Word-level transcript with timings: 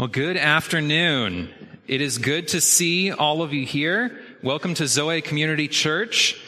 Well, 0.00 0.08
good 0.08 0.38
afternoon. 0.38 1.50
It 1.86 2.00
is 2.00 2.16
good 2.16 2.48
to 2.48 2.62
see 2.62 3.12
all 3.12 3.42
of 3.42 3.52
you 3.52 3.66
here. 3.66 4.18
Welcome 4.42 4.72
to 4.76 4.86
Zoe 4.86 5.20
Community 5.20 5.68
Church. 5.68 6.40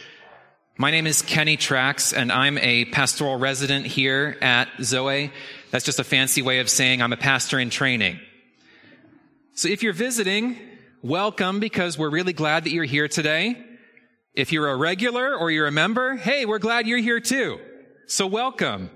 My 0.78 0.90
name 0.90 1.06
is 1.06 1.20
Kenny 1.20 1.58
Trax, 1.58 2.16
and 2.16 2.32
I'm 2.32 2.56
a 2.56 2.86
pastoral 2.86 3.36
resident 3.36 3.84
here 3.84 4.38
at 4.40 4.70
Zoe. 4.80 5.30
That's 5.70 5.84
just 5.84 5.98
a 5.98 6.04
fancy 6.04 6.40
way 6.40 6.60
of 6.60 6.70
saying 6.70 7.02
I'm 7.02 7.12
a 7.12 7.18
pastor 7.18 7.58
in 7.58 7.68
training. 7.68 8.20
So 9.52 9.68
if 9.68 9.82
you're 9.82 9.92
visiting, 9.92 10.56
welcome 11.02 11.60
because 11.60 11.98
we're 11.98 12.08
really 12.08 12.32
glad 12.32 12.64
that 12.64 12.70
you're 12.70 12.84
here 12.84 13.06
today. 13.06 13.62
If 14.32 14.50
you're 14.52 14.70
a 14.70 14.76
regular 14.76 15.36
or 15.36 15.50
you're 15.50 15.66
a 15.66 15.70
member, 15.70 16.16
hey, 16.16 16.46
we're 16.46 16.58
glad 16.58 16.86
you're 16.86 16.96
here 16.96 17.20
too. 17.20 17.60
So 18.06 18.26
welcome. 18.26 18.88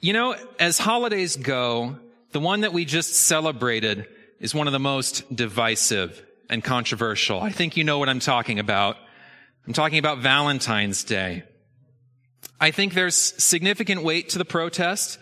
You 0.00 0.12
know, 0.12 0.34
as 0.58 0.78
holidays 0.78 1.36
go, 1.36 2.00
the 2.36 2.40
one 2.40 2.60
that 2.60 2.74
we 2.74 2.84
just 2.84 3.14
celebrated 3.14 4.06
is 4.40 4.54
one 4.54 4.66
of 4.66 4.74
the 4.74 4.78
most 4.78 5.34
divisive 5.34 6.22
and 6.50 6.62
controversial. 6.62 7.40
I 7.40 7.48
think 7.48 7.78
you 7.78 7.82
know 7.82 7.98
what 7.98 8.10
I'm 8.10 8.20
talking 8.20 8.58
about. 8.58 8.98
I'm 9.66 9.72
talking 9.72 9.98
about 9.98 10.18
Valentine's 10.18 11.02
Day. 11.02 11.44
I 12.60 12.72
think 12.72 12.92
there's 12.92 13.16
significant 13.16 14.02
weight 14.02 14.28
to 14.28 14.38
the 14.38 14.44
protest 14.44 15.18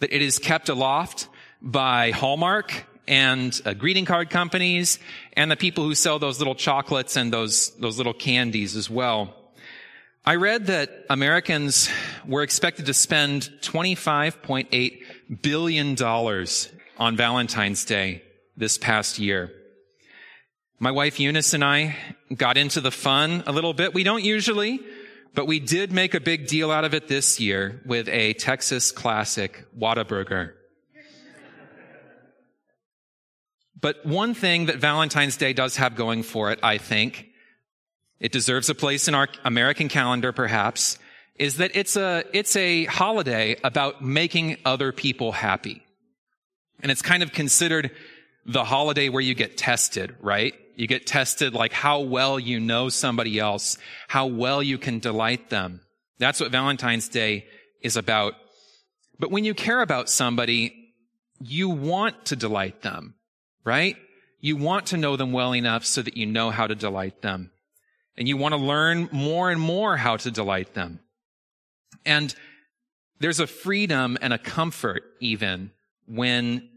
that 0.00 0.12
it 0.12 0.22
is 0.22 0.40
kept 0.40 0.68
aloft 0.68 1.28
by 1.62 2.10
Hallmark 2.10 2.84
and 3.06 3.60
uh, 3.64 3.72
greeting 3.72 4.04
card 4.04 4.28
companies 4.28 4.98
and 5.34 5.48
the 5.48 5.56
people 5.56 5.84
who 5.84 5.94
sell 5.94 6.18
those 6.18 6.40
little 6.40 6.56
chocolates 6.56 7.14
and 7.14 7.32
those, 7.32 7.76
those 7.76 7.96
little 7.96 8.12
candies 8.12 8.74
as 8.74 8.90
well. 8.90 9.35
I 10.28 10.34
read 10.34 10.66
that 10.66 11.06
Americans 11.08 11.88
were 12.26 12.42
expected 12.42 12.86
to 12.86 12.94
spend 12.94 13.48
$25.8 13.60 15.40
billion 15.40 15.96
on 16.98 17.16
Valentine's 17.16 17.84
Day 17.84 18.24
this 18.56 18.76
past 18.76 19.20
year. 19.20 19.52
My 20.80 20.90
wife 20.90 21.20
Eunice 21.20 21.54
and 21.54 21.62
I 21.64 21.94
got 22.34 22.56
into 22.56 22.80
the 22.80 22.90
fun 22.90 23.44
a 23.46 23.52
little 23.52 23.72
bit. 23.72 23.94
We 23.94 24.02
don't 24.02 24.24
usually, 24.24 24.80
but 25.32 25.46
we 25.46 25.60
did 25.60 25.92
make 25.92 26.12
a 26.12 26.20
big 26.20 26.48
deal 26.48 26.72
out 26.72 26.84
of 26.84 26.92
it 26.92 27.06
this 27.06 27.38
year 27.38 27.80
with 27.86 28.08
a 28.08 28.32
Texas 28.32 28.90
classic 28.90 29.64
Whataburger. 29.78 30.54
But 33.80 34.04
one 34.04 34.34
thing 34.34 34.66
that 34.66 34.78
Valentine's 34.78 35.36
Day 35.36 35.52
does 35.52 35.76
have 35.76 35.94
going 35.94 36.24
for 36.24 36.50
it, 36.50 36.58
I 36.64 36.78
think, 36.78 37.25
it 38.20 38.32
deserves 38.32 38.68
a 38.68 38.74
place 38.74 39.08
in 39.08 39.14
our 39.14 39.28
American 39.44 39.88
calendar 39.88 40.32
perhaps, 40.32 40.98
is 41.36 41.58
that 41.58 41.72
it's 41.74 41.96
a, 41.96 42.24
it's 42.32 42.56
a 42.56 42.84
holiday 42.86 43.56
about 43.62 44.02
making 44.02 44.56
other 44.64 44.92
people 44.92 45.32
happy. 45.32 45.82
And 46.80 46.90
it's 46.90 47.02
kind 47.02 47.22
of 47.22 47.32
considered 47.32 47.90
the 48.44 48.64
holiday 48.64 49.08
where 49.08 49.22
you 49.22 49.34
get 49.34 49.56
tested, 49.56 50.14
right? 50.20 50.54
You 50.76 50.86
get 50.86 51.06
tested 51.06 51.54
like 51.54 51.72
how 51.72 52.00
well 52.00 52.38
you 52.38 52.60
know 52.60 52.88
somebody 52.88 53.38
else, 53.38 53.78
how 54.08 54.26
well 54.26 54.62
you 54.62 54.78
can 54.78 54.98
delight 54.98 55.50
them. 55.50 55.80
That's 56.18 56.40
what 56.40 56.50
Valentine's 56.50 57.08
Day 57.08 57.46
is 57.82 57.96
about. 57.96 58.34
But 59.18 59.30
when 59.30 59.44
you 59.44 59.54
care 59.54 59.80
about 59.80 60.08
somebody, 60.08 60.92
you 61.40 61.68
want 61.68 62.26
to 62.26 62.36
delight 62.36 62.82
them, 62.82 63.14
right? 63.64 63.96
You 64.40 64.56
want 64.56 64.86
to 64.86 64.96
know 64.96 65.16
them 65.16 65.32
well 65.32 65.54
enough 65.54 65.84
so 65.84 66.02
that 66.02 66.16
you 66.16 66.26
know 66.26 66.50
how 66.50 66.66
to 66.66 66.74
delight 66.74 67.22
them. 67.22 67.50
And 68.18 68.26
you 68.26 68.36
want 68.36 68.52
to 68.52 68.60
learn 68.60 69.08
more 69.12 69.50
and 69.50 69.60
more 69.60 69.96
how 69.96 70.16
to 70.16 70.30
delight 70.30 70.74
them. 70.74 71.00
And 72.04 72.34
there's 73.20 73.40
a 73.40 73.46
freedom 73.46 74.16
and 74.20 74.32
a 74.32 74.38
comfort 74.38 75.02
even 75.20 75.70
when 76.06 76.68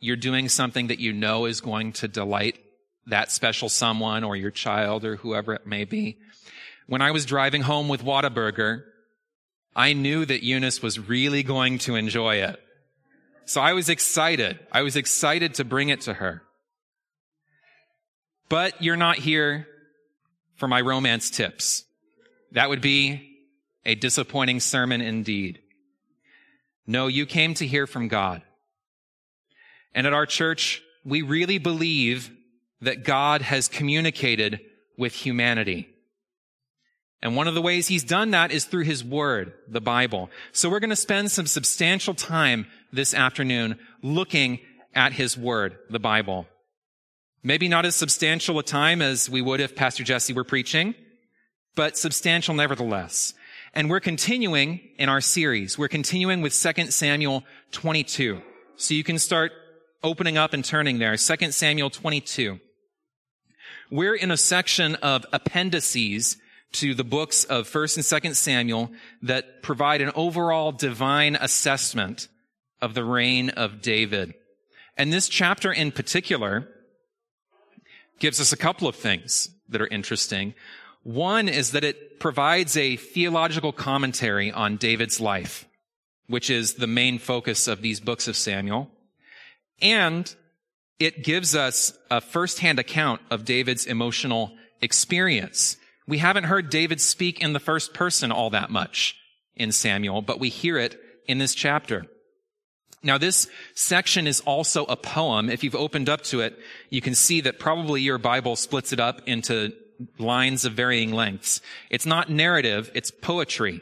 you're 0.00 0.16
doing 0.16 0.48
something 0.48 0.88
that 0.88 0.98
you 0.98 1.12
know 1.12 1.46
is 1.46 1.60
going 1.60 1.92
to 1.92 2.08
delight 2.08 2.58
that 3.06 3.30
special 3.30 3.68
someone 3.68 4.24
or 4.24 4.36
your 4.36 4.50
child 4.50 5.04
or 5.04 5.16
whoever 5.16 5.54
it 5.54 5.66
may 5.66 5.84
be. 5.84 6.18
When 6.86 7.02
I 7.02 7.10
was 7.10 7.24
driving 7.24 7.62
home 7.62 7.88
with 7.88 8.04
Whataburger, 8.04 8.82
I 9.74 9.92
knew 9.92 10.24
that 10.24 10.44
Eunice 10.44 10.82
was 10.82 10.98
really 10.98 11.42
going 11.42 11.78
to 11.78 11.94
enjoy 11.94 12.36
it. 12.36 12.60
So 13.44 13.60
I 13.60 13.72
was 13.72 13.88
excited. 13.88 14.58
I 14.70 14.82
was 14.82 14.96
excited 14.96 15.54
to 15.54 15.64
bring 15.64 15.88
it 15.88 16.02
to 16.02 16.14
her. 16.14 16.42
But 18.48 18.82
you're 18.82 18.96
not 18.96 19.16
here 19.16 19.66
for 20.62 20.68
my 20.68 20.80
romance 20.80 21.28
tips. 21.28 21.82
That 22.52 22.68
would 22.68 22.80
be 22.80 23.36
a 23.84 23.96
disappointing 23.96 24.60
sermon 24.60 25.00
indeed. 25.00 25.58
No, 26.86 27.08
you 27.08 27.26
came 27.26 27.54
to 27.54 27.66
hear 27.66 27.88
from 27.88 28.06
God. 28.06 28.42
And 29.92 30.06
at 30.06 30.12
our 30.12 30.24
church, 30.24 30.80
we 31.04 31.22
really 31.22 31.58
believe 31.58 32.30
that 32.80 33.02
God 33.02 33.42
has 33.42 33.66
communicated 33.66 34.60
with 34.96 35.14
humanity. 35.14 35.88
And 37.20 37.34
one 37.34 37.48
of 37.48 37.54
the 37.54 37.60
ways 37.60 37.88
he's 37.88 38.04
done 38.04 38.30
that 38.30 38.52
is 38.52 38.64
through 38.64 38.84
his 38.84 39.02
word, 39.02 39.54
the 39.66 39.80
Bible. 39.80 40.30
So 40.52 40.70
we're 40.70 40.78
going 40.78 40.90
to 40.90 40.96
spend 40.96 41.32
some 41.32 41.46
substantial 41.46 42.14
time 42.14 42.68
this 42.92 43.14
afternoon 43.14 43.80
looking 44.00 44.60
at 44.94 45.12
his 45.12 45.36
word, 45.36 45.76
the 45.90 45.98
Bible. 45.98 46.46
Maybe 47.44 47.66
not 47.68 47.84
as 47.84 47.96
substantial 47.96 48.58
a 48.60 48.62
time 48.62 49.02
as 49.02 49.28
we 49.28 49.42
would 49.42 49.60
if 49.60 49.74
Pastor 49.74 50.04
Jesse 50.04 50.32
were 50.32 50.44
preaching, 50.44 50.94
but 51.74 51.98
substantial 51.98 52.54
nevertheless. 52.54 53.34
And 53.74 53.90
we're 53.90 54.00
continuing 54.00 54.80
in 54.96 55.08
our 55.08 55.20
series. 55.20 55.76
We're 55.76 55.88
continuing 55.88 56.40
with 56.40 56.54
2 56.54 56.90
Samuel 56.90 57.42
22. 57.72 58.40
So 58.76 58.94
you 58.94 59.02
can 59.02 59.18
start 59.18 59.52
opening 60.04 60.38
up 60.38 60.52
and 60.52 60.64
turning 60.64 60.98
there. 60.98 61.16
2 61.16 61.50
Samuel 61.50 61.90
22. 61.90 62.60
We're 63.90 64.14
in 64.14 64.30
a 64.30 64.36
section 64.36 64.94
of 64.96 65.26
appendices 65.32 66.36
to 66.74 66.94
the 66.94 67.04
books 67.04 67.44
of 67.44 67.68
1st 67.68 67.96
and 67.96 68.22
2nd 68.22 68.36
Samuel 68.36 68.90
that 69.22 69.62
provide 69.62 70.00
an 70.00 70.12
overall 70.14 70.70
divine 70.70 71.36
assessment 71.36 72.28
of 72.80 72.94
the 72.94 73.04
reign 73.04 73.50
of 73.50 73.82
David. 73.82 74.34
And 74.96 75.12
this 75.12 75.28
chapter 75.28 75.72
in 75.72 75.92
particular 75.92 76.68
gives 78.22 78.40
us 78.40 78.52
a 78.52 78.56
couple 78.56 78.86
of 78.86 78.94
things 78.94 79.50
that 79.68 79.82
are 79.82 79.88
interesting. 79.88 80.54
One 81.02 81.48
is 81.48 81.72
that 81.72 81.82
it 81.82 82.20
provides 82.20 82.76
a 82.76 82.94
theological 82.94 83.72
commentary 83.72 84.52
on 84.52 84.76
David's 84.76 85.20
life, 85.20 85.66
which 86.28 86.48
is 86.48 86.74
the 86.74 86.86
main 86.86 87.18
focus 87.18 87.66
of 87.66 87.82
these 87.82 87.98
books 87.98 88.28
of 88.28 88.36
Samuel. 88.36 88.88
And 89.80 90.32
it 91.00 91.24
gives 91.24 91.56
us 91.56 91.98
a 92.12 92.20
firsthand 92.20 92.78
account 92.78 93.20
of 93.28 93.44
David's 93.44 93.86
emotional 93.86 94.52
experience. 94.80 95.76
We 96.06 96.18
haven't 96.18 96.44
heard 96.44 96.70
David 96.70 97.00
speak 97.00 97.40
in 97.40 97.54
the 97.54 97.58
first 97.58 97.92
person 97.92 98.30
all 98.30 98.50
that 98.50 98.70
much 98.70 99.16
in 99.56 99.72
Samuel, 99.72 100.22
but 100.22 100.38
we 100.38 100.48
hear 100.48 100.78
it 100.78 100.96
in 101.26 101.38
this 101.38 101.56
chapter. 101.56 102.06
Now 103.02 103.18
this 103.18 103.48
section 103.74 104.26
is 104.26 104.40
also 104.40 104.84
a 104.84 104.96
poem. 104.96 105.50
If 105.50 105.64
you've 105.64 105.74
opened 105.74 106.08
up 106.08 106.22
to 106.24 106.40
it, 106.40 106.58
you 106.90 107.00
can 107.00 107.14
see 107.14 107.40
that 107.42 107.58
probably 107.58 108.00
your 108.00 108.18
Bible 108.18 108.56
splits 108.56 108.92
it 108.92 109.00
up 109.00 109.22
into 109.26 109.72
lines 110.18 110.64
of 110.64 110.74
varying 110.74 111.12
lengths. 111.12 111.60
It's 111.90 112.06
not 112.06 112.30
narrative, 112.30 112.90
it's 112.94 113.10
poetry. 113.10 113.80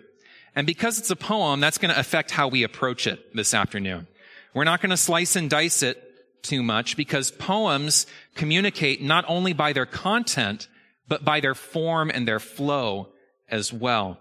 And 0.54 0.66
because 0.66 0.98
it's 0.98 1.10
a 1.10 1.16
poem, 1.16 1.60
that's 1.60 1.78
going 1.78 1.94
to 1.94 2.00
affect 2.00 2.30
how 2.30 2.48
we 2.48 2.62
approach 2.62 3.06
it 3.06 3.34
this 3.34 3.54
afternoon. 3.54 4.06
We're 4.52 4.64
not 4.64 4.80
going 4.80 4.90
to 4.90 4.96
slice 4.96 5.36
and 5.36 5.48
dice 5.48 5.82
it 5.82 6.42
too 6.42 6.62
much 6.62 6.96
because 6.96 7.30
poems 7.30 8.06
communicate 8.34 9.02
not 9.02 9.24
only 9.28 9.52
by 9.52 9.72
their 9.72 9.86
content, 9.86 10.68
but 11.06 11.24
by 11.24 11.40
their 11.40 11.54
form 11.54 12.10
and 12.10 12.26
their 12.26 12.40
flow 12.40 13.08
as 13.48 13.72
well. 13.72 14.18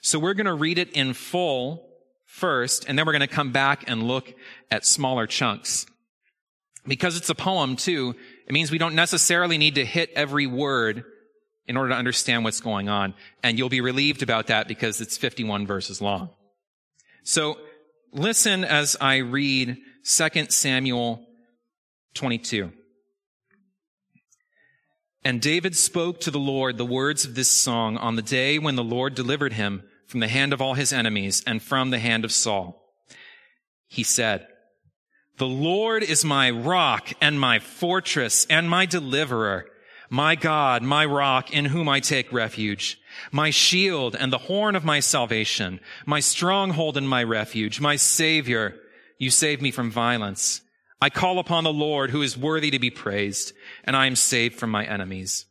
So 0.00 0.18
we're 0.18 0.34
going 0.34 0.46
to 0.46 0.54
read 0.54 0.78
it 0.78 0.90
in 0.92 1.12
full 1.12 1.87
first, 2.38 2.86
and 2.88 2.98
then 2.98 3.04
we're 3.04 3.12
going 3.12 3.20
to 3.20 3.26
come 3.26 3.52
back 3.52 3.84
and 3.86 4.02
look 4.02 4.32
at 4.70 4.86
smaller 4.86 5.26
chunks. 5.26 5.86
Because 6.86 7.16
it's 7.16 7.28
a 7.28 7.34
poem 7.34 7.76
too, 7.76 8.14
it 8.46 8.52
means 8.52 8.70
we 8.70 8.78
don't 8.78 8.94
necessarily 8.94 9.58
need 9.58 9.74
to 9.74 9.84
hit 9.84 10.10
every 10.14 10.46
word 10.46 11.04
in 11.66 11.76
order 11.76 11.90
to 11.90 11.96
understand 11.96 12.44
what's 12.44 12.60
going 12.60 12.88
on. 12.88 13.14
And 13.42 13.58
you'll 13.58 13.68
be 13.68 13.82
relieved 13.82 14.22
about 14.22 14.46
that 14.46 14.68
because 14.68 15.00
it's 15.00 15.18
51 15.18 15.66
verses 15.66 16.00
long. 16.00 16.30
So 17.24 17.58
listen 18.12 18.64
as 18.64 18.96
I 19.00 19.18
read 19.18 19.76
2 20.04 20.46
Samuel 20.48 21.26
22. 22.14 22.72
And 25.24 25.42
David 25.42 25.76
spoke 25.76 26.20
to 26.20 26.30
the 26.30 26.38
Lord 26.38 26.78
the 26.78 26.86
words 26.86 27.26
of 27.26 27.34
this 27.34 27.48
song 27.48 27.98
on 27.98 28.16
the 28.16 28.22
day 28.22 28.58
when 28.58 28.76
the 28.76 28.84
Lord 28.84 29.14
delivered 29.14 29.52
him 29.52 29.82
from 30.08 30.20
the 30.20 30.28
hand 30.28 30.52
of 30.52 30.60
all 30.60 30.74
his 30.74 30.92
enemies 30.92 31.42
and 31.46 31.62
from 31.62 31.90
the 31.90 31.98
hand 32.00 32.24
of 32.24 32.32
Saul. 32.32 32.82
He 33.86 34.02
said, 34.02 34.46
The 35.36 35.46
Lord 35.46 36.02
is 36.02 36.24
my 36.24 36.50
rock 36.50 37.12
and 37.20 37.38
my 37.38 37.60
fortress 37.60 38.46
and 38.50 38.68
my 38.68 38.86
deliverer, 38.86 39.66
my 40.10 40.34
God, 40.34 40.82
my 40.82 41.04
rock 41.04 41.52
in 41.52 41.66
whom 41.66 41.88
I 41.88 42.00
take 42.00 42.32
refuge 42.32 42.98
my 43.32 43.50
shield 43.50 44.16
and 44.16 44.32
the 44.32 44.38
horn 44.38 44.76
of 44.76 44.84
my 44.84 45.00
salvation, 45.00 45.80
my 46.06 46.20
stronghold 46.20 46.96
and 46.96 47.08
my 47.08 47.22
refuge, 47.22 47.80
my 47.80 47.96
savior. 47.96 48.76
You 49.18 49.30
save 49.30 49.60
me 49.60 49.70
from 49.70 49.90
violence. 49.90 50.62
I 51.00 51.10
call 51.10 51.38
upon 51.38 51.64
the 51.64 51.72
Lord 51.72 52.10
who 52.10 52.22
is 52.22 52.36
worthy 52.36 52.70
to 52.70 52.78
be 52.78 52.90
praised, 52.90 53.52
and 53.84 53.96
I 53.96 54.06
am 54.06 54.16
saved 54.16 54.56
from 54.56 54.70
my 54.70 54.84
enemies. 54.84 55.46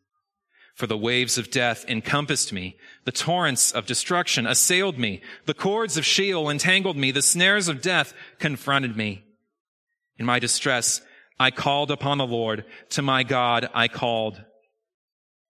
For 0.77 0.85
the 0.85 0.97
waves 0.97 1.39
of 1.39 1.49
death 1.49 1.85
encompassed 1.89 2.53
me. 2.53 2.77
The 3.05 3.11
torrents 3.11 3.71
of 3.71 3.87
destruction 3.87 4.45
assailed 4.45 4.99
me. 4.99 5.21
The 5.45 5.55
cords 5.55 5.97
of 5.97 6.05
Sheol 6.05 6.51
entangled 6.51 6.95
me. 6.95 7.09
The 7.09 7.23
snares 7.23 7.67
of 7.67 7.81
death 7.81 8.13
confronted 8.37 8.95
me. 8.95 9.23
In 10.17 10.25
my 10.27 10.37
distress, 10.37 11.01
I 11.39 11.49
called 11.49 11.89
upon 11.89 12.19
the 12.19 12.27
Lord. 12.27 12.63
To 12.91 13.01
my 13.01 13.23
God, 13.23 13.69
I 13.73 13.87
called. 13.87 14.39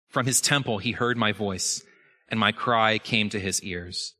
From 0.07 0.25
his 0.25 0.39
temple, 0.39 0.77
he 0.77 0.93
heard 0.93 1.17
my 1.17 1.33
voice 1.33 1.83
and 2.29 2.39
my 2.39 2.53
cry 2.53 2.97
came 2.97 3.29
to 3.29 3.39
his 3.39 3.61
ears. 3.63 4.13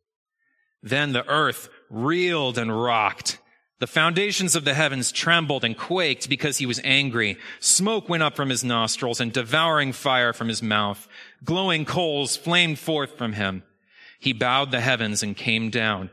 Then 0.83 1.13
the 1.13 1.27
earth 1.27 1.69
reeled 1.89 2.57
and 2.57 2.81
rocked. 2.81 3.39
The 3.80 3.88
foundations 3.88 4.56
of 4.56 4.66
the 4.66 4.74
heavens 4.74 5.12
trembled 5.12 5.64
and 5.64 5.78
quaked 5.78 6.30
because 6.30 6.58
he 6.58 6.66
was 6.66 6.82
angry. 6.84 7.38
Smoke 7.60 8.10
went 8.10 8.24
up 8.24 8.36
from 8.36 8.50
his 8.50 8.64
nostrils 8.64 9.22
and 9.22 9.32
devouring 9.32 9.94
fire 9.94 10.34
from 10.34 10.48
his 10.48 10.64
mouth. 10.64 11.08
Glowing 11.44 11.86
coals 11.86 12.36
flamed 12.36 12.80
forth 12.80 13.18
from 13.18 13.34
him. 13.34 13.62
He 14.20 14.34
bowed 14.34 14.72
the 14.72 14.82
heavens 14.82 15.22
and 15.22 15.38
came 15.38 15.70
down. 15.70 16.10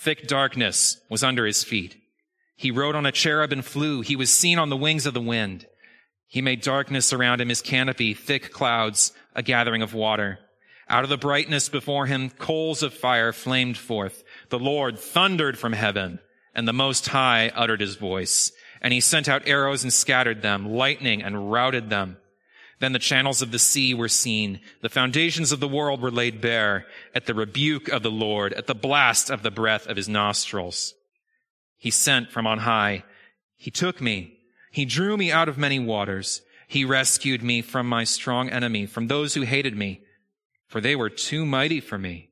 Thick 0.00 0.28
darkness 0.28 1.00
was 1.08 1.24
under 1.24 1.44
his 1.44 1.64
feet. 1.64 1.96
He 2.54 2.70
rode 2.70 2.94
on 2.94 3.06
a 3.06 3.12
cherub 3.12 3.52
and 3.52 3.64
flew. 3.64 4.00
He 4.00 4.14
was 4.14 4.30
seen 4.30 4.58
on 4.58 4.68
the 4.68 4.76
wings 4.76 5.04
of 5.04 5.14
the 5.14 5.20
wind. 5.20 5.66
He 6.28 6.40
made 6.40 6.60
darkness 6.60 7.12
around 7.12 7.40
him 7.40 7.48
his 7.48 7.62
canopy, 7.62 8.14
thick 8.14 8.52
clouds, 8.52 9.12
a 9.34 9.42
gathering 9.42 9.82
of 9.82 9.94
water. 9.94 10.38
Out 10.88 11.02
of 11.02 11.10
the 11.10 11.16
brightness 11.16 11.68
before 11.68 12.06
him, 12.06 12.30
coals 12.30 12.82
of 12.82 12.94
fire 12.94 13.32
flamed 13.32 13.76
forth. 13.76 14.22
The 14.50 14.58
Lord 14.58 14.98
thundered 14.98 15.58
from 15.58 15.72
heaven, 15.72 16.20
and 16.54 16.66
the 16.66 16.72
Most 16.72 17.08
High 17.08 17.50
uttered 17.54 17.80
his 17.80 17.96
voice. 17.96 18.52
And 18.80 18.92
he 18.92 19.00
sent 19.00 19.28
out 19.28 19.46
arrows 19.46 19.82
and 19.82 19.92
scattered 19.92 20.42
them, 20.42 20.70
lightning 20.70 21.22
and 21.22 21.50
routed 21.50 21.90
them. 21.90 22.18
Then 22.80 22.92
the 22.92 23.00
channels 23.00 23.42
of 23.42 23.50
the 23.50 23.58
sea 23.58 23.92
were 23.92 24.08
seen. 24.08 24.60
The 24.82 24.88
foundations 24.88 25.50
of 25.50 25.58
the 25.58 25.66
world 25.66 26.00
were 26.00 26.12
laid 26.12 26.40
bare 26.40 26.86
at 27.14 27.26
the 27.26 27.34
rebuke 27.34 27.88
of 27.88 28.02
the 28.02 28.10
Lord, 28.10 28.52
at 28.52 28.68
the 28.68 28.74
blast 28.74 29.30
of 29.30 29.42
the 29.42 29.50
breath 29.50 29.86
of 29.86 29.96
his 29.96 30.08
nostrils. 30.08 30.94
He 31.76 31.90
sent 31.90 32.30
from 32.30 32.46
on 32.46 32.58
high. 32.58 33.04
He 33.56 33.70
took 33.70 34.00
me. 34.00 34.38
He 34.70 34.84
drew 34.84 35.16
me 35.16 35.32
out 35.32 35.48
of 35.48 35.58
many 35.58 35.80
waters. 35.80 36.42
He 36.68 36.84
rescued 36.84 37.42
me 37.42 37.62
from 37.62 37.88
my 37.88 38.04
strong 38.04 38.48
enemy, 38.48 38.86
from 38.86 39.08
those 39.08 39.34
who 39.34 39.42
hated 39.42 39.76
me 39.76 40.02
for 40.68 40.80
they 40.80 40.94
were 40.94 41.10
too 41.10 41.44
mighty 41.44 41.80
for 41.80 41.98
me. 41.98 42.28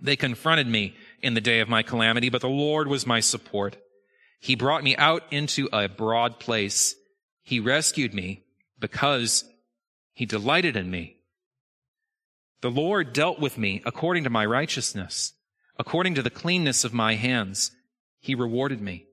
They 0.00 0.16
confronted 0.16 0.66
me 0.66 0.94
in 1.22 1.34
the 1.34 1.40
day 1.40 1.60
of 1.60 1.68
my 1.68 1.82
calamity, 1.82 2.28
but 2.28 2.40
the 2.40 2.48
Lord 2.48 2.88
was 2.88 3.06
my 3.06 3.20
support. 3.20 3.76
He 4.40 4.56
brought 4.56 4.82
me 4.82 4.96
out 4.96 5.22
into 5.30 5.68
a 5.72 5.88
broad 5.88 6.40
place. 6.40 6.96
He 7.42 7.60
rescued 7.60 8.12
me 8.12 8.44
because 8.78 9.44
he 10.12 10.26
delighted 10.26 10.76
in 10.76 10.90
me. 10.90 11.18
The 12.60 12.70
Lord 12.70 13.12
dealt 13.12 13.38
with 13.38 13.56
me 13.56 13.82
according 13.86 14.24
to 14.24 14.30
my 14.30 14.44
righteousness, 14.44 15.32
according 15.78 16.14
to 16.16 16.22
the 16.22 16.30
cleanness 16.30 16.84
of 16.84 16.92
my 16.92 17.14
hands. 17.14 17.70
He 18.20 18.34
rewarded 18.34 18.80
me. 18.80 19.06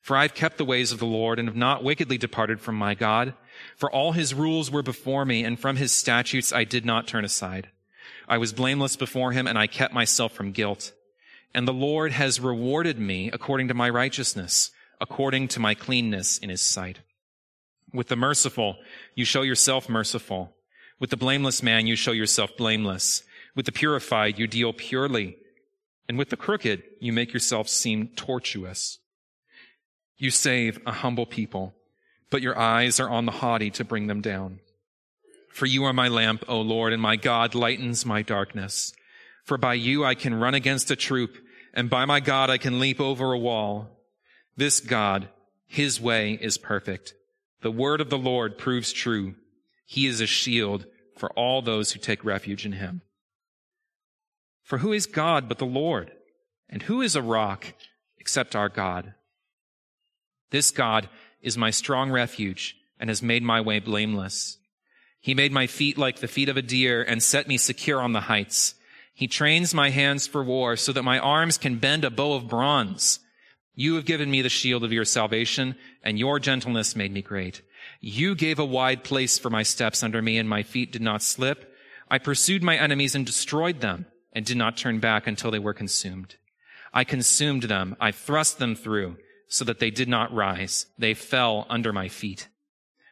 For 0.00 0.16
I've 0.16 0.34
kept 0.34 0.58
the 0.58 0.64
ways 0.64 0.90
of 0.90 0.98
the 0.98 1.06
Lord 1.06 1.38
and 1.38 1.48
have 1.48 1.56
not 1.56 1.84
wickedly 1.84 2.18
departed 2.18 2.60
from 2.60 2.74
my 2.74 2.94
God. 2.94 3.34
For 3.76 3.90
all 3.90 4.12
his 4.12 4.34
rules 4.34 4.70
were 4.70 4.82
before 4.82 5.24
me, 5.24 5.44
and 5.44 5.58
from 5.58 5.76
his 5.76 5.92
statutes 5.92 6.52
I 6.52 6.64
did 6.64 6.84
not 6.84 7.06
turn 7.06 7.24
aside. 7.24 7.70
I 8.28 8.38
was 8.38 8.52
blameless 8.52 8.96
before 8.96 9.32
him, 9.32 9.46
and 9.46 9.58
I 9.58 9.66
kept 9.66 9.94
myself 9.94 10.32
from 10.32 10.52
guilt. 10.52 10.92
And 11.54 11.66
the 11.66 11.72
Lord 11.72 12.12
has 12.12 12.40
rewarded 12.40 12.98
me 12.98 13.30
according 13.30 13.68
to 13.68 13.74
my 13.74 13.90
righteousness, 13.90 14.70
according 15.00 15.48
to 15.48 15.60
my 15.60 15.74
cleanness 15.74 16.38
in 16.38 16.48
his 16.48 16.62
sight. 16.62 17.00
With 17.92 18.08
the 18.08 18.16
merciful, 18.16 18.76
you 19.14 19.24
show 19.24 19.42
yourself 19.42 19.88
merciful. 19.88 20.54
With 20.98 21.10
the 21.10 21.16
blameless 21.16 21.62
man, 21.62 21.86
you 21.86 21.96
show 21.96 22.12
yourself 22.12 22.56
blameless. 22.56 23.22
With 23.54 23.66
the 23.66 23.72
purified, 23.72 24.38
you 24.38 24.46
deal 24.46 24.72
purely. 24.72 25.36
And 26.08 26.16
with 26.16 26.30
the 26.30 26.36
crooked, 26.36 26.82
you 27.00 27.12
make 27.12 27.32
yourself 27.32 27.68
seem 27.68 28.08
tortuous. 28.16 28.98
You 30.16 30.30
save 30.30 30.80
a 30.86 30.92
humble 30.92 31.26
people 31.26 31.74
but 32.32 32.42
your 32.42 32.58
eyes 32.58 32.98
are 32.98 33.10
on 33.10 33.26
the 33.26 33.32
haughty 33.32 33.70
to 33.70 33.84
bring 33.84 34.06
them 34.06 34.22
down. 34.22 34.58
For 35.52 35.66
you 35.66 35.84
are 35.84 35.92
my 35.92 36.08
lamp, 36.08 36.44
O 36.48 36.60
Lord, 36.60 36.92
and 36.92 37.02
my 37.02 37.16
God 37.16 37.54
lightens 37.54 38.06
my 38.06 38.22
darkness. 38.22 38.92
For 39.44 39.58
by 39.58 39.74
you 39.74 40.04
I 40.04 40.14
can 40.14 40.34
run 40.34 40.54
against 40.54 40.90
a 40.90 40.96
troop, 40.96 41.36
and 41.74 41.90
by 41.90 42.04
my 42.04 42.20
God 42.20 42.48
I 42.48 42.58
can 42.58 42.80
leap 42.80 43.00
over 43.00 43.32
a 43.32 43.38
wall. 43.38 44.00
This 44.56 44.80
God, 44.80 45.28
his 45.66 46.00
way 46.00 46.38
is 46.40 46.58
perfect. 46.58 47.14
The 47.60 47.70
word 47.70 48.00
of 48.00 48.10
the 48.10 48.18
Lord 48.18 48.58
proves 48.58 48.92
true. 48.92 49.34
He 49.86 50.06
is 50.06 50.20
a 50.20 50.26
shield 50.26 50.86
for 51.16 51.30
all 51.32 51.60
those 51.60 51.92
who 51.92 52.00
take 52.00 52.24
refuge 52.24 52.64
in 52.64 52.72
him. 52.72 53.02
For 54.62 54.78
who 54.78 54.92
is 54.92 55.06
God 55.06 55.48
but 55.48 55.58
the 55.58 55.66
Lord? 55.66 56.12
And 56.68 56.82
who 56.82 57.02
is 57.02 57.14
a 57.14 57.22
rock 57.22 57.66
except 58.18 58.56
our 58.56 58.70
God? 58.70 59.14
This 60.50 60.70
God 60.70 61.08
is 61.42 61.58
my 61.58 61.70
strong 61.70 62.10
refuge 62.10 62.76
and 62.98 63.10
has 63.10 63.22
made 63.22 63.42
my 63.42 63.60
way 63.60 63.80
blameless. 63.80 64.58
He 65.22 65.34
made 65.34 65.52
my 65.52 65.68
feet 65.68 65.96
like 65.96 66.18
the 66.18 66.28
feet 66.28 66.48
of 66.48 66.56
a 66.56 66.62
deer 66.62 67.00
and 67.00 67.22
set 67.22 67.46
me 67.46 67.56
secure 67.56 68.00
on 68.00 68.12
the 68.12 68.22
heights. 68.22 68.74
He 69.14 69.28
trains 69.28 69.72
my 69.72 69.90
hands 69.90 70.26
for 70.26 70.42
war 70.42 70.76
so 70.76 70.92
that 70.92 71.04
my 71.04 71.18
arms 71.20 71.58
can 71.58 71.78
bend 71.78 72.04
a 72.04 72.10
bow 72.10 72.34
of 72.34 72.48
bronze. 72.48 73.20
You 73.76 73.94
have 73.94 74.04
given 74.04 74.32
me 74.32 74.42
the 74.42 74.48
shield 74.48 74.82
of 74.82 74.92
your 74.92 75.04
salvation 75.04 75.76
and 76.02 76.18
your 76.18 76.40
gentleness 76.40 76.96
made 76.96 77.12
me 77.12 77.22
great. 77.22 77.62
You 78.00 78.34
gave 78.34 78.58
a 78.58 78.64
wide 78.64 79.04
place 79.04 79.38
for 79.38 79.48
my 79.48 79.62
steps 79.62 80.02
under 80.02 80.20
me 80.20 80.38
and 80.38 80.48
my 80.48 80.64
feet 80.64 80.90
did 80.90 81.02
not 81.02 81.22
slip. 81.22 81.72
I 82.10 82.18
pursued 82.18 82.64
my 82.64 82.76
enemies 82.76 83.14
and 83.14 83.24
destroyed 83.24 83.80
them 83.80 84.06
and 84.32 84.44
did 84.44 84.56
not 84.56 84.76
turn 84.76 84.98
back 84.98 85.28
until 85.28 85.52
they 85.52 85.60
were 85.60 85.72
consumed. 85.72 86.34
I 86.92 87.04
consumed 87.04 87.64
them. 87.64 87.96
I 88.00 88.10
thrust 88.10 88.58
them 88.58 88.74
through 88.74 89.18
so 89.46 89.64
that 89.66 89.78
they 89.78 89.90
did 89.90 90.08
not 90.08 90.34
rise. 90.34 90.86
They 90.98 91.14
fell 91.14 91.64
under 91.70 91.92
my 91.92 92.08
feet. 92.08 92.48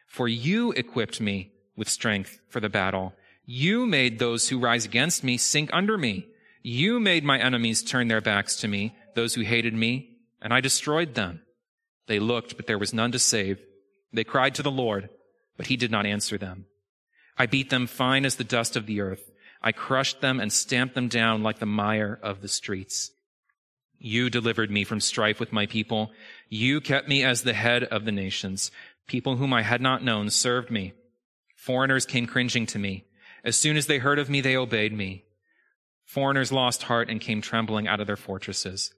For 0.07 0.27
you 0.27 0.73
equipped 0.73 1.21
me 1.21 1.50
with 1.75 1.89
strength 1.89 2.39
for 2.47 2.59
the 2.59 2.69
battle. 2.69 3.13
You 3.45 3.85
made 3.85 4.19
those 4.19 4.49
who 4.49 4.59
rise 4.59 4.85
against 4.85 5.23
me 5.23 5.37
sink 5.37 5.69
under 5.73 5.97
me. 5.97 6.27
You 6.63 6.99
made 6.99 7.23
my 7.23 7.39
enemies 7.39 7.83
turn 7.83 8.07
their 8.07 8.21
backs 8.21 8.55
to 8.57 8.67
me, 8.67 8.95
those 9.15 9.33
who 9.33 9.41
hated 9.41 9.73
me, 9.73 10.17
and 10.41 10.53
I 10.53 10.61
destroyed 10.61 11.15
them. 11.15 11.41
They 12.07 12.19
looked, 12.19 12.55
but 12.55 12.67
there 12.67 12.77
was 12.77 12.93
none 12.93 13.11
to 13.13 13.19
save. 13.19 13.59
They 14.13 14.23
cried 14.23 14.55
to 14.55 14.63
the 14.63 14.71
Lord, 14.71 15.09
but 15.57 15.67
he 15.67 15.77
did 15.77 15.91
not 15.91 16.05
answer 16.05 16.37
them. 16.37 16.65
I 17.37 17.45
beat 17.45 17.69
them 17.69 17.87
fine 17.87 18.25
as 18.25 18.35
the 18.35 18.43
dust 18.43 18.75
of 18.75 18.85
the 18.85 19.01
earth. 19.01 19.31
I 19.61 19.71
crushed 19.71 20.21
them 20.21 20.39
and 20.39 20.51
stamped 20.51 20.95
them 20.95 21.07
down 21.07 21.43
like 21.43 21.59
the 21.59 21.65
mire 21.65 22.19
of 22.21 22.41
the 22.41 22.47
streets. 22.47 23.11
You 23.97 24.29
delivered 24.29 24.71
me 24.71 24.83
from 24.83 24.99
strife 24.99 25.39
with 25.39 25.53
my 25.53 25.67
people. 25.67 26.11
You 26.49 26.81
kept 26.81 27.07
me 27.07 27.23
as 27.23 27.43
the 27.43 27.53
head 27.53 27.83
of 27.83 28.03
the 28.03 28.11
nations. 28.11 28.71
People 29.07 29.35
whom 29.35 29.53
I 29.53 29.61
had 29.61 29.81
not 29.81 30.03
known 30.03 30.29
served 30.29 30.71
me. 30.71 30.93
Foreigners 31.61 32.07
came 32.07 32.25
cringing 32.25 32.65
to 32.65 32.79
me. 32.79 33.05
As 33.43 33.55
soon 33.55 33.77
as 33.77 33.85
they 33.85 33.99
heard 33.99 34.17
of 34.17 34.31
me, 34.31 34.41
they 34.41 34.57
obeyed 34.57 34.91
me. 34.91 35.25
Foreigners 36.05 36.51
lost 36.51 36.81
heart 36.81 37.07
and 37.07 37.21
came 37.21 37.39
trembling 37.39 37.87
out 37.87 37.99
of 37.99 38.07
their 38.07 38.15
fortresses. 38.15 38.91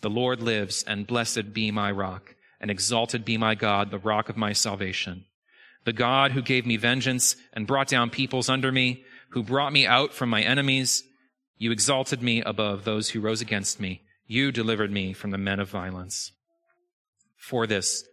The 0.00 0.08
Lord 0.08 0.40
lives, 0.40 0.82
and 0.82 1.06
blessed 1.06 1.52
be 1.52 1.70
my 1.70 1.90
rock, 1.90 2.36
and 2.58 2.70
exalted 2.70 3.22
be 3.22 3.36
my 3.36 3.54
God, 3.54 3.90
the 3.90 3.98
rock 3.98 4.30
of 4.30 4.36
my 4.38 4.54
salvation. 4.54 5.26
The 5.84 5.92
God 5.92 6.32
who 6.32 6.40
gave 6.40 6.64
me 6.64 6.78
vengeance 6.78 7.36
and 7.52 7.66
brought 7.66 7.88
down 7.88 8.08
peoples 8.08 8.48
under 8.48 8.72
me, 8.72 9.04
who 9.32 9.42
brought 9.42 9.74
me 9.74 9.86
out 9.86 10.14
from 10.14 10.30
my 10.30 10.40
enemies, 10.40 11.04
you 11.58 11.70
exalted 11.70 12.22
me 12.22 12.40
above 12.40 12.84
those 12.84 13.10
who 13.10 13.20
rose 13.20 13.42
against 13.42 13.78
me. 13.78 14.00
You 14.26 14.52
delivered 14.52 14.90
me 14.90 15.12
from 15.12 15.32
the 15.32 15.36
men 15.36 15.60
of 15.60 15.68
violence. 15.68 16.32
For 17.36 17.66
this, 17.66 18.07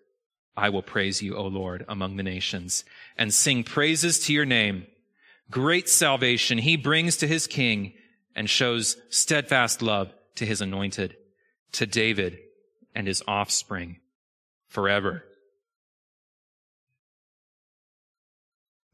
I 0.58 0.70
will 0.70 0.82
praise 0.82 1.22
you, 1.22 1.36
O 1.36 1.48
Lord, 1.48 1.86
among 1.88 2.18
the 2.18 2.24
nations, 2.24 2.86
and 3.18 3.34
sing 3.34 3.64
praises 3.64 4.20
to 4.22 4.34
your 4.34 4.46
name. 4.46 4.88
Great 5.52 5.90
salvation 5.90 6.58
he 6.58 6.78
brings 6.78 7.18
to 7.18 7.28
his 7.28 7.46
king 7.46 7.94
and 8.36 8.50
shows 8.50 8.98
steadfast 9.10 9.82
love 9.82 10.14
to 10.36 10.46
his 10.46 10.62
anointed, 10.62 11.16
to 11.74 11.86
David 11.86 12.40
and 12.94 13.08
his 13.08 13.22
offspring 13.28 14.00
forever. 14.68 15.24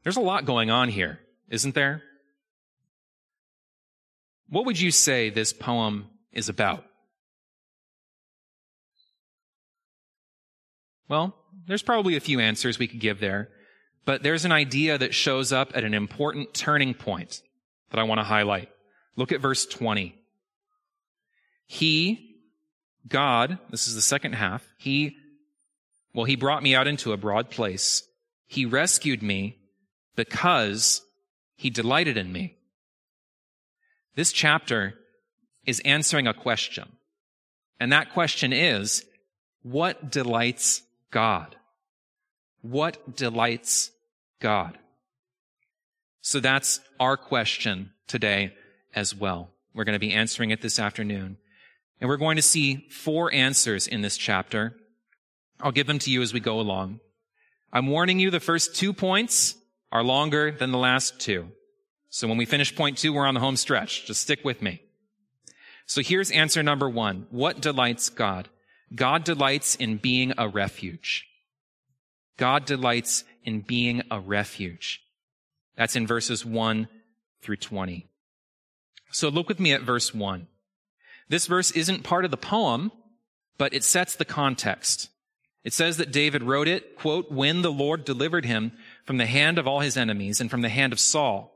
There's 0.02 0.16
a 0.16 0.20
lot 0.20 0.44
going 0.44 0.70
on 0.70 0.88
here, 0.88 1.20
isn't 1.48 1.74
there? 1.74 2.02
What 4.48 4.66
would 4.66 4.80
you 4.80 4.90
say 4.90 5.30
this 5.30 5.52
poem 5.52 6.06
is 6.32 6.48
about? 6.48 6.84
Well, 11.08 11.34
there's 11.66 11.82
probably 11.82 12.16
a 12.16 12.20
few 12.20 12.40
answers 12.40 12.78
we 12.78 12.88
could 12.88 13.00
give 13.00 13.20
there, 13.20 13.48
but 14.04 14.22
there's 14.22 14.44
an 14.44 14.52
idea 14.52 14.98
that 14.98 15.14
shows 15.14 15.52
up 15.52 15.72
at 15.74 15.84
an 15.84 15.94
important 15.94 16.54
turning 16.54 16.94
point 16.94 17.42
that 17.90 18.00
I 18.00 18.04
want 18.04 18.18
to 18.18 18.24
highlight. 18.24 18.68
Look 19.16 19.32
at 19.32 19.40
verse 19.40 19.66
20. 19.66 20.14
He, 21.66 22.36
God, 23.08 23.58
this 23.70 23.86
is 23.86 23.94
the 23.94 24.02
second 24.02 24.34
half, 24.34 24.66
He 24.78 25.16
Well, 26.14 26.24
he 26.24 26.36
brought 26.36 26.62
me 26.62 26.74
out 26.74 26.86
into 26.86 27.12
a 27.12 27.16
broad 27.16 27.50
place. 27.50 28.02
He 28.46 28.66
rescued 28.66 29.22
me 29.22 29.58
because 30.16 31.02
he 31.56 31.70
delighted 31.70 32.16
in 32.16 32.32
me. 32.32 32.56
This 34.14 34.32
chapter 34.32 34.94
is 35.64 35.80
answering 35.80 36.26
a 36.26 36.34
question. 36.34 36.90
And 37.80 37.92
that 37.92 38.12
question 38.12 38.52
is, 38.52 39.04
what 39.62 40.10
delights 40.10 40.82
God? 41.12 41.54
What 42.62 43.14
delights 43.14 43.92
God? 44.40 44.76
So 46.20 46.40
that's 46.40 46.80
our 46.98 47.16
question 47.16 47.92
today 48.08 48.54
as 48.94 49.14
well. 49.14 49.50
We're 49.74 49.84
going 49.84 49.94
to 49.94 50.00
be 50.00 50.12
answering 50.12 50.50
it 50.50 50.60
this 50.60 50.78
afternoon. 50.78 51.36
And 52.00 52.08
we're 52.08 52.16
going 52.16 52.36
to 52.36 52.42
see 52.42 52.88
four 52.90 53.32
answers 53.32 53.86
in 53.86 54.02
this 54.02 54.16
chapter. 54.16 54.74
I'll 55.60 55.72
give 55.72 55.86
them 55.86 56.00
to 56.00 56.10
you 56.10 56.22
as 56.22 56.34
we 56.34 56.40
go 56.40 56.58
along. 56.58 56.98
I'm 57.72 57.86
warning 57.86 58.18
you 58.18 58.30
the 58.30 58.40
first 58.40 58.74
two 58.74 58.92
points 58.92 59.54
are 59.92 60.02
longer 60.02 60.50
than 60.50 60.72
the 60.72 60.78
last 60.78 61.20
two. 61.20 61.48
So 62.10 62.28
when 62.28 62.36
we 62.36 62.44
finish 62.44 62.74
point 62.74 62.98
two, 62.98 63.12
we're 63.12 63.26
on 63.26 63.34
the 63.34 63.40
home 63.40 63.56
stretch. 63.56 64.06
Just 64.06 64.20
stick 64.20 64.44
with 64.44 64.60
me. 64.60 64.82
So 65.86 66.02
here's 66.02 66.30
answer 66.30 66.62
number 66.62 66.88
one. 66.88 67.26
What 67.30 67.60
delights 67.60 68.08
God? 68.10 68.48
God 68.94 69.24
delights 69.24 69.74
in 69.74 69.96
being 69.96 70.32
a 70.36 70.48
refuge. 70.48 71.26
God 72.36 72.64
delights 72.64 73.24
in 73.44 73.60
being 73.60 74.02
a 74.10 74.20
refuge. 74.20 75.02
That's 75.76 75.96
in 75.96 76.06
verses 76.06 76.44
1 76.44 76.88
through 77.40 77.56
20. 77.56 78.06
So 79.10 79.28
look 79.28 79.48
with 79.48 79.60
me 79.60 79.72
at 79.72 79.82
verse 79.82 80.14
1. 80.14 80.46
This 81.28 81.46
verse 81.46 81.70
isn't 81.70 82.02
part 82.02 82.24
of 82.24 82.30
the 82.30 82.36
poem, 82.36 82.92
but 83.58 83.74
it 83.74 83.84
sets 83.84 84.16
the 84.16 84.24
context. 84.24 85.08
It 85.64 85.72
says 85.72 85.96
that 85.98 86.12
David 86.12 86.42
wrote 86.42 86.68
it, 86.68 86.96
quote, 86.96 87.30
when 87.30 87.62
the 87.62 87.70
Lord 87.70 88.04
delivered 88.04 88.44
him 88.44 88.72
from 89.04 89.18
the 89.18 89.26
hand 89.26 89.58
of 89.58 89.66
all 89.66 89.80
his 89.80 89.96
enemies 89.96 90.40
and 90.40 90.50
from 90.50 90.62
the 90.62 90.68
hand 90.68 90.92
of 90.92 91.00
Saul. 91.00 91.52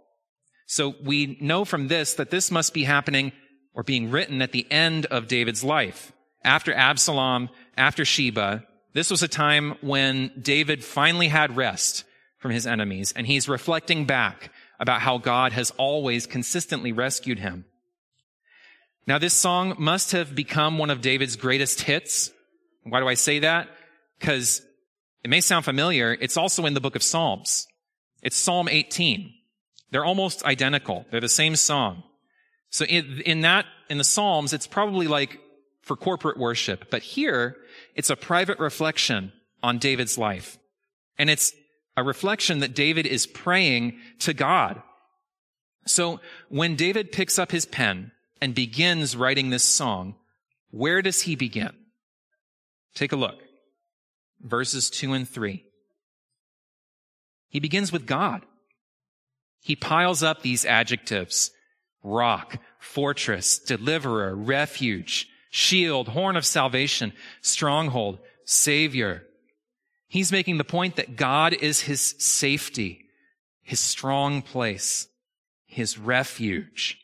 So 0.67 0.95
we 1.03 1.39
know 1.41 1.65
from 1.65 1.89
this 1.89 2.15
that 2.15 2.31
this 2.31 2.51
must 2.51 2.73
be 2.73 2.85
happening 2.85 3.33
or 3.75 3.83
being 3.83 4.11
written 4.11 4.43
at 4.43 4.53
the 4.53 4.67
end 4.71 5.07
of 5.07 5.29
David's 5.29 5.65
life. 5.65 6.13
After 6.47 6.73
Absalom, 6.73 7.51
after 7.77 8.05
Sheba, 8.05 8.65
this 8.95 9.11
was 9.11 9.23
a 9.25 9.29
time 9.29 9.75
when 9.81 10.31
David 10.41 10.85
finally 10.85 11.27
had 11.27 11.57
rest 11.57 12.05
from 12.39 12.53
his 12.53 12.69
enemies, 12.69 13.13
and 13.17 13.27
he's 13.27 13.49
reflecting 13.49 14.05
back 14.05 14.53
about 14.79 15.01
how 15.01 15.19
God 15.19 15.53
has 15.53 15.73
always 15.73 16.25
consistently 16.27 16.93
rescued 16.93 17.41
him. 17.41 17.65
Now, 19.09 19.19
this 19.19 19.35
song 19.35 19.75
must 19.79 20.13
have 20.13 20.37
become 20.37 20.79
one 20.79 20.91
of 20.91 21.01
David's 21.01 21.35
greatest 21.35 21.81
hits. 21.81 22.31
Why 22.85 23.01
do 23.01 23.09
I 23.09 23.15
say 23.15 23.41
that? 23.41 23.69
Because 24.21 24.63
it 25.25 25.31
may 25.31 25.41
sound 25.41 25.65
familiar. 25.65 26.17
It's 26.21 26.37
also 26.37 26.65
in 26.65 26.75
the 26.75 26.81
book 26.81 26.95
of 26.95 27.03
Psalms. 27.03 27.67
It's 28.23 28.37
Psalm 28.37 28.69
18. 28.69 29.33
They're 29.91 30.05
almost 30.05 30.45
identical. 30.45 31.07
They're 31.11 31.21
the 31.21 31.29
same 31.29 31.57
song. 31.57 32.05
So 32.71 32.85
in, 32.85 33.21
in 33.27 33.41
that, 33.41 33.67
in 33.91 33.99
the 33.99 34.05
Psalms, 34.05 34.53
it's 34.53 34.67
probably 34.69 35.09
like 35.09 35.41
for 35.87 35.97
corporate 35.97 36.37
worship. 36.37 36.91
But 36.91 37.03
here, 37.03 37.57
it's 37.95 38.11
a 38.11 38.17
private 38.17 38.59
reflection 38.59 39.33
on 39.63 39.79
David's 39.79 40.19
life. 40.19 40.59
And 41.17 41.31
it's 41.31 41.53
a 41.97 42.03
reflection 42.03 42.59
that 42.59 42.75
David 42.75 43.07
is 43.07 43.25
praying 43.27 43.99
to 44.19 44.35
God. 44.35 44.83
So 45.87 46.21
when 46.49 46.75
David 46.75 47.13
picks 47.13 47.39
up 47.39 47.53
his 47.53 47.67
pen 47.67 48.11
and 48.41 48.53
begins 48.53 49.17
writing 49.17 49.51
this 49.51 49.63
song, 49.63 50.17
where 50.73 51.03
does 51.03 51.23
he 51.23 51.37
begin? 51.37 51.73
Take 52.97 53.13
a 53.13 53.17
look. 53.17 53.39
Verses 54.41 54.91
two 54.91 55.13
and 55.13 55.29
three. 55.29 55.65
He 57.49 57.61
begins 57.61 57.93
with 57.93 58.07
God. 58.07 58.43
He 59.63 59.77
piles 59.77 60.25
up 60.25 60.43
these 60.43 60.65
adjectives. 60.65 61.53
Rock, 62.03 62.59
fortress, 62.81 63.61
deliverer, 63.61 64.35
refuge, 64.35 65.29
shield, 65.57 66.09
horn 66.09 66.37
of 66.37 66.45
salvation, 66.47 67.13
stronghold, 67.41 68.19
savior, 68.45 69.27
He's 70.09 70.33
making 70.33 70.59
the 70.59 70.65
point 70.65 70.97
that 70.97 71.17
God 71.17 71.53
is 71.53 71.81
his 71.81 72.15
safety, 72.19 73.07
his 73.63 73.81
strong 73.81 74.43
place, 74.43 75.09
his 75.67 75.99
refuge, 75.99 76.99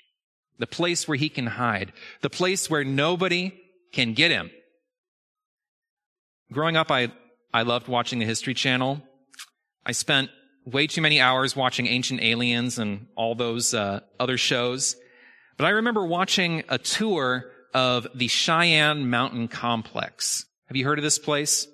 the 0.59 0.67
place 0.67 1.09
where 1.09 1.17
he 1.17 1.29
can 1.29 1.47
hide, 1.47 1.93
the 2.21 2.31
place 2.31 2.71
where 2.71 2.85
nobody 2.85 3.53
can 3.93 4.15
get 4.15 4.31
him. 4.31 4.51
Growing 6.53 6.77
up, 6.77 6.91
I, 6.91 7.13
I 7.53 7.63
loved 7.63 7.89
watching 7.89 8.19
the 8.19 8.25
History 8.25 8.55
Channel. 8.55 9.03
I 9.85 9.93
spent 9.93 10.31
way 10.65 10.87
too 10.87 11.01
many 11.01 11.21
hours 11.21 11.57
watching 11.57 11.89
Ancient 11.89 12.23
Aliens 12.23 12.79
and 12.79 13.09
all 13.17 13.35
those 13.35 13.75
uh, 13.75 14.01
other 14.21 14.39
shows. 14.39 14.97
But 15.57 15.65
I 15.65 15.71
remember 15.71 16.07
watching 16.07 16.63
a 16.69 16.79
tour 16.79 17.52
of 17.75 18.07
the 18.15 18.29
Cheyenne 18.29 19.09
Mountain 19.11 19.49
Complex. 19.49 20.47
Have 20.67 20.77
you 20.77 20.85
heard 20.85 20.99
of 20.99 21.05
this 21.05 21.19
place? 21.19 21.67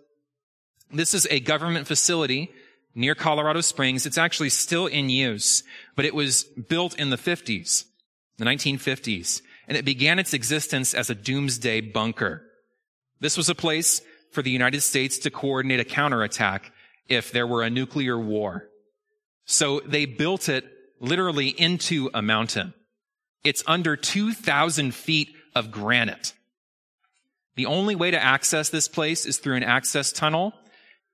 This 0.93 1.15
is 1.15 1.27
a 1.31 1.41
government 1.41 1.87
facility 1.87 2.51
near 2.95 3.15
Colorado 3.15 3.61
Springs. 3.61 4.07
It's 4.07 4.19
actually 4.19 4.51
still 4.51 4.87
in 4.87 5.11
use, 5.11 5.63
but 5.97 6.05
it 6.05 6.15
was 6.15 6.45
built 6.45 6.99
in 6.99 7.11
the 7.11 7.17
50s, 7.17 7.85
the 8.39 8.45
1950s, 8.45 9.43
and 9.67 9.77
it 9.77 9.85
began 9.85 10.19
its 10.19 10.33
existence 10.33 10.95
as 10.95 11.11
a 11.11 11.15
doomsday 11.15 11.81
bunker. 11.81 12.43
This 13.21 13.37
was 13.37 13.49
a 13.49 13.55
place 13.55 14.01
for 14.33 14.43
the 14.43 14.51
United 14.51 14.81
States 14.81 15.19
to 15.19 15.31
coordinate 15.31 15.81
a 15.81 15.85
counterattack 15.85 16.73
if 17.09 17.33
there 17.33 17.47
were 17.47 17.63
a 17.63 17.71
nuclear 17.71 18.19
war. 18.19 18.69
So 19.45 19.81
they 19.81 20.05
built 20.05 20.49
it 20.49 20.65
literally 21.01 21.49
into 21.49 22.11
a 22.13 22.23
mountain. 22.23 22.75
It's 23.45 23.65
under 23.67 23.97
2,000 23.97 24.95
feet 24.95 25.35
of 25.55 25.71
granite. 25.71 26.33
The 27.57 27.67
only 27.67 27.95
way 27.95 28.11
to 28.11 28.23
access 28.23 28.69
this 28.69 28.89
place 28.89 29.27
is 29.27 29.39
through 29.39 29.57
an 29.57 29.65
access 29.65 30.13
tunnel 30.13 30.55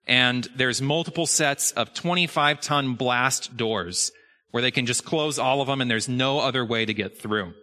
and 0.07 0.47
there's 0.57 0.83
multiple 0.83 1.27
sets 1.27 1.73
of 1.73 1.95
25 1.95 2.61
ton 2.61 2.95
blast 2.95 3.57
doors 3.57 4.13
where 4.51 4.63
they 4.63 4.71
can 4.71 4.87
just 4.87 5.05
close 5.05 5.39
all 5.39 5.61
of 5.61 5.67
them 5.67 5.81
and 5.81 5.91
there's 5.91 6.09
no 6.09 6.41
other 6.41 6.65
way 6.65 6.85
to 6.85 6.95
get 6.95 7.19
through. 7.19 7.55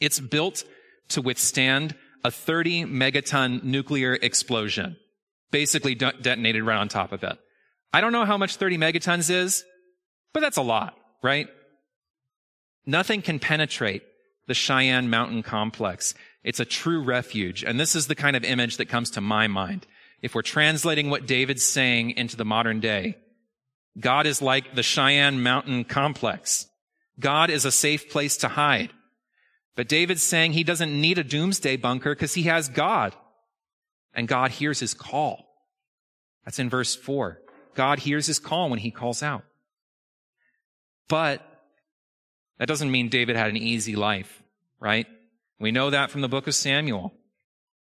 It's 0.00 0.20
built 0.20 0.64
to 1.08 1.22
withstand 1.22 1.94
a 2.24 2.30
30 2.30 2.84
megaton 2.84 3.62
nuclear 3.62 4.14
explosion, 4.14 4.96
basically 5.50 5.94
de- 5.94 6.12
detonated 6.20 6.64
right 6.64 6.78
on 6.78 6.88
top 6.88 7.12
of 7.12 7.24
it. 7.24 7.38
I 7.92 8.00
don't 8.00 8.12
know 8.12 8.24
how 8.24 8.36
much 8.36 8.56
30 8.56 8.76
megatons 8.76 9.30
is, 9.30 9.64
but 10.34 10.40
that's 10.40 10.58
a 10.58 10.62
lot, 10.62 10.94
right? 11.22 11.48
Nothing 12.84 13.22
can 13.22 13.38
penetrate 13.38 14.02
the 14.48 14.54
Cheyenne 14.54 15.08
Mountain 15.08 15.44
complex. 15.44 16.14
It's 16.42 16.60
a 16.60 16.64
true 16.64 17.02
refuge. 17.02 17.62
And 17.62 17.78
this 17.78 17.94
is 17.94 18.08
the 18.08 18.16
kind 18.16 18.34
of 18.34 18.44
image 18.44 18.78
that 18.78 18.88
comes 18.88 19.10
to 19.12 19.20
my 19.20 19.46
mind 19.46 19.86
if 20.20 20.34
we're 20.34 20.42
translating 20.42 21.10
what 21.10 21.26
David's 21.26 21.64
saying 21.64 22.10
into 22.12 22.36
the 22.36 22.44
modern 22.44 22.80
day, 22.80 23.16
God 23.98 24.26
is 24.26 24.42
like 24.42 24.74
the 24.74 24.82
Cheyenne 24.82 25.42
Mountain 25.42 25.84
complex. 25.84 26.66
God 27.20 27.50
is 27.50 27.64
a 27.64 27.72
safe 27.72 28.10
place 28.10 28.36
to 28.38 28.48
hide. 28.48 28.90
But 29.76 29.88
David's 29.88 30.22
saying 30.22 30.52
he 30.52 30.64
doesn't 30.64 31.00
need 31.00 31.18
a 31.18 31.24
doomsday 31.24 31.76
bunker 31.76 32.14
because 32.14 32.34
he 32.34 32.44
has 32.44 32.68
God. 32.68 33.14
And 34.12 34.26
God 34.26 34.50
hears 34.50 34.80
his 34.80 34.94
call. 34.94 35.44
That's 36.44 36.58
in 36.58 36.68
verse 36.68 36.96
four. 36.96 37.40
God 37.74 38.00
hears 38.00 38.26
his 38.26 38.40
call 38.40 38.70
when 38.70 38.80
he 38.80 38.90
calls 38.90 39.22
out. 39.22 39.44
But 41.08 41.47
that 42.58 42.68
doesn't 42.68 42.90
mean 42.90 43.08
David 43.08 43.36
had 43.36 43.50
an 43.50 43.56
easy 43.56 43.96
life, 43.96 44.42
right? 44.80 45.06
We 45.58 45.72
know 45.72 45.90
that 45.90 46.10
from 46.10 46.20
the 46.20 46.28
book 46.28 46.46
of 46.46 46.54
Samuel. 46.54 47.12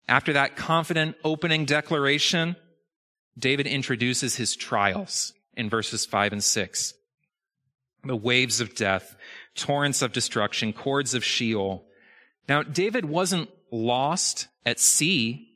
After 0.07 0.33
that 0.33 0.55
confident 0.55 1.15
opening 1.23 1.65
declaration, 1.65 2.55
David 3.37 3.67
introduces 3.67 4.35
his 4.35 4.55
trials 4.55 5.33
in 5.55 5.69
verses 5.69 6.05
5 6.05 6.33
and 6.33 6.43
6. 6.43 6.93
The 8.03 8.15
waves 8.15 8.61
of 8.61 8.75
death, 8.75 9.15
torrents 9.55 10.01
of 10.01 10.13
destruction, 10.13 10.71
cords 10.71 11.13
of 11.13 11.25
Sheol. 11.25 11.83
Now, 12.47 12.63
David 12.63 13.05
wasn't 13.05 13.49
lost 13.71 14.47
at 14.65 14.79
sea, 14.79 15.49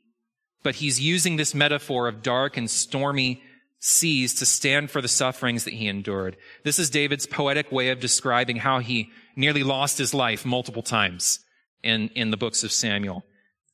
but 0.62 0.76
he's 0.76 1.00
using 1.00 1.36
this 1.36 1.54
metaphor 1.54 2.08
of 2.08 2.22
dark 2.22 2.56
and 2.56 2.68
stormy 2.70 3.42
seas 3.84 4.34
to 4.34 4.46
stand 4.46 4.92
for 4.92 5.02
the 5.02 5.08
sufferings 5.08 5.64
that 5.64 5.74
he 5.74 5.88
endured. 5.88 6.36
This 6.62 6.78
is 6.78 6.88
David's 6.88 7.26
poetic 7.26 7.72
way 7.72 7.88
of 7.88 7.98
describing 7.98 8.56
how 8.56 8.78
he 8.78 9.10
nearly 9.34 9.64
lost 9.64 9.98
his 9.98 10.14
life 10.14 10.46
multiple 10.46 10.84
times 10.84 11.40
in, 11.82 12.08
in 12.10 12.30
the 12.30 12.36
books 12.36 12.62
of 12.62 12.70
Samuel. 12.70 13.24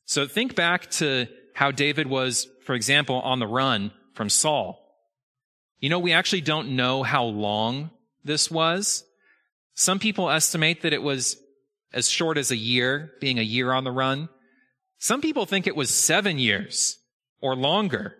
So 0.05 0.25
think 0.25 0.55
back 0.55 0.89
to 0.91 1.27
how 1.53 1.69
David 1.69 2.07
was, 2.07 2.47
for 2.65 2.73
example, 2.73 3.21
on 3.21 3.37
the 3.37 3.45
run 3.45 3.91
from 4.15 4.29
Saul. 4.29 4.83
You 5.79 5.91
know, 5.91 5.99
we 5.99 6.11
actually 6.11 6.41
don't 6.41 6.75
know 6.75 7.03
how 7.03 7.25
long 7.25 7.91
this 8.23 8.49
was. 8.49 9.03
Some 9.75 9.99
people 9.99 10.31
estimate 10.31 10.81
that 10.81 10.93
it 10.93 11.03
was 11.03 11.37
as 11.93 12.09
short 12.09 12.39
as 12.39 12.49
a 12.49 12.57
year, 12.57 13.11
being 13.21 13.37
a 13.37 13.43
year 13.43 13.71
on 13.71 13.83
the 13.83 13.91
run. 13.91 14.27
Some 14.97 15.21
people 15.21 15.45
think 15.45 15.67
it 15.67 15.75
was 15.75 15.93
seven 15.93 16.39
years 16.39 16.97
or 17.41 17.55
longer. 17.55 18.15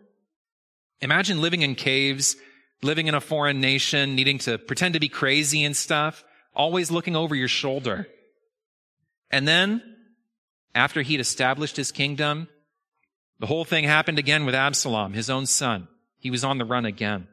Imagine 1.01 1.41
living 1.41 1.62
in 1.62 1.75
caves, 1.75 2.36
living 2.82 3.08
in 3.08 3.15
a 3.15 3.22
foreign 3.22 3.62
nation, 3.62 4.15
needing 4.15 4.38
to 4.39 4.58
pretend 4.58 4.94
to 4.94 5.00
be 5.00 5.10
crazy 5.10 5.63
and 5.63 5.75
stuff, 5.75 6.24
always 6.53 6.91
looking 6.91 7.15
over 7.15 7.36
your 7.36 7.48
shoulder. 7.48 8.08
And 9.32 9.48
then, 9.48 9.82
after 10.75 11.01
he'd 11.01 11.20
established 11.20 11.77
his 11.77 11.91
kingdom, 11.91 12.48
the 13.39 13.48
whole 13.48 13.65
thing 13.65 13.86
happened 13.86 14.20
again 14.20 14.46
with 14.46 14.56
Absalom, 14.56 15.13
his 15.13 15.29
own 15.29 15.46
son. 15.46 15.88
He 16.18 16.32
was 16.32 16.44
on 16.44 16.58
the 16.58 16.65
run 16.65 16.86
again. 16.86 17.27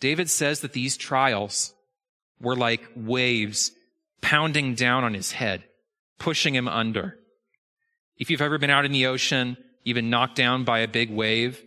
David 0.00 0.30
says 0.30 0.60
that 0.60 0.72
these 0.72 0.96
trials 0.96 1.74
were 2.40 2.56
like 2.56 2.88
waves 2.96 3.72
pounding 4.20 4.74
down 4.74 5.04
on 5.04 5.14
his 5.14 5.32
head, 5.32 5.64
pushing 6.18 6.54
him 6.54 6.68
under. 6.68 7.18
If 8.16 8.30
you've 8.30 8.40
ever 8.40 8.58
been 8.58 8.70
out 8.70 8.84
in 8.84 8.92
the 8.92 9.06
ocean, 9.06 9.56
you've 9.82 9.96
been 9.96 10.10
knocked 10.10 10.36
down 10.36 10.64
by 10.64 10.80
a 10.80 10.88
big 10.88 11.10
wave, 11.10 11.62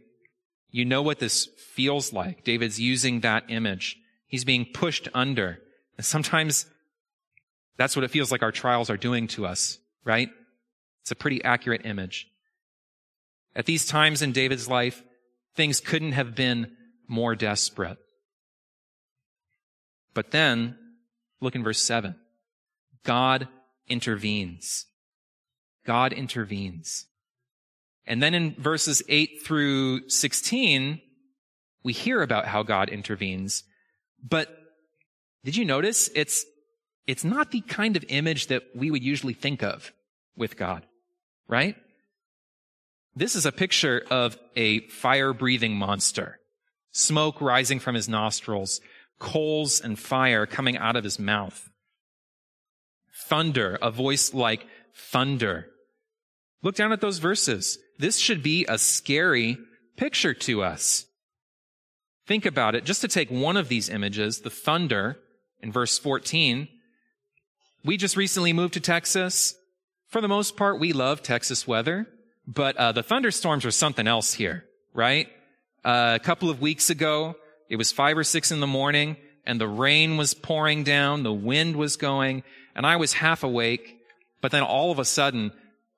you 0.77 0.86
know 0.86 1.01
what 1.01 1.17
this 1.17 1.48
feels 1.57 2.13
like. 2.13 2.43
David's 2.43 2.79
using 2.79 3.22
that 3.22 3.46
image. 3.50 3.98
He's 4.27 4.46
being 4.46 4.67
pushed 4.72 5.07
under. 5.12 5.57
And 5.98 6.05
sometimes 6.05 6.67
that's 7.77 7.96
what 7.96 8.05
it 8.05 8.12
feels 8.12 8.31
like 8.31 8.43
our 8.43 8.51
trials 8.51 8.91
are 8.91 8.98
doing 8.98 9.27
to 9.29 9.48
us, 9.48 9.79
right? 10.03 10.29
It's 11.01 11.10
a 11.10 11.15
pretty 11.15 11.43
accurate 11.43 11.81
image. 11.84 12.27
At 13.55 13.65
these 13.65 13.88
times 13.88 14.22
in 14.22 14.34
David's 14.34 14.67
life, 14.67 15.01
things 15.55 15.79
couldn't 15.79 16.12
have 16.12 16.36
been 16.36 16.77
more 17.07 17.34
desperate. 17.34 17.98
But 20.13 20.29
then, 20.29 20.77
look 21.41 21.55
in 21.55 21.63
verse 21.63 21.81
7. 21.81 22.15
God 23.03 23.48
intervenes. 23.88 24.86
God 25.88 26.13
intervenes. 26.13 27.07
And 28.07 28.23
then 28.23 28.33
in 28.33 28.55
verses 28.55 29.03
8 29.09 29.43
through 29.43 30.09
16, 30.09 31.01
we 31.83 31.93
hear 31.93 32.21
about 32.21 32.45
how 32.45 32.63
God 32.63 32.89
intervenes. 32.89 33.63
But 34.23 34.49
did 35.43 35.55
you 35.55 35.65
notice 35.65 36.09
it's, 36.15 36.45
it's 37.05 37.25
not 37.25 37.51
the 37.51 37.61
kind 37.61 37.97
of 37.97 38.05
image 38.07 38.47
that 38.47 38.63
we 38.73 38.89
would 38.89 39.03
usually 39.03 39.33
think 39.33 39.61
of 39.61 39.91
with 40.37 40.55
God, 40.55 40.85
right? 41.47 41.75
This 43.15 43.35
is 43.35 43.45
a 43.45 43.51
picture 43.51 44.03
of 44.09 44.37
a 44.55 44.87
fire 44.87 45.33
breathing 45.33 45.75
monster. 45.75 46.39
Smoke 46.91 47.41
rising 47.41 47.79
from 47.79 47.95
his 47.95 48.07
nostrils, 48.07 48.79
coals 49.19 49.81
and 49.81 49.99
fire 49.99 50.45
coming 50.45 50.77
out 50.77 50.95
of 50.95 51.03
his 51.03 51.19
mouth. 51.19 51.69
Thunder, 53.25 53.77
a 53.81 53.91
voice 53.91 54.33
like 54.33 54.65
thunder. 54.95 55.67
Look 56.61 56.75
down 56.75 56.91
at 56.91 57.01
those 57.01 57.17
verses. 57.17 57.77
This 57.98 58.18
should 58.18 58.44
be 58.44 58.66
a 58.68 58.77
scary 58.77 59.58
picture 59.96 60.34
to 60.34 60.63
us. 60.63 61.06
Think 62.27 62.46
about 62.46 62.75
it. 62.75 62.84
Just 62.84 63.01
to 63.01 63.08
take 63.08 63.30
one 63.30 63.58
of 63.58 63.70
these 63.70 63.89
images, 63.89 64.42
the 64.42 64.50
thunder 64.50 65.18
in 65.62 65.72
verse 65.72 65.98
14. 65.98 66.68
We 67.84 67.98
just 67.98 68.18
recently 68.18 68.54
moved 68.54 68.74
to 68.74 68.80
Texas. 68.80 69.56
For 70.10 70.22
the 70.22 70.27
most 70.27 70.58
part, 70.58 70.80
we 70.80 70.94
love 70.94 71.24
Texas 71.24 71.68
weather. 71.68 72.08
But 72.46 72.77
uh, 72.77 72.92
the 72.94 73.04
thunderstorms 73.04 73.66
are 73.66 73.72
something 73.72 74.08
else 74.08 74.34
here, 74.34 74.66
right? 74.94 75.27
Uh, 75.84 76.18
a 76.20 76.24
couple 76.24 76.50
of 76.50 76.62
weeks 76.62 76.89
ago, 76.89 77.36
it 77.70 77.75
was 77.75 77.92
five 77.92 78.18
or 78.18 78.24
six 78.24 78.51
in 78.51 78.62
the 78.62 78.68
morning, 78.68 79.18
and 79.46 79.60
the 79.60 79.68
rain 79.68 80.16
was 80.16 80.34
pouring 80.34 80.84
down, 80.84 81.24
the 81.24 81.34
wind 81.34 81.75
was 81.75 81.98
going, 81.98 82.44
and 82.74 82.86
I 82.86 82.96
was 82.96 83.13
half 83.13 83.44
awake. 83.44 83.98
But 84.42 84.51
then 84.51 84.63
all 84.63 84.92
of 84.92 85.00
a 85.00 85.06
sudden, 85.06 85.51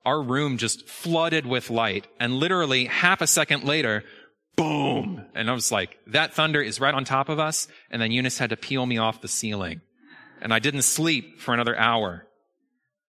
our 0.04 0.22
room 0.22 0.56
just 0.56 0.88
flooded 0.88 1.46
with 1.46 1.70
light, 1.70 2.06
and 2.18 2.34
literally 2.34 2.86
half 2.86 3.20
a 3.20 3.26
second 3.26 3.64
later, 3.64 4.04
boom! 4.56 5.24
And 5.34 5.50
I 5.50 5.52
was 5.52 5.70
like, 5.72 5.98
that 6.08 6.34
thunder 6.34 6.62
is 6.62 6.80
right 6.80 6.94
on 6.94 7.04
top 7.04 7.28
of 7.28 7.38
us. 7.38 7.68
And 7.90 8.00
then 8.00 8.12
Eunice 8.12 8.38
had 8.38 8.50
to 8.50 8.56
peel 8.56 8.84
me 8.84 8.98
off 8.98 9.20
the 9.20 9.28
ceiling. 9.28 9.80
And 10.42 10.52
I 10.52 10.58
didn't 10.58 10.82
sleep 10.82 11.40
for 11.40 11.54
another 11.54 11.76
hour. 11.78 12.26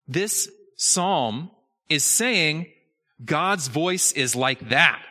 This 0.09 0.51
psalm 0.77 1.51
is 1.89 2.05
saying 2.05 2.67
God's 3.25 3.69
voice 3.69 4.13
is 4.13 4.35
like 4.35 4.71
that. 4.71 5.03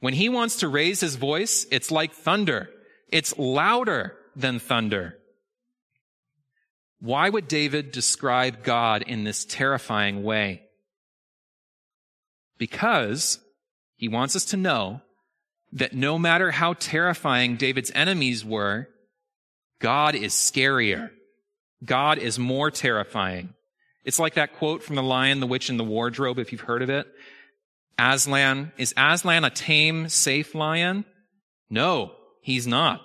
When 0.00 0.14
he 0.14 0.28
wants 0.28 0.56
to 0.56 0.68
raise 0.68 1.00
his 1.00 1.16
voice, 1.16 1.66
it's 1.70 1.90
like 1.90 2.12
thunder. 2.12 2.68
It's 3.10 3.36
louder 3.38 4.16
than 4.36 4.58
thunder. 4.58 5.18
Why 7.00 7.28
would 7.28 7.48
David 7.48 7.92
describe 7.92 8.64
God 8.64 9.02
in 9.02 9.24
this 9.24 9.44
terrifying 9.44 10.22
way? 10.24 10.63
Because 12.58 13.38
he 13.96 14.08
wants 14.08 14.36
us 14.36 14.44
to 14.46 14.56
know 14.56 15.00
that 15.72 15.92
no 15.92 16.18
matter 16.18 16.50
how 16.50 16.74
terrifying 16.74 17.56
David's 17.56 17.90
enemies 17.94 18.44
were, 18.44 18.88
God 19.80 20.14
is 20.14 20.32
scarier. 20.32 21.10
God 21.84 22.18
is 22.18 22.38
more 22.38 22.70
terrifying. 22.70 23.54
It's 24.04 24.18
like 24.18 24.34
that 24.34 24.54
quote 24.54 24.82
from 24.82 24.96
The 24.96 25.02
Lion, 25.02 25.40
the 25.40 25.46
Witch, 25.46 25.68
and 25.68 25.78
the 25.78 25.84
Wardrobe, 25.84 26.38
if 26.38 26.52
you've 26.52 26.60
heard 26.60 26.82
of 26.82 26.90
it. 26.90 27.06
Aslan, 27.98 28.72
is 28.76 28.94
Aslan 28.96 29.44
a 29.44 29.50
tame, 29.50 30.08
safe 30.08 30.54
lion? 30.54 31.04
No, 31.70 32.12
he's 32.40 32.66
not. 32.66 33.00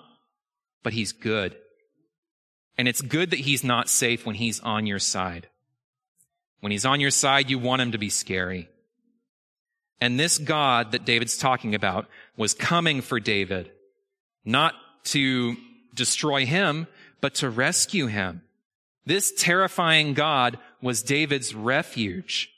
But 0.82 0.92
he's 0.92 1.12
good. 1.12 1.56
And 2.76 2.88
it's 2.88 3.02
good 3.02 3.30
that 3.30 3.40
he's 3.40 3.64
not 3.64 3.88
safe 3.88 4.24
when 4.24 4.36
he's 4.36 4.60
on 4.60 4.86
your 4.86 4.98
side. 4.98 5.48
When 6.60 6.72
he's 6.72 6.84
on 6.84 7.00
your 7.00 7.10
side, 7.10 7.50
you 7.50 7.58
want 7.58 7.82
him 7.82 7.92
to 7.92 7.98
be 7.98 8.10
scary. 8.10 8.68
And 10.00 10.18
this 10.18 10.38
God 10.38 10.92
that 10.92 11.04
David's 11.04 11.36
talking 11.36 11.74
about 11.74 12.06
was 12.36 12.54
coming 12.54 13.02
for 13.02 13.20
David, 13.20 13.70
not 14.44 14.74
to 15.04 15.56
destroy 15.94 16.46
him, 16.46 16.86
but 17.20 17.34
to 17.36 17.50
rescue 17.50 18.06
him. 18.06 18.42
This 19.04 19.32
terrifying 19.32 20.14
God 20.14 20.58
was 20.80 21.02
David's 21.02 21.54
refuge. 21.54 22.50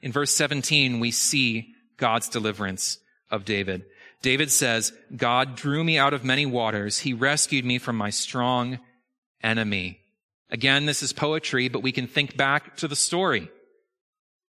In 0.00 0.12
verse 0.12 0.30
17, 0.32 1.00
we 1.00 1.10
see 1.10 1.74
God's 1.96 2.28
deliverance 2.28 2.98
of 3.30 3.44
David. 3.44 3.84
David 4.22 4.50
says, 4.50 4.92
God 5.14 5.54
drew 5.54 5.84
me 5.84 5.98
out 5.98 6.14
of 6.14 6.24
many 6.24 6.46
waters. 6.46 6.98
He 6.98 7.12
rescued 7.12 7.64
me 7.64 7.78
from 7.78 7.96
my 7.96 8.10
strong 8.10 8.78
enemy. 9.42 10.00
Again, 10.50 10.86
this 10.86 11.02
is 11.02 11.12
poetry, 11.12 11.68
but 11.68 11.82
we 11.82 11.92
can 11.92 12.06
think 12.06 12.36
back 12.36 12.76
to 12.78 12.88
the 12.88 12.96
story. 12.96 13.50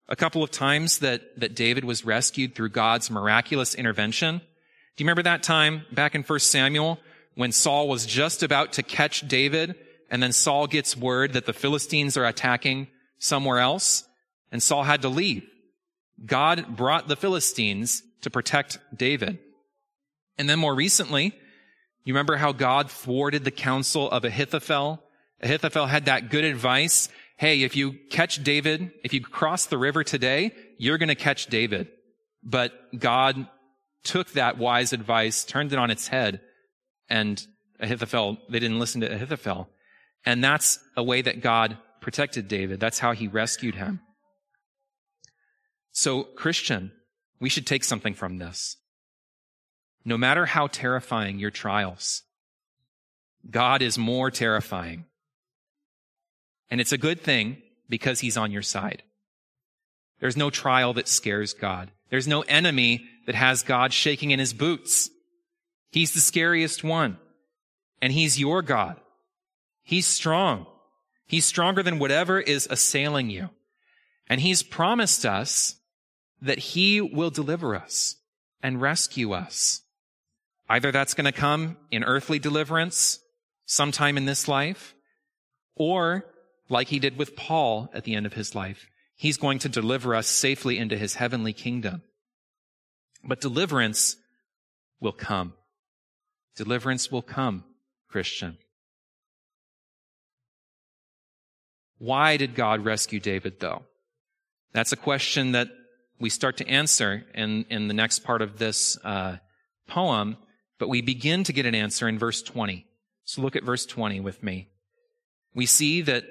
A 0.07 0.15
couple 0.15 0.43
of 0.43 0.51
times 0.51 0.99
that, 0.99 1.39
that 1.39 1.55
David 1.55 1.83
was 1.83 2.05
rescued 2.05 2.55
through 2.55 2.69
God's 2.69 3.09
miraculous 3.09 3.73
intervention. 3.75 4.37
Do 4.37 5.03
you 5.03 5.05
remember 5.05 5.23
that 5.23 5.43
time 5.43 5.85
back 5.91 6.15
in 6.15 6.23
1 6.23 6.39
Samuel 6.39 6.99
when 7.33 7.51
Saul 7.51 7.87
was 7.87 8.05
just 8.05 8.43
about 8.43 8.73
to 8.73 8.83
catch 8.83 9.27
David 9.27 9.75
and 10.09 10.21
then 10.21 10.31
Saul 10.31 10.67
gets 10.67 10.95
word 10.95 11.33
that 11.33 11.45
the 11.45 11.53
Philistines 11.53 12.17
are 12.17 12.25
attacking 12.25 12.87
somewhere 13.17 13.59
else? 13.59 14.05
and 14.55 14.63
Saul 14.63 14.83
had 14.83 15.01
to 15.01 15.09
leave. 15.09 15.45
God 16.25 16.77
brought 16.77 17.09
the 17.09 17.17
Philistines 17.17 18.03
to 18.21 18.29
protect 18.29 18.79
David. 18.95 19.37
And 20.37 20.49
then 20.49 20.59
more 20.59 20.73
recently, 20.73 21.33
you 22.05 22.13
remember 22.13 22.37
how 22.37 22.53
God 22.53 22.89
thwarted 22.89 23.43
the 23.43 23.51
counsel 23.51 24.09
of 24.09 24.23
Ahithophel? 24.23 25.03
Ahithophel 25.41 25.87
had 25.87 26.05
that 26.05 26.29
good 26.29 26.45
advice. 26.45 27.09
Hey, 27.37 27.63
if 27.63 27.75
you 27.75 27.95
catch 28.09 28.43
David, 28.43 28.91
if 29.03 29.13
you 29.13 29.21
cross 29.21 29.65
the 29.65 29.77
river 29.77 30.03
today, 30.03 30.53
you're 30.77 30.97
going 30.97 31.09
to 31.09 31.15
catch 31.15 31.47
David. 31.47 31.89
But 32.43 32.71
God 32.97 33.47
took 34.03 34.31
that 34.33 34.57
wise 34.57 34.93
advice, 34.93 35.43
turned 35.43 35.73
it 35.73 35.79
on 35.79 35.91
its 35.91 36.07
head, 36.07 36.39
and 37.09 37.45
Ahithophel, 37.79 38.37
they 38.49 38.59
didn't 38.59 38.79
listen 38.79 39.01
to 39.01 39.11
Ahithophel. 39.11 39.69
And 40.25 40.43
that's 40.43 40.79
a 40.95 41.03
way 41.03 41.21
that 41.21 41.41
God 41.41 41.77
protected 42.01 42.47
David. 42.47 42.79
That's 42.79 42.99
how 42.99 43.11
he 43.11 43.27
rescued 43.27 43.75
him. 43.75 43.99
So, 45.91 46.23
Christian, 46.23 46.91
we 47.39 47.49
should 47.49 47.67
take 47.67 47.83
something 47.83 48.13
from 48.13 48.37
this. 48.37 48.77
No 50.03 50.17
matter 50.17 50.45
how 50.45 50.67
terrifying 50.67 51.39
your 51.39 51.51
trials, 51.51 52.23
God 53.49 53.81
is 53.81 53.97
more 53.97 54.31
terrifying. 54.31 55.05
And 56.69 56.81
it's 56.81 56.91
a 56.91 56.97
good 56.97 57.21
thing 57.21 57.61
because 57.89 58.19
he's 58.19 58.37
on 58.37 58.51
your 58.51 58.61
side. 58.61 59.03
There's 60.19 60.37
no 60.37 60.49
trial 60.49 60.93
that 60.93 61.07
scares 61.07 61.53
God. 61.53 61.91
There's 62.09 62.27
no 62.27 62.41
enemy 62.41 63.05
that 63.25 63.35
has 63.35 63.63
God 63.63 63.93
shaking 63.93 64.31
in 64.31 64.39
his 64.39 64.53
boots. 64.53 65.09
He's 65.91 66.13
the 66.13 66.19
scariest 66.19 66.83
one. 66.83 67.17
And 68.01 68.11
he's 68.11 68.39
your 68.39 68.61
God. 68.61 68.99
He's 69.83 70.05
strong. 70.05 70.65
He's 71.27 71.45
stronger 71.45 71.81
than 71.83 71.99
whatever 71.99 72.39
is 72.39 72.67
assailing 72.69 73.29
you. 73.29 73.49
And 74.27 74.41
he's 74.41 74.63
promised 74.63 75.25
us 75.25 75.75
that 76.41 76.59
he 76.59 77.01
will 77.01 77.29
deliver 77.29 77.75
us 77.75 78.15
and 78.61 78.81
rescue 78.81 79.33
us. 79.33 79.81
Either 80.67 80.91
that's 80.91 81.13
going 81.13 81.25
to 81.25 81.31
come 81.31 81.77
in 81.91 82.03
earthly 82.03 82.39
deliverance 82.39 83.19
sometime 83.65 84.17
in 84.17 84.25
this 84.25 84.47
life, 84.47 84.95
or 85.75 86.25
like 86.69 86.87
he 86.87 86.99
did 86.99 87.17
with 87.17 87.35
Paul 87.35 87.89
at 87.93 88.03
the 88.03 88.15
end 88.15 88.25
of 88.25 88.33
his 88.33 88.55
life, 88.55 88.87
he's 89.15 89.37
going 89.37 89.59
to 89.59 89.69
deliver 89.69 90.15
us 90.15 90.27
safely 90.27 90.77
into 90.77 90.97
his 90.97 91.15
heavenly 91.15 91.53
kingdom. 91.53 92.01
But 93.23 93.41
deliverance 93.41 94.15
will 94.99 95.11
come. 95.11 95.53
Deliverance 96.55 97.11
will 97.11 97.21
come, 97.21 97.63
Christian. 98.07 98.57
Why 101.97 102.37
did 102.37 102.55
God 102.55 102.83
rescue 102.83 103.19
David, 103.19 103.59
though? 103.59 103.83
That's 104.73 104.91
a 104.91 104.97
question 104.97 105.53
that 105.53 105.69
we 106.19 106.29
start 106.29 106.57
to 106.57 106.67
answer 106.67 107.23
in, 107.33 107.65
in 107.69 107.87
the 107.87 107.93
next 107.93 108.19
part 108.19 108.41
of 108.41 108.57
this 108.57 108.97
uh, 109.03 109.37
poem, 109.87 110.37
but 110.79 110.89
we 110.89 111.01
begin 111.01 111.43
to 111.45 111.53
get 111.53 111.65
an 111.65 111.75
answer 111.75 112.07
in 112.07 112.19
verse 112.19 112.41
20. 112.41 112.85
So 113.23 113.41
look 113.41 113.55
at 113.55 113.63
verse 113.63 113.85
20 113.85 114.19
with 114.19 114.43
me. 114.43 114.69
We 115.53 115.65
see 115.65 116.01
that 116.01 116.25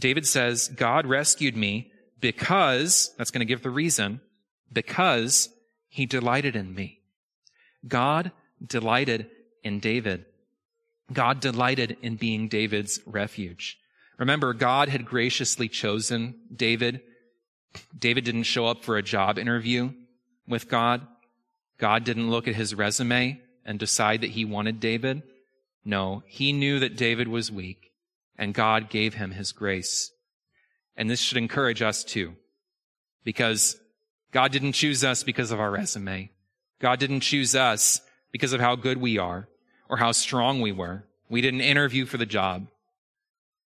David 0.00 0.26
says, 0.26 0.68
God 0.68 1.06
rescued 1.06 1.56
me 1.56 1.92
because, 2.20 3.14
that's 3.16 3.30
going 3.30 3.40
to 3.40 3.44
give 3.46 3.62
the 3.62 3.70
reason, 3.70 4.20
because 4.72 5.48
he 5.88 6.06
delighted 6.06 6.56
in 6.56 6.74
me. 6.74 7.00
God 7.86 8.32
delighted 8.64 9.30
in 9.62 9.78
David. 9.78 10.24
God 11.12 11.40
delighted 11.40 11.96
in 12.02 12.16
being 12.16 12.48
David's 12.48 13.00
refuge. 13.04 13.78
Remember, 14.18 14.52
God 14.54 14.88
had 14.88 15.04
graciously 15.06 15.68
chosen 15.68 16.34
David. 16.54 17.00
David 17.96 18.24
didn't 18.24 18.44
show 18.44 18.66
up 18.66 18.84
for 18.84 18.96
a 18.96 19.02
job 19.02 19.38
interview 19.38 19.92
with 20.46 20.68
God. 20.68 21.06
God 21.78 22.04
didn't 22.04 22.30
look 22.30 22.48
at 22.48 22.54
his 22.54 22.74
resume 22.74 23.40
and 23.64 23.78
decide 23.78 24.20
that 24.20 24.30
he 24.30 24.44
wanted 24.44 24.80
David. 24.80 25.22
No, 25.84 26.22
he 26.26 26.52
knew 26.52 26.78
that 26.80 26.96
David 26.96 27.28
was 27.28 27.50
weak 27.50 27.89
and 28.40 28.54
God 28.54 28.88
gave 28.88 29.14
him 29.14 29.32
his 29.32 29.52
grace. 29.52 30.10
And 30.96 31.08
this 31.08 31.20
should 31.20 31.36
encourage 31.36 31.82
us 31.82 32.02
too, 32.02 32.34
because 33.22 33.76
God 34.32 34.50
didn't 34.50 34.72
choose 34.72 35.04
us 35.04 35.22
because 35.22 35.50
of 35.50 35.60
our 35.60 35.70
resume. 35.70 36.30
God 36.80 36.98
didn't 36.98 37.20
choose 37.20 37.54
us 37.54 38.00
because 38.32 38.54
of 38.54 38.60
how 38.60 38.76
good 38.76 38.98
we 38.98 39.18
are 39.18 39.46
or 39.90 39.98
how 39.98 40.12
strong 40.12 40.62
we 40.62 40.72
were. 40.72 41.04
We 41.28 41.42
didn't 41.42 41.60
interview 41.60 42.06
for 42.06 42.16
the 42.16 42.26
job. 42.26 42.66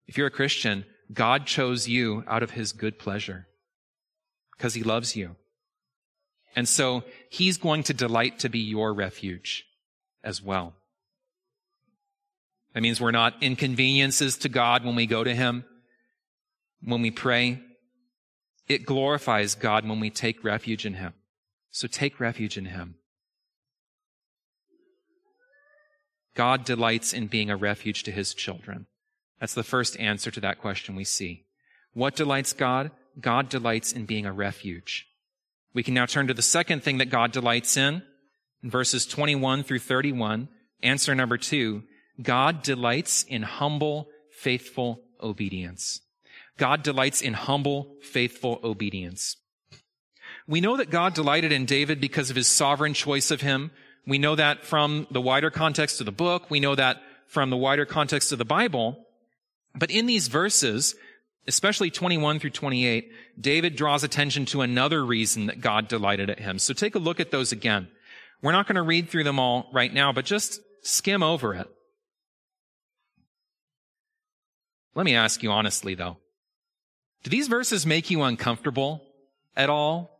If 0.07 0.17
you're 0.17 0.27
a 0.27 0.31
Christian, 0.31 0.85
God 1.13 1.45
chose 1.45 1.89
you 1.89 2.23
out 2.27 2.41
of 2.41 2.51
his 2.51 2.71
good 2.71 2.97
pleasure 2.97 3.47
because 4.57 4.73
he 4.73 4.83
loves 4.83 5.17
you. 5.17 5.35
And 6.55 6.67
so 6.67 7.03
he's 7.29 7.57
going 7.57 7.83
to 7.83 7.93
delight 7.93 8.39
to 8.39 8.49
be 8.49 8.59
your 8.59 8.93
refuge 8.93 9.65
as 10.23 10.41
well. 10.41 10.75
That 12.73 12.81
means 12.81 13.01
we're 13.01 13.11
not 13.11 13.41
inconveniences 13.41 14.37
to 14.39 14.49
God 14.49 14.85
when 14.85 14.95
we 14.95 15.05
go 15.05 15.23
to 15.23 15.35
him, 15.35 15.65
when 16.81 17.01
we 17.01 17.11
pray. 17.11 17.59
It 18.67 18.85
glorifies 18.85 19.55
God 19.55 19.87
when 19.87 19.99
we 19.99 20.09
take 20.09 20.43
refuge 20.43 20.85
in 20.85 20.93
him. 20.93 21.13
So 21.71 21.87
take 21.87 22.19
refuge 22.19 22.57
in 22.57 22.65
him. 22.65 22.95
God 26.33 26.63
delights 26.63 27.13
in 27.13 27.27
being 27.27 27.49
a 27.49 27.57
refuge 27.57 28.03
to 28.03 28.11
his 28.11 28.33
children. 28.33 28.87
That's 29.39 29.53
the 29.53 29.63
first 29.63 29.99
answer 29.99 30.31
to 30.31 30.39
that 30.41 30.59
question 30.59 30.95
we 30.95 31.03
see. 31.03 31.45
What 31.93 32.15
delights 32.15 32.53
God? 32.53 32.91
God 33.19 33.49
delights 33.49 33.91
in 33.91 34.05
being 34.05 34.25
a 34.25 34.31
refuge. 34.31 35.07
We 35.73 35.83
can 35.83 35.93
now 35.93 36.05
turn 36.05 36.27
to 36.27 36.33
the 36.33 36.41
second 36.41 36.83
thing 36.83 36.99
that 36.99 37.09
God 37.09 37.31
delights 37.31 37.75
in, 37.75 38.03
in 38.63 38.69
verses 38.69 39.05
21 39.05 39.63
through 39.63 39.79
31. 39.79 40.47
Answer 40.83 41.15
number 41.15 41.37
two, 41.37 41.83
God 42.21 42.63
delights 42.63 43.23
in 43.23 43.43
humble, 43.43 44.07
faithful 44.31 45.01
obedience. 45.21 46.01
God 46.57 46.83
delights 46.83 47.21
in 47.21 47.33
humble, 47.33 47.95
faithful 48.01 48.59
obedience. 48.63 49.37
We 50.47 50.61
know 50.61 50.77
that 50.77 50.89
God 50.89 51.13
delighted 51.13 51.51
in 51.51 51.65
David 51.65 52.01
because 52.01 52.29
of 52.29 52.35
his 52.35 52.47
sovereign 52.47 52.93
choice 52.93 53.31
of 53.31 53.41
him 53.41 53.71
we 54.05 54.17
know 54.17 54.35
that 54.35 54.65
from 54.65 55.07
the 55.11 55.21
wider 55.21 55.49
context 55.51 55.99
of 55.99 56.05
the 56.05 56.11
book. 56.11 56.49
We 56.49 56.59
know 56.59 56.75
that 56.75 57.01
from 57.27 57.49
the 57.49 57.57
wider 57.57 57.85
context 57.85 58.31
of 58.31 58.39
the 58.39 58.45
Bible. 58.45 59.05
But 59.75 59.91
in 59.91 60.05
these 60.05 60.27
verses, 60.27 60.95
especially 61.47 61.91
21 61.91 62.39
through 62.39 62.49
28, 62.49 63.11
David 63.39 63.75
draws 63.75 64.03
attention 64.03 64.45
to 64.47 64.61
another 64.61 65.05
reason 65.05 65.45
that 65.45 65.61
God 65.61 65.87
delighted 65.87 66.29
at 66.29 66.39
him. 66.39 66.59
So 66.59 66.73
take 66.73 66.95
a 66.95 66.99
look 66.99 67.19
at 67.19 67.31
those 67.31 67.51
again. 67.51 67.87
We're 68.41 68.51
not 68.51 68.67
going 68.67 68.75
to 68.75 68.81
read 68.81 69.09
through 69.09 69.23
them 69.23 69.39
all 69.39 69.69
right 69.71 69.93
now, 69.93 70.11
but 70.11 70.25
just 70.25 70.59
skim 70.81 71.21
over 71.21 71.53
it. 71.53 71.69
Let 74.95 75.05
me 75.05 75.15
ask 75.15 75.41
you 75.43 75.51
honestly 75.51 75.95
though. 75.95 76.17
Do 77.23 77.29
these 77.29 77.47
verses 77.47 77.85
make 77.85 78.09
you 78.09 78.23
uncomfortable 78.23 79.03
at 79.55 79.69
all? 79.69 80.19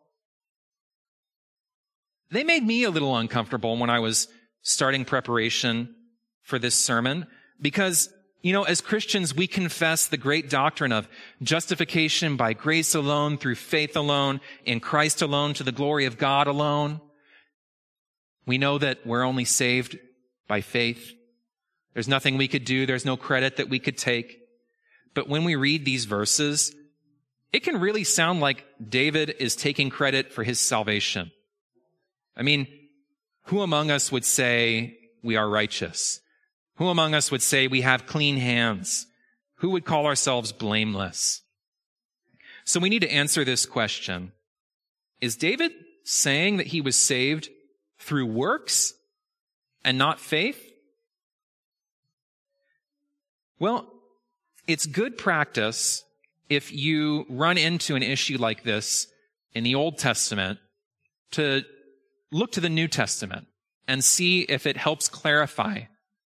They 2.29 2.43
made 2.43 2.63
me 2.63 2.83
a 2.83 2.89
little 2.89 3.17
uncomfortable 3.17 3.77
when 3.77 3.89
I 3.89 3.99
was 3.99 4.27
starting 4.61 5.03
preparation 5.03 5.93
for 6.43 6.59
this 6.59 6.75
sermon 6.75 7.27
because, 7.59 8.09
you 8.41 8.53
know, 8.53 8.63
as 8.63 8.79
Christians, 8.79 9.35
we 9.35 9.47
confess 9.47 10.07
the 10.07 10.17
great 10.17 10.49
doctrine 10.49 10.91
of 10.91 11.09
justification 11.43 12.37
by 12.37 12.53
grace 12.53 12.95
alone, 12.95 13.37
through 13.37 13.55
faith 13.55 13.95
alone, 13.95 14.39
in 14.63 14.79
Christ 14.79 15.21
alone, 15.21 15.53
to 15.55 15.63
the 15.63 15.71
glory 15.71 16.05
of 16.05 16.17
God 16.17 16.47
alone. 16.47 17.01
We 18.45 18.57
know 18.57 18.77
that 18.77 19.05
we're 19.05 19.23
only 19.23 19.45
saved 19.45 19.99
by 20.47 20.61
faith. 20.61 21.13
There's 21.93 22.07
nothing 22.07 22.37
we 22.37 22.47
could 22.47 22.65
do. 22.65 22.85
There's 22.85 23.05
no 23.05 23.17
credit 23.17 23.57
that 23.57 23.69
we 23.69 23.79
could 23.79 23.97
take. 23.97 24.40
But 25.13 25.27
when 25.27 25.43
we 25.43 25.55
read 25.55 25.85
these 25.85 26.05
verses, 26.05 26.73
it 27.51 27.63
can 27.63 27.79
really 27.79 28.03
sound 28.03 28.39
like 28.39 28.65
David 28.87 29.35
is 29.39 29.55
taking 29.55 29.89
credit 29.89 30.31
for 30.31 30.43
his 30.43 30.59
salvation. 30.59 31.31
I 32.35 32.43
mean, 32.43 32.67
who 33.45 33.61
among 33.61 33.91
us 33.91 34.11
would 34.11 34.23
say 34.23 34.97
we 35.21 35.35
are 35.35 35.49
righteous? 35.49 36.21
Who 36.75 36.87
among 36.87 37.13
us 37.13 37.29
would 37.29 37.41
say 37.41 37.67
we 37.67 37.81
have 37.81 38.05
clean 38.05 38.37
hands? 38.37 39.05
Who 39.55 39.71
would 39.71 39.85
call 39.85 40.05
ourselves 40.05 40.51
blameless? 40.51 41.41
So 42.63 42.79
we 42.79 42.89
need 42.89 43.01
to 43.01 43.11
answer 43.11 43.43
this 43.43 43.65
question. 43.65 44.31
Is 45.19 45.35
David 45.35 45.71
saying 46.03 46.57
that 46.57 46.67
he 46.67 46.81
was 46.81 46.95
saved 46.95 47.49
through 47.99 48.25
works 48.27 48.93
and 49.83 49.97
not 49.97 50.19
faith? 50.19 50.71
Well, 53.59 53.90
it's 54.67 54.85
good 54.85 55.17
practice 55.17 56.03
if 56.49 56.71
you 56.71 57.25
run 57.29 57.57
into 57.57 57.95
an 57.95 58.03
issue 58.03 58.37
like 58.37 58.63
this 58.63 59.07
in 59.53 59.63
the 59.63 59.75
Old 59.75 59.97
Testament 59.97 60.59
to 61.31 61.63
look 62.31 62.51
to 62.53 62.61
the 62.61 62.69
New 62.69 62.87
Testament 62.87 63.47
and 63.87 64.03
see 64.03 64.41
if 64.41 64.65
it 64.65 64.77
helps 64.77 65.09
clarify 65.09 65.81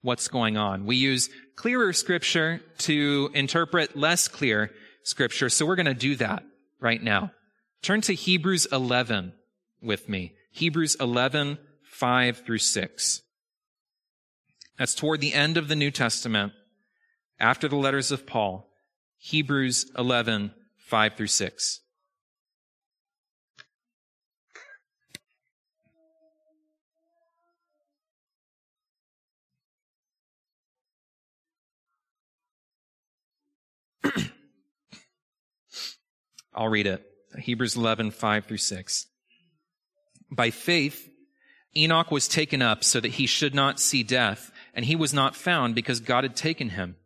what's 0.03 0.29
going 0.29 0.57
on. 0.57 0.87
We 0.87 0.97
use 0.97 1.31
clearer 1.57 1.93
scripture 1.93 2.61
to 2.79 3.31
interpret 3.35 3.97
less 3.97 4.29
clear 4.29 4.71
scripture, 5.03 5.49
so 5.49 5.67
we're 5.67 5.77
going 5.77 5.87
to 5.87 5.95
do 5.95 6.17
that 6.17 6.45
right 6.81 7.03
now. 7.03 7.33
Turn 7.83 8.01
to 8.03 8.15
Hebrews 8.15 8.67
11 8.71 9.33
with 9.83 10.09
me. 10.09 10.33
Hebrews 10.53 10.97
11, 11.01 11.59
5 11.83 12.39
through 12.39 12.59
6. 12.59 13.23
That's 14.79 14.95
toward 14.95 15.21
the 15.21 15.35
end 15.35 15.57
of 15.57 15.69
the 15.69 15.77
New 15.77 15.91
Testament, 15.91 16.53
after 17.39 17.69
the 17.69 17.77
letters 17.77 18.11
of 18.11 18.27
Paul. 18.27 18.71
Hebrews 19.19 19.91
11, 19.97 20.53
5 20.77 21.15
through 21.15 21.29
6. 21.29 21.81
I'll 36.55 36.69
read 36.69 36.87
it. 36.87 37.03
Hebrews 37.39 37.77
11, 37.77 38.11
5 38.11 38.45
through 38.45 38.59
6. 38.59 39.07
By 40.31 40.51
faith, 40.51 41.09
Enoch 41.77 42.11
was 42.11 42.29
taken 42.29 42.63
up 42.63 42.85
so 42.85 43.01
that 43.01 43.13
he 43.13 43.27
should 43.27 43.55
not 43.55 43.81
see 43.81 44.03
death, 44.03 44.53
and 44.75 44.85
he 44.85 44.97
was 44.97 45.13
not 45.15 45.35
found 45.35 45.75
because 45.75 46.01
God 46.01 46.25
had 46.25 46.37
taken 46.37 46.71
him. 46.71 46.97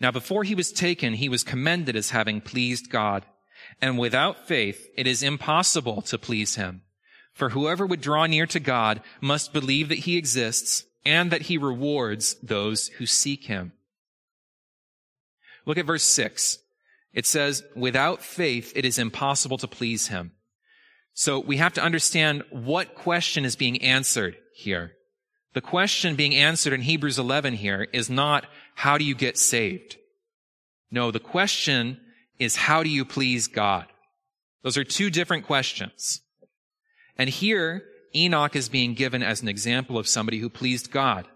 Now 0.00 0.10
before 0.10 0.44
he 0.44 0.54
was 0.54 0.72
taken, 0.72 1.14
he 1.14 1.28
was 1.28 1.44
commended 1.44 1.96
as 1.96 2.10
having 2.10 2.40
pleased 2.40 2.90
God. 2.90 3.24
And 3.80 3.98
without 3.98 4.46
faith, 4.46 4.88
it 4.96 5.06
is 5.06 5.22
impossible 5.22 6.02
to 6.02 6.18
please 6.18 6.56
him. 6.56 6.82
For 7.32 7.50
whoever 7.50 7.86
would 7.86 8.00
draw 8.00 8.26
near 8.26 8.46
to 8.46 8.60
God 8.60 9.00
must 9.20 9.52
believe 9.52 9.88
that 9.88 10.00
he 10.00 10.16
exists 10.16 10.84
and 11.04 11.30
that 11.30 11.42
he 11.42 11.58
rewards 11.58 12.36
those 12.42 12.88
who 12.88 13.06
seek 13.06 13.44
him. 13.44 13.72
Look 15.66 15.78
at 15.78 15.86
verse 15.86 16.04
6. 16.04 16.58
It 17.12 17.26
says, 17.26 17.62
without 17.74 18.22
faith, 18.22 18.72
it 18.74 18.84
is 18.84 18.98
impossible 18.98 19.58
to 19.58 19.68
please 19.68 20.08
him. 20.08 20.32
So 21.14 21.38
we 21.38 21.58
have 21.58 21.72
to 21.74 21.82
understand 21.82 22.42
what 22.50 22.96
question 22.96 23.44
is 23.44 23.56
being 23.56 23.80
answered 23.82 24.36
here. 24.52 24.92
The 25.54 25.60
question 25.60 26.16
being 26.16 26.34
answered 26.34 26.72
in 26.72 26.82
Hebrews 26.82 27.18
11 27.18 27.54
here 27.54 27.86
is 27.92 28.10
not, 28.10 28.46
how 28.74 28.98
do 28.98 29.04
you 29.04 29.14
get 29.14 29.38
saved? 29.38 29.96
No, 30.90 31.10
the 31.10 31.20
question 31.20 32.00
is, 32.38 32.56
how 32.56 32.82
do 32.82 32.88
you 32.88 33.04
please 33.04 33.48
God? 33.48 33.86
Those 34.62 34.76
are 34.76 34.84
two 34.84 35.10
different 35.10 35.46
questions. 35.46 36.20
And 37.16 37.30
here 37.30 37.84
Enoch 38.14 38.54
is 38.56 38.68
being 38.68 38.94
given 38.94 39.22
as 39.22 39.42
an 39.42 39.48
example 39.48 39.98
of 39.98 40.08
somebody 40.08 40.38
who 40.38 40.48
pleased 40.48 40.90
God. 40.90 41.26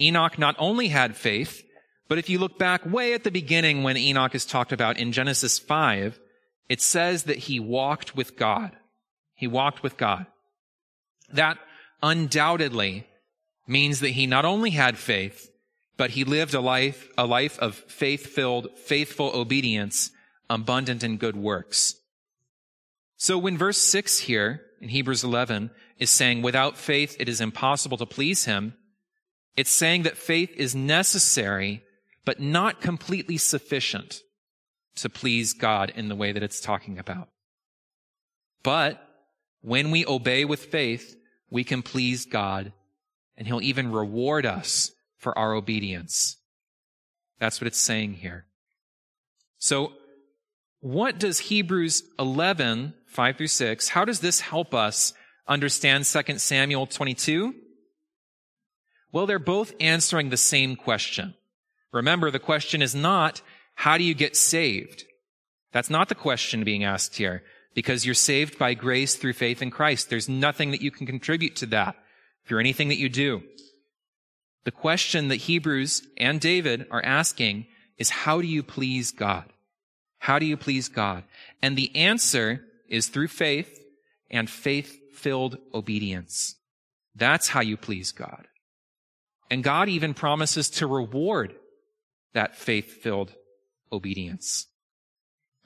Enoch 0.00 0.38
not 0.38 0.56
only 0.58 0.88
had 0.88 1.16
faith, 1.16 1.62
but 2.08 2.18
if 2.18 2.28
you 2.28 2.38
look 2.38 2.58
back 2.58 2.84
way 2.84 3.14
at 3.14 3.22
the 3.22 3.30
beginning 3.30 3.82
when 3.82 3.96
Enoch 3.96 4.34
is 4.34 4.44
talked 4.44 4.72
about 4.72 4.98
in 4.98 5.12
Genesis 5.12 5.58
5, 5.58 6.18
it 6.68 6.80
says 6.80 7.24
that 7.24 7.38
he 7.38 7.60
walked 7.60 8.16
with 8.16 8.36
God. 8.36 8.72
He 9.34 9.46
walked 9.46 9.82
with 9.82 9.96
God. 9.96 10.26
That 11.32 11.58
undoubtedly 12.02 13.06
means 13.66 14.00
that 14.00 14.10
he 14.10 14.26
not 14.26 14.44
only 14.44 14.70
had 14.70 14.98
faith, 14.98 15.49
but 16.00 16.12
he 16.12 16.24
lived 16.24 16.54
a 16.54 16.62
life, 16.62 17.10
a 17.18 17.26
life 17.26 17.58
of 17.58 17.74
faith-filled, 17.74 18.68
faithful 18.78 19.30
obedience, 19.34 20.10
abundant 20.48 21.04
in 21.04 21.18
good 21.18 21.36
works. 21.36 21.94
So 23.18 23.36
when 23.36 23.58
verse 23.58 23.76
6 23.76 24.20
here 24.20 24.62
in 24.80 24.88
Hebrews 24.88 25.24
11 25.24 25.70
is 25.98 26.08
saying, 26.08 26.40
without 26.40 26.78
faith 26.78 27.16
it 27.20 27.28
is 27.28 27.42
impossible 27.42 27.98
to 27.98 28.06
please 28.06 28.46
him, 28.46 28.72
it's 29.58 29.70
saying 29.70 30.04
that 30.04 30.16
faith 30.16 30.50
is 30.56 30.74
necessary, 30.74 31.82
but 32.24 32.40
not 32.40 32.80
completely 32.80 33.36
sufficient 33.36 34.22
to 34.96 35.10
please 35.10 35.52
God 35.52 35.92
in 35.94 36.08
the 36.08 36.16
way 36.16 36.32
that 36.32 36.42
it's 36.42 36.62
talking 36.62 36.98
about. 36.98 37.28
But 38.62 39.06
when 39.60 39.90
we 39.90 40.06
obey 40.06 40.46
with 40.46 40.64
faith, 40.64 41.14
we 41.50 41.62
can 41.62 41.82
please 41.82 42.24
God 42.24 42.72
and 43.36 43.46
he'll 43.46 43.60
even 43.60 43.92
reward 43.92 44.46
us 44.46 44.92
for 45.20 45.38
our 45.38 45.54
obedience. 45.54 46.38
That's 47.38 47.60
what 47.60 47.68
it's 47.68 47.78
saying 47.78 48.14
here. 48.14 48.46
So 49.58 49.92
what 50.80 51.18
does 51.18 51.38
Hebrews 51.38 52.02
11, 52.18 52.94
5 53.06 53.36
through 53.36 53.46
6, 53.46 53.88
how 53.90 54.04
does 54.04 54.20
this 54.20 54.40
help 54.40 54.74
us 54.74 55.12
understand 55.46 56.06
2 56.06 56.38
Samuel 56.38 56.86
22? 56.86 57.54
Well, 59.12 59.26
they're 59.26 59.38
both 59.38 59.74
answering 59.78 60.30
the 60.30 60.36
same 60.36 60.74
question. 60.76 61.34
Remember, 61.92 62.30
the 62.30 62.38
question 62.38 62.80
is 62.80 62.94
not, 62.94 63.42
how 63.74 63.98
do 63.98 64.04
you 64.04 64.14
get 64.14 64.36
saved? 64.36 65.04
That's 65.72 65.90
not 65.90 66.08
the 66.08 66.14
question 66.14 66.64
being 66.64 66.84
asked 66.84 67.16
here, 67.16 67.42
because 67.74 68.06
you're 68.06 68.14
saved 68.14 68.58
by 68.58 68.74
grace 68.74 69.16
through 69.16 69.34
faith 69.34 69.60
in 69.60 69.70
Christ. 69.70 70.08
There's 70.08 70.28
nothing 70.28 70.70
that 70.70 70.82
you 70.82 70.90
can 70.90 71.06
contribute 71.06 71.56
to 71.56 71.66
that 71.66 71.96
through 72.46 72.60
anything 72.60 72.88
that 72.88 72.98
you 72.98 73.08
do. 73.08 73.42
The 74.64 74.70
question 74.70 75.28
that 75.28 75.36
Hebrews 75.36 76.02
and 76.16 76.40
David 76.40 76.86
are 76.90 77.02
asking 77.02 77.66
is, 77.98 78.10
how 78.10 78.40
do 78.40 78.46
you 78.46 78.62
please 78.62 79.10
God? 79.10 79.52
How 80.18 80.38
do 80.38 80.46
you 80.46 80.56
please 80.56 80.88
God? 80.88 81.24
And 81.62 81.76
the 81.76 81.94
answer 81.96 82.64
is 82.88 83.08
through 83.08 83.28
faith 83.28 83.80
and 84.30 84.50
faith-filled 84.50 85.58
obedience. 85.72 86.56
That's 87.14 87.48
how 87.48 87.60
you 87.60 87.76
please 87.76 88.12
God. 88.12 88.46
And 89.50 89.64
God 89.64 89.88
even 89.88 90.14
promises 90.14 90.70
to 90.70 90.86
reward 90.86 91.54
that 92.34 92.56
faith-filled 92.56 93.32
obedience. 93.90 94.66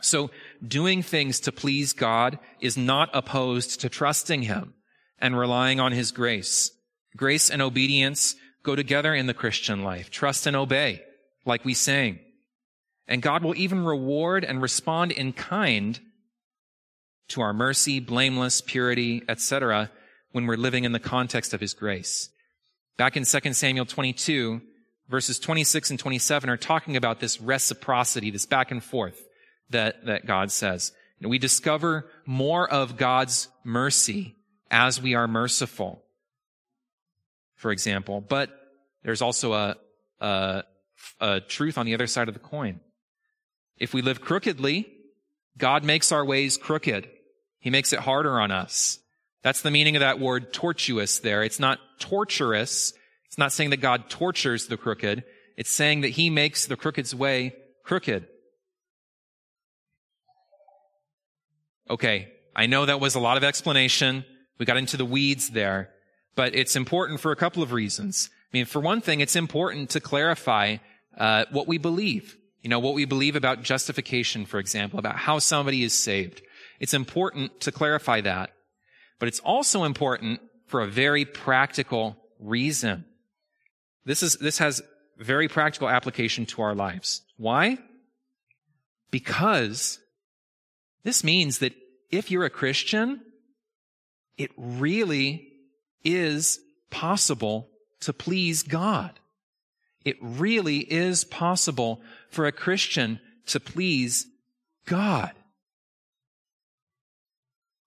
So 0.01 0.31
doing 0.67 1.03
things 1.03 1.41
to 1.41 1.53
please 1.53 1.93
God 1.93 2.39
is 2.61 2.77
not 2.77 3.11
opposed 3.13 3.81
to 3.81 3.89
trusting 3.89 4.43
Him 4.43 4.75
and 5.19 5.37
relying 5.37 5.81
on 5.81 5.93
His 5.93 6.13
grace. 6.13 6.71
Grace 7.17 7.51
and 7.51 7.61
obedience 7.61 8.35
go 8.65 8.75
together 8.75 9.15
in 9.15 9.27
the 9.27 9.35
Christian 9.35 9.85
life. 9.85 10.11
Trust 10.11 10.47
and 10.47 10.57
obey, 10.57 11.03
like 11.47 11.65
we 11.65 11.75
sang. 11.75 12.19
And 13.07 13.23
God 13.23 13.45
will 13.45 13.55
even 13.57 13.85
reward 13.85 14.45
and 14.45 14.61
respond 14.61 15.13
in 15.13 15.33
kind 15.33 16.01
to 17.29 17.41
our 17.41 17.53
mercy, 17.53 18.01
blameless, 18.01 18.61
purity, 18.61 19.23
etc., 19.29 19.91
when 20.33 20.47
we're 20.47 20.57
living 20.57 20.85
in 20.85 20.93
the 20.93 20.99
context 20.99 21.55
of 21.55 21.61
His 21.61 21.75
grace. 21.75 22.29
Back 22.97 23.17
in 23.17 23.25
2 23.25 23.53
Samuel 23.53 23.87
22, 23.87 24.61
verses 25.09 25.39
26 25.39 25.91
and 25.91 25.99
27 25.99 26.51
are 26.51 26.57
talking 26.57 26.97
about 26.97 27.21
this 27.21 27.41
reciprocity, 27.41 28.31
this 28.31 28.47
back 28.47 28.71
and 28.71 28.83
forth 28.83 29.21
that, 29.71 30.07
that 30.07 30.27
God 30.27 30.51
says. 30.51 30.93
And 31.21 31.31
we 31.31 31.39
discover 31.39 32.11
more 32.27 32.69
of 32.69 32.97
God's 32.97 33.49
mercy 33.63 34.37
as 34.71 35.01
we 35.01 35.15
are 35.15 35.29
merciful, 35.29 36.04
for 37.57 37.71
example. 37.71 38.21
But 38.21 38.51
there's 39.03 39.23
also 39.23 39.53
a, 39.53 39.77
a, 40.21 40.65
a 41.21 41.41
truth 41.41 41.79
on 41.79 41.87
the 41.87 41.95
other 41.95 42.07
side 42.07 42.29
of 42.29 42.35
the 42.35 42.41
coin. 42.41 42.81
If 43.79 43.93
we 43.93 44.03
live 44.03 44.21
crookedly, 44.21 44.89
God 45.59 45.85
makes 45.85 46.13
our 46.13 46.25
ways 46.25 46.57
crooked. 46.57 47.09
He 47.59 47.71
makes 47.71 47.93
it 47.93 48.01
harder 48.01 48.41
on 48.41 48.51
us. 48.51 48.99
That's 49.43 49.63
the 49.63 49.71
meaning 49.71 49.97
of 49.97 50.01
that 50.01 50.21
word 50.21 50.53
tortuous 50.53 51.19
there. 51.19 51.43
It's 51.43 51.61
not 51.61 51.79
torturous. 51.99 52.93
It's 53.27 53.39
not 53.39 53.53
saying 53.53 53.71
that 53.71 53.79
God 53.79 54.09
tortures 54.09 54.67
the 54.67 54.77
crooked. 54.77 55.25
It's 55.57 55.71
saying 55.71 56.01
that 56.03 56.09
he 56.09 56.31
makes 56.31 56.67
the 56.67 56.77
crooked's 56.77 57.15
way 57.15 57.55
crooked. 57.85 58.27
Okay. 61.91 62.29
I 62.57 62.67
know 62.67 62.87
that 62.87 63.01
was 63.01 63.15
a 63.15 63.21
lot 63.21 63.37
of 63.37 63.45
explanation. 63.45 64.25
We 64.59 64.67
got 64.67 64.77
into 64.77 64.97
the 64.97 65.05
weeds 65.05 65.51
there, 65.51 65.91
but 66.35 66.55
it's 66.55 66.77
important 66.77 67.21
for 67.21 67.33
a 67.33 67.37
couple 67.37 67.63
of 67.63 67.73
reasons. 67.73 68.31
I 68.53 68.57
mean, 68.57 68.67
for 68.67 68.81
one 68.81 69.01
thing, 69.01 69.21
it's 69.21 69.37
important 69.37 69.91
to 69.91 70.01
clarify 70.01 70.77
uh, 71.17 71.45
what 71.51 71.67
we 71.67 71.79
believe. 71.79 72.37
You 72.63 72.71
know, 72.71 72.79
what 72.79 72.95
we 72.95 73.05
believe 73.05 73.37
about 73.37 73.63
justification, 73.63 74.47
for 74.47 74.59
example, 74.59 74.99
about 74.99 75.17
how 75.17 75.39
somebody 75.39 75.83
is 75.83 75.93
saved. 75.93 76.41
It's 76.81 76.95
important 76.95 77.61
to 77.61 77.73
clarify 77.73 78.23
that. 78.23 78.51
But 79.19 79.29
it's 79.29 79.41
also 79.41 79.85
important 79.85 80.41
for 80.67 80.81
a 80.81 80.87
very 80.87 81.25
practical 81.25 82.17
reason. 82.41 83.05
This 84.05 84.23
is, 84.23 84.35
this 84.37 84.59
has 84.59 84.83
very 85.19 85.49
practical 85.49 85.89
application 85.89 86.47
to 86.47 86.63
our 86.63 86.75
lives. 86.75 87.23
Why? 87.37 87.79
Because 89.11 89.99
this 91.05 91.23
means 91.23 91.59
that 91.59 91.75
if 92.11 92.31
you're 92.31 92.45
a 92.45 92.51
Christian, 92.51 93.21
it 94.37 94.51
really 94.57 95.49
is 96.05 96.61
possible 96.91 97.69
to 98.01 98.13
please 98.13 98.63
God. 98.63 99.19
It 100.05 100.17
really 100.21 100.79
is 100.79 101.25
possible 101.25 102.03
for 102.29 102.47
a 102.47 102.53
Christian 102.53 103.21
to 103.47 103.61
please 103.61 104.27
God. 104.87 105.33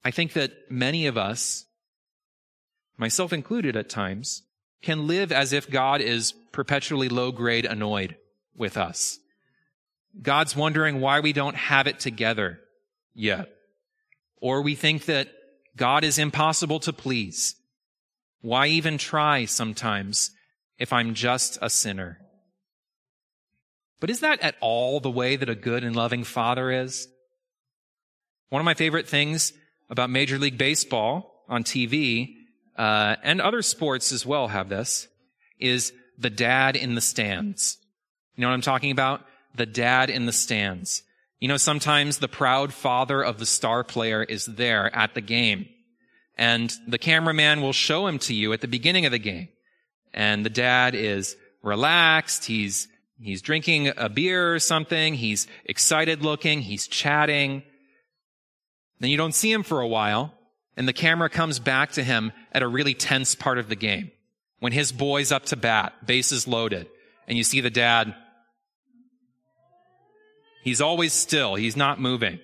I 0.04 0.12
think 0.12 0.34
that 0.34 0.54
many 0.72 1.06
of 1.06 1.18
us, 1.18 1.66
myself 2.98 3.34
included 3.34 3.76
at 3.76 3.90
times, 3.90 4.44
can 4.82 5.06
live 5.06 5.32
as 5.32 5.54
if 5.54 5.70
God 5.70 6.02
is 6.02 6.34
perpetually 6.52 7.10
low 7.10 7.32
grade 7.32 7.66
annoyed 7.66 8.16
with 8.56 8.78
us. 8.78 9.20
God's 10.22 10.56
wondering 10.56 11.02
why 11.02 11.20
we 11.20 11.34
don't 11.34 11.56
have 11.56 11.88
it 11.88 12.00
together 12.00 12.60
yet. 13.14 13.50
Or 14.38 14.62
we 14.62 14.76
think 14.76 15.06
that 15.06 15.30
God 15.76 16.04
is 16.04 16.18
impossible 16.18 16.80
to 16.82 16.94
please. 16.94 17.56
Why 18.42 18.68
even 18.68 18.98
try 18.98 19.46
sometimes 19.46 20.32
if 20.78 20.94
I'm 20.94 21.14
just 21.14 21.58
a 21.62 21.70
sinner? 21.70 22.20
But 24.00 24.10
is 24.10 24.20
that 24.20 24.42
at 24.42 24.56
all 24.62 25.00
the 25.00 25.10
way 25.10 25.36
that 25.36 25.50
a 25.50 25.56
good 25.56 25.84
and 25.84 25.96
loving 25.96 26.24
father 26.24 26.72
is? 26.72 27.08
One 28.50 28.60
of 28.60 28.66
my 28.66 28.76
favorite 28.76 29.08
things 29.08 29.54
about 29.90 30.10
Major 30.10 30.38
League 30.38 30.58
Baseball 30.58 31.44
on 31.50 31.64
TV, 31.64 32.36
uh, 32.78 33.16
and 33.24 33.42
other 33.42 33.62
sports 33.62 34.12
as 34.12 34.26
well 34.26 34.50
have 34.50 34.70
this, 34.70 35.08
is 35.60 35.94
the 36.18 36.30
dad 36.30 36.76
in 36.76 36.96
the 36.96 37.02
stands. 37.02 37.78
You 38.36 38.42
know 38.42 38.50
what 38.50 38.54
I'm 38.54 38.62
talking 38.62 38.92
about? 38.92 39.22
The 39.56 39.66
dad 39.66 40.10
in 40.10 40.26
the 40.26 40.32
stands. 40.32 41.04
You 41.40 41.48
know, 41.48 41.58
sometimes 41.58 42.18
the 42.18 42.28
proud 42.28 42.74
father 42.74 43.22
of 43.22 43.40
the 43.40 43.46
star 43.46 43.84
player 43.84 44.24
is 44.24 44.46
there 44.46 44.94
at 44.96 45.14
the 45.14 45.22
game. 45.22 45.68
And 46.38 46.74
the 46.88 47.00
cameraman 47.00 47.62
will 47.62 47.74
show 47.74 48.08
him 48.08 48.20
to 48.20 48.34
you 48.34 48.54
at 48.54 48.62
the 48.62 48.68
beginning 48.68 49.06
of 49.06 49.12
the 49.12 49.20
game. 49.20 49.50
And 50.14 50.46
the 50.46 50.50
dad 50.50 50.94
is 50.96 51.36
relaxed. 51.64 52.46
He's, 52.46 52.88
he's 53.20 53.42
drinking 53.42 53.92
a 53.98 54.08
beer 54.08 54.54
or 54.54 54.60
something. 54.60 55.16
He's 55.16 55.48
excited 55.66 56.22
looking. 56.22 56.62
He's 56.62 56.88
chatting. 56.88 57.64
Then 59.00 59.10
you 59.10 59.18
don't 59.18 59.36
see 59.36 59.52
him 59.52 59.64
for 59.64 59.82
a 59.82 59.88
while, 59.88 60.34
and 60.76 60.88
the 60.88 60.94
camera 60.94 61.30
comes 61.30 61.60
back 61.60 61.92
to 61.94 62.04
him 62.04 62.32
at 62.52 62.64
a 62.64 62.68
really 62.68 62.94
tense 62.94 63.36
part 63.36 63.58
of 63.58 63.70
the 63.70 63.76
game. 63.76 64.12
When 64.60 64.74
his 64.74 64.92
boy's 64.92 65.32
up 65.32 65.46
to 65.46 65.56
bat, 65.56 65.94
bases 66.06 66.48
loaded, 66.48 66.88
and 67.28 67.38
you 67.38 67.44
see 67.44 67.62
the 67.62 67.70
dad. 67.70 68.16
He's 70.64 70.82
always 70.82 71.14
still. 71.14 71.56
He's 71.56 71.78
not 71.78 72.00
moving. 72.00 72.40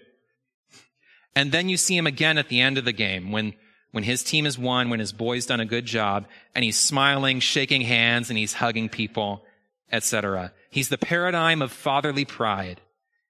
And 1.35 1.51
then 1.51 1.69
you 1.69 1.77
see 1.77 1.97
him 1.97 2.05
again 2.05 2.37
at 2.37 2.49
the 2.49 2.61
end 2.61 2.77
of 2.77 2.85
the 2.85 2.93
game 2.93 3.31
when, 3.31 3.53
when 3.93 4.03
his 4.03 4.23
team 4.23 4.45
has 4.45 4.57
won, 4.57 4.89
when 4.89 4.99
his 4.99 5.13
boy's 5.13 5.45
done 5.45 5.59
a 5.59 5.65
good 5.65 5.85
job, 5.85 6.25
and 6.55 6.65
he's 6.65 6.75
smiling, 6.75 7.39
shaking 7.39 7.81
hands, 7.81 8.31
and 8.31 8.39
he's 8.39 8.53
hugging 8.53 8.89
people, 8.89 9.45
etc. 9.91 10.51
He's 10.71 10.89
the 10.89 10.97
paradigm 10.97 11.61
of 11.61 11.71
fatherly 11.71 12.25
pride. 12.25 12.81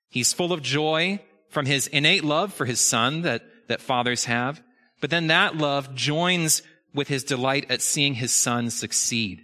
He's 0.07 0.31
full 0.31 0.53
of 0.53 0.61
joy 0.61 1.19
from 1.49 1.65
his 1.65 1.87
innate 1.87 2.23
love 2.23 2.53
for 2.53 2.63
his 2.63 2.79
son 2.79 3.23
that, 3.23 3.43
that 3.67 3.81
fathers 3.81 4.23
have. 4.23 4.63
But 5.01 5.09
then 5.09 5.27
that 5.27 5.57
love 5.57 5.93
joins 5.95 6.61
with 6.93 7.09
his 7.09 7.25
delight 7.25 7.65
at 7.69 7.81
seeing 7.81 8.13
his 8.13 8.31
son 8.31 8.69
succeed. 8.69 9.43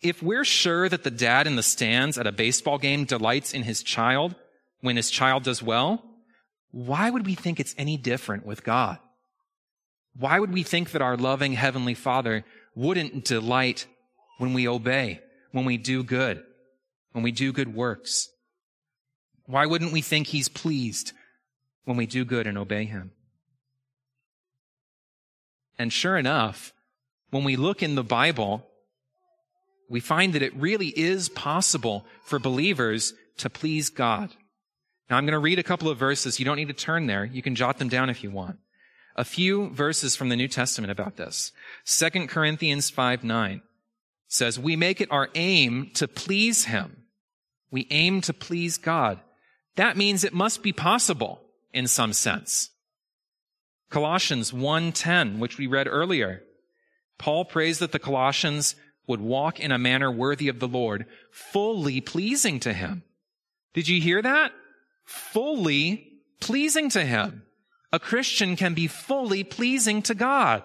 If 0.00 0.22
we're 0.22 0.44
sure 0.44 0.88
that 0.88 1.02
the 1.02 1.10
dad 1.10 1.48
in 1.48 1.56
the 1.56 1.64
stands 1.64 2.16
at 2.16 2.28
a 2.28 2.32
baseball 2.32 2.78
game 2.78 3.06
delights 3.06 3.52
in 3.52 3.64
his 3.64 3.82
child 3.82 4.36
when 4.82 4.94
his 4.94 5.10
child 5.10 5.42
does 5.42 5.64
well, 5.64 6.04
why 6.70 7.10
would 7.10 7.26
we 7.26 7.34
think 7.34 7.58
it's 7.58 7.74
any 7.76 7.96
different 7.96 8.46
with 8.46 8.62
God? 8.62 8.98
Why 10.18 10.40
would 10.40 10.52
we 10.52 10.64
think 10.64 10.90
that 10.90 11.02
our 11.02 11.16
loving 11.16 11.52
Heavenly 11.52 11.94
Father 11.94 12.44
wouldn't 12.74 13.24
delight 13.24 13.86
when 14.38 14.52
we 14.52 14.66
obey, 14.66 15.20
when 15.52 15.64
we 15.64 15.76
do 15.76 16.02
good, 16.02 16.42
when 17.12 17.22
we 17.22 17.30
do 17.30 17.52
good 17.52 17.72
works? 17.72 18.28
Why 19.46 19.64
wouldn't 19.66 19.92
we 19.92 20.02
think 20.02 20.26
He's 20.26 20.48
pleased 20.48 21.12
when 21.84 21.96
we 21.96 22.06
do 22.06 22.24
good 22.24 22.48
and 22.48 22.58
obey 22.58 22.84
Him? 22.84 23.12
And 25.78 25.92
sure 25.92 26.18
enough, 26.18 26.72
when 27.30 27.44
we 27.44 27.54
look 27.54 27.80
in 27.80 27.94
the 27.94 28.02
Bible, 28.02 28.66
we 29.88 30.00
find 30.00 30.32
that 30.32 30.42
it 30.42 30.54
really 30.56 30.88
is 30.88 31.28
possible 31.28 32.04
for 32.24 32.40
believers 32.40 33.14
to 33.36 33.48
please 33.48 33.88
God. 33.88 34.30
Now 35.08 35.16
I'm 35.16 35.24
going 35.24 35.32
to 35.32 35.38
read 35.38 35.60
a 35.60 35.62
couple 35.62 35.88
of 35.88 35.96
verses. 35.96 36.40
You 36.40 36.44
don't 36.44 36.56
need 36.56 36.68
to 36.68 36.74
turn 36.74 37.06
there. 37.06 37.24
You 37.24 37.40
can 37.40 37.54
jot 37.54 37.78
them 37.78 37.88
down 37.88 38.10
if 38.10 38.24
you 38.24 38.32
want. 38.32 38.58
A 39.18 39.24
few 39.24 39.70
verses 39.70 40.14
from 40.14 40.28
the 40.28 40.36
New 40.36 40.46
Testament 40.46 40.92
about 40.92 41.16
this. 41.16 41.50
2 41.86 42.28
Corinthians 42.28 42.88
5 42.88 43.24
9 43.24 43.62
says, 44.28 44.60
We 44.60 44.76
make 44.76 45.00
it 45.00 45.10
our 45.10 45.28
aim 45.34 45.90
to 45.94 46.06
please 46.06 46.66
Him. 46.66 47.02
We 47.72 47.88
aim 47.90 48.20
to 48.22 48.32
please 48.32 48.78
God. 48.78 49.18
That 49.74 49.96
means 49.96 50.22
it 50.22 50.32
must 50.32 50.62
be 50.62 50.72
possible 50.72 51.40
in 51.72 51.88
some 51.88 52.12
sense. 52.12 52.70
Colossians 53.90 54.52
1:10, 54.52 55.38
which 55.40 55.58
we 55.58 55.66
read 55.66 55.88
earlier. 55.88 56.44
Paul 57.18 57.44
prays 57.44 57.80
that 57.80 57.90
the 57.90 57.98
Colossians 57.98 58.76
would 59.08 59.20
walk 59.20 59.58
in 59.58 59.72
a 59.72 59.78
manner 59.78 60.12
worthy 60.12 60.46
of 60.46 60.60
the 60.60 60.68
Lord, 60.68 61.06
fully 61.32 62.00
pleasing 62.00 62.60
to 62.60 62.72
him. 62.72 63.02
Did 63.74 63.88
you 63.88 64.00
hear 64.00 64.22
that? 64.22 64.52
Fully 65.04 66.20
pleasing 66.38 66.88
to 66.90 67.04
him. 67.04 67.42
A 67.92 67.98
Christian 67.98 68.56
can 68.56 68.74
be 68.74 68.86
fully 68.86 69.44
pleasing 69.44 70.02
to 70.02 70.14
God. 70.14 70.62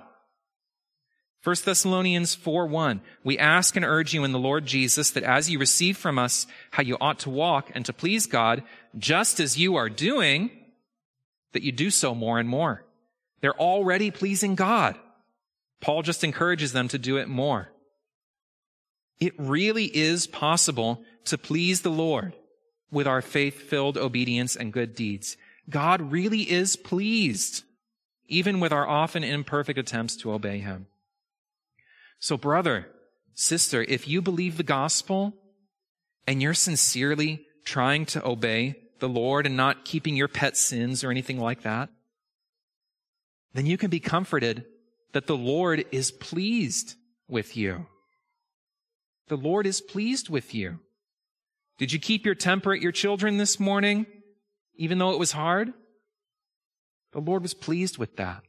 1 1.44 1.56
Thessalonians 1.66 2.36
4 2.36 2.68
1. 2.68 3.02
We 3.24 3.38
ask 3.38 3.76
and 3.76 3.84
urge 3.84 4.14
you 4.14 4.24
in 4.24 4.32
the 4.32 4.40
Lord 4.40 4.66
Jesus 4.66 5.12
that 5.12 5.24
as 5.24 5.50
you 5.50 5.60
receive 5.60 5.98
from 5.98 6.18
us 6.18 6.48
how 6.72 6.84
you 6.84 6.98
ought 7.02 7.20
to 7.20 7.30
walk 7.30 7.70
and 7.74 7.86
to 7.86 7.94
please 7.94 8.28
God, 8.28 8.64
just 8.98 9.40
as 9.40 9.58
you 9.58 9.76
are 9.76 9.90
doing, 9.90 10.52
that 11.52 11.64
you 11.64 11.72
do 11.72 11.90
so 11.90 12.16
more 12.16 12.40
and 12.40 12.48
more. 12.48 12.86
They're 13.42 13.60
already 13.60 14.10
pleasing 14.10 14.56
God. 14.56 14.98
Paul 15.82 16.02
just 16.02 16.24
encourages 16.24 16.72
them 16.72 16.88
to 16.90 16.98
do 16.98 17.18
it 17.18 17.28
more. 17.28 17.70
It 19.20 19.34
really 19.38 19.86
is 19.86 20.28
possible 20.28 21.04
to 21.26 21.38
please 21.38 21.82
the 21.82 21.92
Lord 21.92 22.34
with 22.90 23.06
our 23.06 23.22
faith 23.22 23.62
filled 23.62 23.98
obedience 23.98 24.56
and 24.56 24.72
good 24.72 24.96
deeds. 24.96 25.36
God 25.69 26.12
really 26.12 26.49
is 26.49 26.76
pleased, 26.76 27.63
even 28.28 28.60
with 28.60 28.71
our 28.71 28.88
often 28.88 29.23
imperfect 29.23 29.80
attempts 29.80 30.15
to 30.17 30.34
obey 30.34 30.60
Him. 30.60 30.88
So, 32.19 32.38
brother, 32.38 32.88
sister, 33.34 33.84
if 33.84 34.08
you 34.08 34.21
believe 34.21 34.58
the 34.58 34.63
gospel 34.63 35.34
and 36.28 36.41
you're 36.41 36.54
sincerely 36.54 37.45
trying 37.65 38.06
to 38.08 38.26
obey 38.26 38.76
the 38.99 39.10
Lord 39.10 39.45
and 39.45 39.58
not 39.58 39.86
keeping 39.86 40.15
your 40.15 40.28
pet 40.28 40.56
sins 40.56 41.04
or 41.04 41.12
anything 41.12 41.39
like 41.39 41.63
that, 41.63 41.89
then 43.54 43.65
you 43.65 43.78
can 43.78 43.89
be 43.89 43.99
comforted 43.99 44.65
that 45.13 45.28
the 45.28 45.38
Lord 45.38 45.86
is 45.91 46.12
pleased 46.12 46.95
with 47.28 47.56
you. 47.56 47.86
The 49.28 49.38
Lord 49.38 49.65
is 49.65 49.82
pleased 49.82 50.30
with 50.30 50.54
you. 50.54 50.80
Did 51.78 51.91
you 51.91 51.99
keep 51.99 52.26
your 52.26 52.36
temper 52.36 52.73
at 52.73 52.82
your 52.82 52.91
children 52.91 53.38
this 53.38 53.60
morning, 53.60 54.06
even 54.76 54.98
though 54.98 55.12
it 55.12 55.20
was 55.20 55.32
hard? 55.32 55.74
The 57.12 57.22
Lord 57.22 57.42
was 57.42 57.54
pleased 57.54 57.98
with 57.98 58.16
that. 58.18 58.44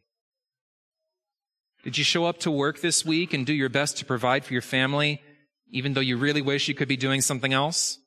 Did 1.83 1.99
you 1.99 2.05
show 2.05 2.25
up 2.25 2.39
to 2.41 2.51
work 2.51 2.81
this 2.81 3.05
week 3.05 3.35
and 3.35 3.45
do 3.45 3.53
your 3.53 3.69
best 3.69 3.99
to 3.99 4.07
provide 4.07 4.45
for 4.45 4.55
your 4.55 4.63
family, 4.63 5.23
even 5.71 5.93
though 5.93 6.01
you 6.01 6.17
really 6.17 6.41
wish 6.41 6.67
you 6.67 6.75
could 6.75 6.89
be 6.89 6.97
doing 6.97 7.21
something 7.21 7.53
else? 7.53 7.99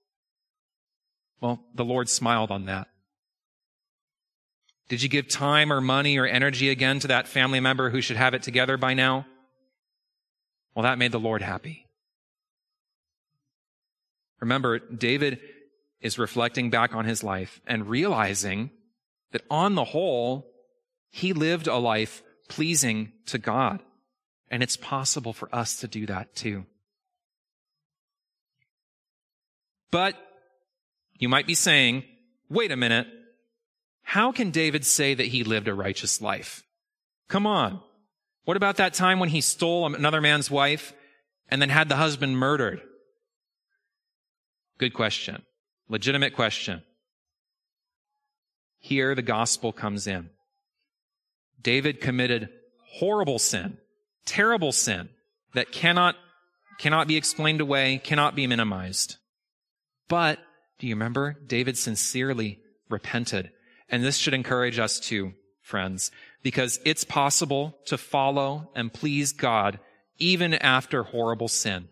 Well, 1.39 1.63
the 1.75 1.85
Lord 1.85 2.09
smiled 2.09 2.49
on 2.49 2.65
that. 2.65 2.87
Did 4.89 5.03
you 5.03 5.09
give 5.09 5.27
time 5.27 5.71
or 5.71 5.81
money 5.81 6.17
or 6.17 6.25
energy 6.25 6.69
again 6.69 6.99
to 6.99 7.07
that 7.09 7.27
family 7.27 7.59
member 7.59 7.89
who 7.91 8.01
should 8.01 8.17
have 8.17 8.33
it 8.33 8.41
together 8.41 8.77
by 8.77 8.95
now? 8.95 9.27
Well, 10.73 10.83
that 10.83 10.97
made 10.97 11.11
the 11.11 11.19
Lord 11.19 11.41
happy. 11.41 11.85
Remember, 14.39 14.79
David 14.79 15.39
is 16.01 16.19
reflecting 16.19 16.69
back 16.69 16.93
on 16.93 17.05
his 17.05 17.23
life 17.23 17.59
and 17.65 17.89
realizing 17.89 18.69
that 19.31 19.43
on 19.49 19.75
the 19.75 19.83
whole, 19.83 20.51
he 21.09 21.33
lived 21.33 21.67
a 21.67 21.77
life 21.77 22.23
pleasing 22.47 23.11
to 23.25 23.37
God. 23.37 23.81
And 24.49 24.63
it's 24.63 24.77
possible 24.77 25.33
for 25.33 25.53
us 25.53 25.79
to 25.81 25.87
do 25.87 26.05
that 26.05 26.35
too. 26.35 26.65
But 29.91 30.15
you 31.17 31.27
might 31.29 31.47
be 31.47 31.55
saying, 31.55 32.03
wait 32.49 32.71
a 32.71 32.77
minute. 32.77 33.07
How 34.03 34.31
can 34.31 34.51
David 34.51 34.85
say 34.85 35.13
that 35.13 35.27
he 35.27 35.43
lived 35.43 35.67
a 35.67 35.73
righteous 35.73 36.21
life? 36.21 36.63
Come 37.27 37.45
on. 37.45 37.81
What 38.45 38.55
about 38.55 38.77
that 38.77 38.93
time 38.93 39.19
when 39.19 39.29
he 39.29 39.41
stole 39.41 39.85
another 39.85 40.21
man's 40.21 40.49
wife 40.49 40.93
and 41.49 41.61
then 41.61 41.69
had 41.69 41.89
the 41.89 41.97
husband 41.97 42.37
murdered? 42.37 42.81
Good 44.77 44.93
question. 44.93 45.43
Legitimate 45.89 46.33
question. 46.33 46.83
Here 48.79 49.15
the 49.15 49.21
gospel 49.21 49.71
comes 49.71 50.07
in. 50.07 50.29
David 51.61 51.99
committed 51.99 52.49
horrible 52.99 53.39
sin, 53.39 53.77
terrible 54.25 54.71
sin 54.71 55.09
that 55.53 55.71
cannot, 55.71 56.15
cannot 56.77 57.07
be 57.07 57.17
explained 57.17 57.61
away, 57.61 57.99
cannot 58.03 58.35
be 58.35 58.47
minimized. 58.47 59.17
But 60.07 60.39
do 60.79 60.87
you 60.87 60.95
remember? 60.95 61.35
David 61.47 61.77
sincerely 61.77 62.59
repented 62.89 63.51
and 63.89 64.03
this 64.03 64.17
should 64.17 64.33
encourage 64.33 64.79
us 64.79 64.99
too, 64.99 65.33
friends, 65.61 66.11
because 66.43 66.79
it's 66.85 67.03
possible 67.03 67.77
to 67.85 67.97
follow 67.97 68.69
and 68.75 68.93
please 68.93 69.31
God 69.31 69.79
even 70.17 70.53
after 70.53 71.03
horrible 71.03 71.47
sin 71.47 71.89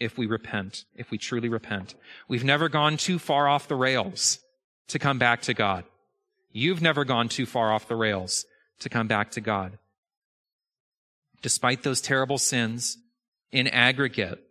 if 0.00 0.18
we 0.18 0.26
repent, 0.26 0.84
if 0.94 1.10
we 1.10 1.18
truly 1.18 1.48
repent. 1.48 1.94
We've 2.28 2.44
never 2.44 2.68
gone 2.68 2.96
too 2.96 3.18
far 3.18 3.48
off 3.48 3.68
the 3.68 3.76
rails 3.76 4.40
to 4.88 4.98
come 4.98 5.18
back 5.18 5.42
to 5.42 5.54
God. 5.54 5.84
You've 6.52 6.82
never 6.82 7.04
gone 7.04 7.28
too 7.28 7.46
far 7.46 7.72
off 7.72 7.88
the 7.88 7.96
rails 7.96 8.44
to 8.80 8.88
come 8.88 9.08
back 9.08 9.30
to 9.32 9.40
God. 9.40 9.78
Despite 11.42 11.82
those 11.82 12.00
terrible 12.00 12.38
sins, 12.38 12.98
in 13.52 13.68
aggregate, 13.68 14.42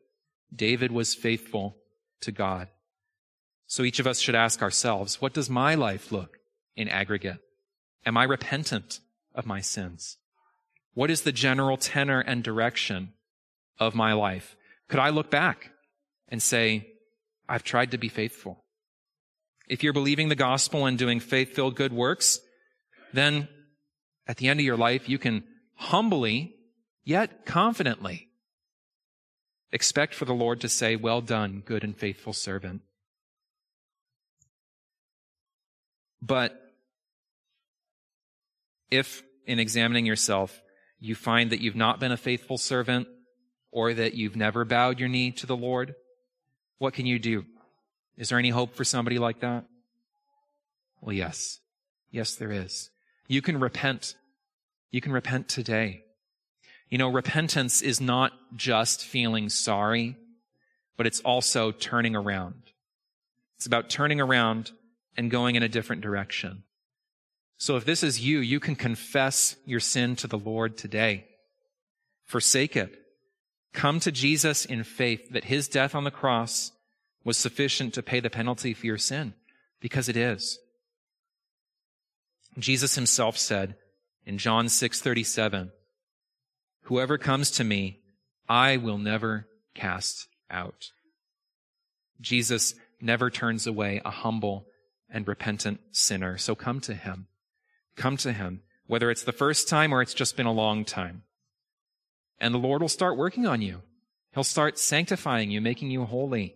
David 0.56 0.92
was 0.92 1.16
faithful 1.16 1.76
to 2.22 2.32
God. 2.32 2.68
So 3.68 3.84
each 3.84 4.00
of 4.00 4.08
us 4.08 4.20
should 4.20 4.36
ask 4.36 4.62
ourselves, 4.62 5.22
what 5.22 5.34
does 5.34 5.50
my 5.50 5.76
life 5.76 6.12
look 6.12 6.38
in 6.76 6.88
aggregate? 6.88 7.40
Am 8.06 8.18
I 8.18 8.24
repentant 8.24 9.00
of 9.34 9.46
my 9.46 9.62
sins? 9.62 10.18
What 10.94 11.10
is 11.10 11.22
the 11.22 11.32
general 11.32 11.78
tenor 11.78 12.20
and 12.20 12.44
direction 12.44 13.14
of 13.80 13.96
my 13.96 14.14
life? 14.14 14.56
Could 14.94 15.00
I 15.00 15.10
look 15.10 15.32
back 15.32 15.72
and 16.28 16.40
say, 16.40 16.86
I've 17.50 17.64
tried 17.64 17.90
to 17.92 17.98
be 17.98 18.10
faithful? 18.10 18.64
If 19.68 19.82
you're 19.82 19.92
believing 19.92 20.30
the 20.30 20.36
gospel 20.36 20.86
and 20.86 21.00
doing 21.00 21.20
faith 21.20 21.56
filled 21.56 21.76
good 21.76 21.92
works, 21.92 22.40
then 23.12 23.48
at 24.28 24.38
the 24.38 24.50
end 24.50 24.60
of 24.60 24.68
your 24.68 24.78
life, 24.78 25.10
you 25.10 25.18
can 25.18 25.46
humbly, 25.74 26.54
yet 27.04 27.44
confidently 27.44 28.28
expect 29.72 30.14
for 30.14 30.26
the 30.26 30.34
Lord 30.36 30.62
to 30.62 30.70
say, 30.70 30.96
Well 30.96 31.22
done, 31.22 31.64
good 31.66 31.84
and 31.84 31.98
faithful 31.98 32.32
servant. 32.32 32.84
But 36.22 36.56
if 38.92 39.24
in 39.48 39.58
examining 39.58 40.06
yourself, 40.06 40.62
you 41.00 41.16
find 41.16 41.50
that 41.50 41.62
you've 41.62 41.76
not 41.76 42.00
been 42.00 42.12
a 42.12 42.16
faithful 42.16 42.60
servant 42.60 43.08
or 43.74 43.94
that 43.94 44.14
you've 44.14 44.36
never 44.36 44.64
bowed 44.64 45.00
your 45.00 45.10
knee 45.10 45.32
to 45.32 45.46
the 45.46 45.58
Lord, 45.58 45.96
what 46.78 46.94
can 46.94 47.06
you 47.06 47.20
do? 47.20 47.44
Is 48.18 48.30
there 48.30 48.40
any 48.40 48.50
hope 48.50 48.76
for 48.76 48.84
somebody 48.84 49.20
like 49.20 49.40
that? 49.42 49.66
Well, 51.02 51.14
yes. 51.14 51.60
Yes, 52.12 52.36
there 52.36 52.52
is. 52.52 52.92
You 53.28 53.42
can 53.42 53.60
repent. 53.60 54.16
You 54.92 55.02
can 55.02 55.12
repent 55.12 55.50
today. 55.50 56.04
You 56.90 57.00
know, 57.00 57.10
repentance 57.10 57.82
is 57.82 58.00
not 58.00 58.34
just 58.56 59.04
feeling 59.04 59.50
sorry, 59.50 60.16
but 60.96 61.08
it's 61.08 61.22
also 61.22 61.72
turning 61.72 62.16
around. 62.16 62.62
It's 63.58 63.66
about 63.66 63.90
turning 63.90 64.22
around 64.22 64.72
and 65.18 65.32
going 65.32 65.56
in 65.56 65.64
a 65.64 65.70
different 65.70 66.04
direction. 66.04 66.64
So 67.58 67.78
if 67.78 67.86
this 67.86 68.04
is 68.04 68.20
you, 68.20 68.40
you 68.40 68.60
can 68.60 68.76
confess 68.76 69.56
your 69.66 69.80
sin 69.80 70.16
to 70.18 70.28
the 70.28 70.38
Lord 70.38 70.78
today. 70.78 71.26
forsake 72.26 72.76
it. 72.76 73.03
Come 73.74 74.00
to 74.00 74.12
Jesus 74.12 74.66
in 74.66 74.84
faith 74.84 75.30
that 75.32 75.46
his 75.46 75.68
death 75.68 75.94
on 75.94 76.04
the 76.04 76.12
cross 76.12 76.72
was 77.24 77.38
sufficient 77.38 77.94
to 77.96 78.04
pay 78.04 78.20
the 78.20 78.30
penalty 78.30 78.74
for 78.74 78.86
your 78.86 78.98
sin, 78.98 79.34
because 79.80 80.08
it 80.08 80.16
is. 80.16 80.60
Jesus 82.58 82.96
himself 82.96 83.38
said 83.38 83.76
in 84.26 84.38
John 84.38 84.70
6:37, 84.70 85.72
"Whoever 86.84 87.18
comes 87.18 87.50
to 87.52 87.64
me, 87.64 88.02
I 88.48 88.78
will 88.78 88.98
never 89.00 89.50
cast 89.74 90.28
out." 90.50 90.92
Jesus 92.22 92.76
never 93.02 93.32
turns 93.32 93.66
away 93.66 94.02
a 94.06 94.12
humble 94.12 94.68
and 95.10 95.28
repentant 95.28 95.82
sinner. 95.92 96.38
So 96.38 96.56
come 96.56 96.80
to 96.82 96.94
him. 96.94 97.28
Come 97.96 98.18
to 98.18 98.34
him, 98.34 98.62
whether 98.86 99.10
it's 99.10 99.24
the 99.24 99.32
first 99.32 99.68
time 99.68 99.94
or 99.94 100.02
it's 100.02 100.14
just 100.14 100.38
been 100.38 100.46
a 100.46 100.52
long 100.52 100.86
time. 100.86 101.24
And 102.40 102.54
the 102.54 102.60
Lord 102.60 102.82
will 102.82 102.90
start 102.90 103.18
working 103.18 103.46
on 103.46 103.62
you. 103.62 103.82
He'll 104.34 104.44
start 104.44 104.80
sanctifying 104.80 105.52
you, 105.52 105.62
making 105.62 105.92
you 105.92 106.06
holy. 106.06 106.56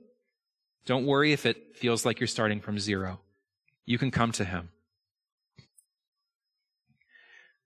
Don't 0.85 1.05
worry 1.05 1.33
if 1.33 1.45
it 1.45 1.75
feels 1.75 2.05
like 2.05 2.19
you're 2.19 2.27
starting 2.27 2.59
from 2.59 2.79
zero. 2.79 3.19
You 3.85 3.97
can 3.97 4.11
come 4.11 4.31
to 4.33 4.45
him. 4.45 4.69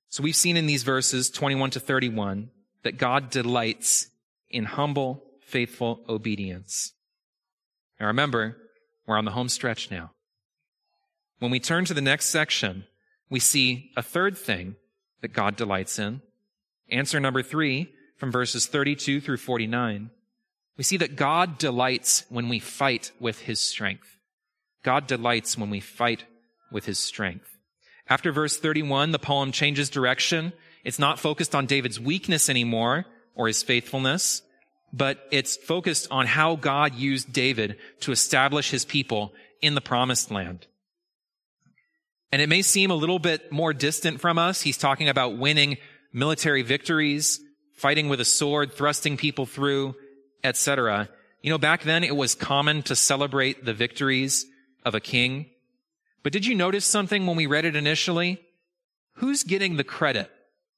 So 0.09 0.24
we've 0.24 0.36
seen 0.36 0.57
in 0.57 0.66
these 0.66 0.84
verses 0.84 1.30
21 1.30 1.72
to 1.72 1.80
31 1.80 2.49
that 2.84 2.97
God 2.97 3.30
delights 3.30 4.09
in 4.49 4.66
humble, 4.66 5.24
faithful 5.39 6.01
obedience. 6.09 6.91
Now 7.99 8.07
remember, 8.07 8.57
we're 9.07 9.18
on 9.18 9.26
the 9.26 9.32
home 9.32 9.49
stretch 9.49 9.89
now. 9.89 10.12
When 11.39 11.49
we 11.49 11.59
turn 11.59 11.86
to 11.86 11.93
the 11.93 12.01
next 12.01 12.26
section, 12.26 12.86
we 13.30 13.39
see 13.39 13.91
a 13.95 14.03
third 14.03 14.38
thing 14.38 14.76
that 15.22 15.34
God 15.34 15.55
delights 15.55 15.97
in. 15.97 16.22
Answer 16.89 17.20
number 17.20 17.41
three 17.41 17.93
from 18.22 18.32
verses 18.32 18.67
32 18.67 19.19
through 19.19 19.38
49. 19.38 20.11
We 20.78 20.84
see 20.84 20.97
that 20.97 21.15
God 21.15 21.57
delights 21.57 22.24
when 22.30 22.49
we 22.49 22.59
fight 22.59 23.11
with 23.19 23.39
his 23.39 23.59
strength. 23.59 24.15
God 24.84 25.07
delights 25.07 25.57
when 25.57 25.72
we 25.72 25.80
fight 25.80 26.26
with 26.72 26.86
his 26.86 26.99
strength. 26.99 27.57
After 28.07 28.32
verse 28.32 28.59
31, 28.59 29.09
the 29.09 29.17
poem 29.17 29.51
changes 29.51 29.89
direction. 29.89 30.53
It's 30.84 30.99
not 30.99 31.17
focused 31.17 31.55
on 31.55 31.65
David's 31.65 31.99
weakness 31.99 32.47
anymore 32.47 33.07
or 33.34 33.47
his 33.47 33.63
faithfulness, 33.63 34.43
but 34.93 35.28
it's 35.32 35.57
focused 35.57 36.07
on 36.11 36.28
how 36.28 36.55
God 36.55 36.93
used 36.93 37.34
David 37.34 37.78
to 38.01 38.11
establish 38.11 38.69
his 38.69 38.86
people 38.86 39.34
in 39.63 39.74
the 39.74 39.82
promised 39.82 40.30
land. 40.30 40.67
And 42.32 42.39
it 42.39 42.49
may 42.49 42.61
seem 42.61 42.91
a 42.91 42.95
little 42.95 43.17
bit 43.17 43.51
more 43.51 43.74
distant 43.74 44.22
from 44.22 44.38
us. 44.38 44.61
He's 44.61 44.78
talking 44.78 45.09
about 45.09 45.39
winning 45.39 45.78
military 46.13 46.61
victories, 46.61 47.41
fighting 47.82 48.10
with 48.10 48.22
a 48.22 48.26
sword, 48.26 48.72
thrusting 48.72 49.18
people 49.18 49.48
through, 49.48 49.96
etc. 50.44 51.10
You 51.42 51.50
know, 51.50 51.58
back 51.58 51.82
then 51.82 52.04
it 52.04 52.16
was 52.16 52.36
common 52.36 52.84
to 52.84 52.96
celebrate 52.96 53.66
the 53.66 53.74
victories 53.74 54.46
of 54.86 54.94
a 54.94 55.00
king. 55.00 55.48
But 56.22 56.32
did 56.32 56.46
you 56.46 56.54
notice 56.54 56.86
something 56.86 57.26
when 57.26 57.36
we 57.36 57.48
read 57.48 57.66
it 57.66 57.76
initially? 57.76 58.40
Who's 59.16 59.44
getting 59.44 59.78
the 59.78 59.84
credit 59.84 60.30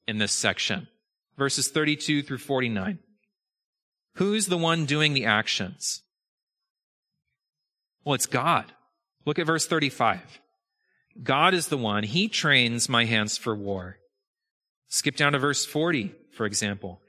in 0.08 0.16
this 0.16 0.32
section? 0.32 0.88
Verses 1.36 1.68
32 1.68 2.22
through 2.22 2.38
49. 2.38 2.98
Who's 4.14 4.46
the 4.46 4.56
one 4.56 4.86
doing 4.86 5.12
the 5.12 5.26
actions? 5.26 6.00
Well, 8.02 8.14
it's 8.14 8.26
God. 8.26 8.64
Look 9.26 9.38
at 9.38 9.46
verse 9.46 9.66
35. 9.66 10.20
God 11.22 11.52
is 11.52 11.68
the 11.68 11.76
one. 11.76 12.02
He 12.02 12.28
trains 12.28 12.88
my 12.88 13.04
hands 13.04 13.36
for 13.36 13.54
war. 13.54 13.98
Skip 14.88 15.16
down 15.16 15.32
to 15.32 15.38
verse 15.38 15.66
40, 15.66 16.14
for 16.34 16.46
example. 16.46 17.00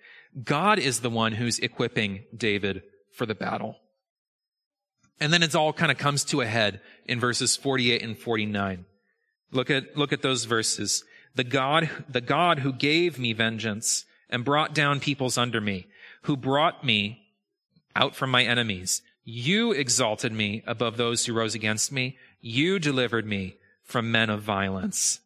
God 0.44 0.80
is 0.80 1.00
the 1.00 1.10
one 1.10 1.34
who's 1.34 1.60
equipping 1.60 2.24
David 2.36 2.84
for 3.14 3.26
the 3.26 3.36
battle. 3.36 3.78
And 5.20 5.32
then 5.32 5.44
it 5.44 5.56
all 5.56 5.72
kind 5.72 5.92
of 5.92 5.98
comes 5.98 6.26
to 6.26 6.42
a 6.42 6.46
head 6.46 6.82
in 7.06 7.20
verses 7.20 7.56
48 7.56 8.02
and 8.02 8.18
49. 8.18 8.86
Look 9.52 9.70
at, 9.70 9.96
look 9.98 10.12
at 10.12 10.22
those 10.22 10.44
verses. 10.44 11.04
The 11.36 11.46
God, 11.46 11.90
the 12.10 12.22
God 12.22 12.60
who 12.60 12.74
gave 12.74 13.18
me 13.18 13.32
vengeance 13.34 14.06
and 14.30 14.44
brought 14.44 14.74
down 14.74 15.00
peoples 15.00 15.38
under 15.38 15.62
me, 15.62 15.88
who 16.24 16.36
brought 16.36 16.84
me 16.84 17.22
out 17.96 18.16
from 18.16 18.30
my 18.30 18.44
enemies. 18.44 19.02
You 19.24 19.72
exalted 19.72 20.34
me 20.34 20.64
above 20.68 20.98
those 20.98 21.26
who 21.26 21.34
rose 21.34 21.56
against 21.56 21.92
me. 21.92 22.18
You 22.42 22.80
delivered 22.80 23.26
me 23.26 23.56
from 23.84 24.12
men 24.12 24.30
of 24.30 24.42
violence. 24.42 25.20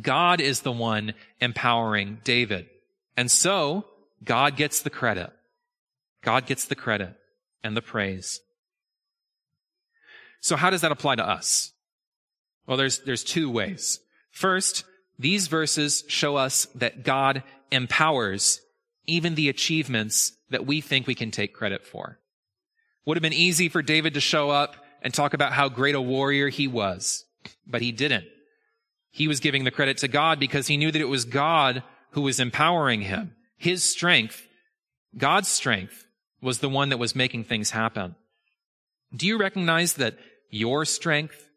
God 0.00 0.40
is 0.40 0.60
the 0.60 0.72
one 0.72 1.14
empowering 1.40 2.18
David. 2.24 2.66
And 3.16 3.30
so 3.30 3.84
God 4.24 4.56
gets 4.56 4.82
the 4.82 4.90
credit. 4.90 5.30
God 6.22 6.46
gets 6.46 6.66
the 6.66 6.74
credit 6.74 7.14
and 7.62 7.76
the 7.76 7.82
praise. 7.82 8.40
So 10.40 10.56
how 10.56 10.70
does 10.70 10.80
that 10.80 10.92
apply 10.92 11.16
to 11.16 11.28
us? 11.28 11.72
Well, 12.66 12.76
there's, 12.76 13.00
there's 13.00 13.24
two 13.24 13.50
ways. 13.50 14.00
First, 14.30 14.84
these 15.18 15.46
verses 15.46 16.04
show 16.08 16.36
us 16.36 16.66
that 16.74 17.04
God 17.04 17.42
empowers 17.70 18.60
even 19.06 19.34
the 19.34 19.48
achievements 19.48 20.32
that 20.50 20.66
we 20.66 20.80
think 20.80 21.06
we 21.06 21.14
can 21.14 21.30
take 21.30 21.54
credit 21.54 21.86
for. 21.86 22.18
Would 23.04 23.16
have 23.16 23.22
been 23.22 23.32
easy 23.32 23.68
for 23.68 23.82
David 23.82 24.14
to 24.14 24.20
show 24.20 24.50
up 24.50 24.76
and 25.02 25.12
talk 25.12 25.34
about 25.34 25.52
how 25.52 25.68
great 25.68 25.94
a 25.94 26.00
warrior 26.00 26.48
he 26.48 26.68
was. 26.68 27.24
But 27.66 27.82
he 27.82 27.90
didn't. 27.90 28.24
He 29.10 29.28
was 29.28 29.40
giving 29.40 29.64
the 29.64 29.70
credit 29.70 29.98
to 29.98 30.08
God 30.08 30.38
because 30.38 30.66
he 30.66 30.76
knew 30.76 30.90
that 30.90 31.00
it 31.00 31.08
was 31.08 31.24
God 31.24 31.82
who 32.12 32.22
was 32.22 32.40
empowering 32.40 33.02
him. 33.02 33.34
His 33.56 33.82
strength, 33.82 34.46
God's 35.16 35.48
strength, 35.48 36.06
was 36.40 36.58
the 36.58 36.68
one 36.68 36.88
that 36.88 36.98
was 36.98 37.14
making 37.14 37.44
things 37.44 37.70
happen. 37.70 38.16
Do 39.14 39.26
you 39.26 39.38
recognize 39.38 39.94
that 39.94 40.18
your 40.50 40.84
strength 40.84 41.48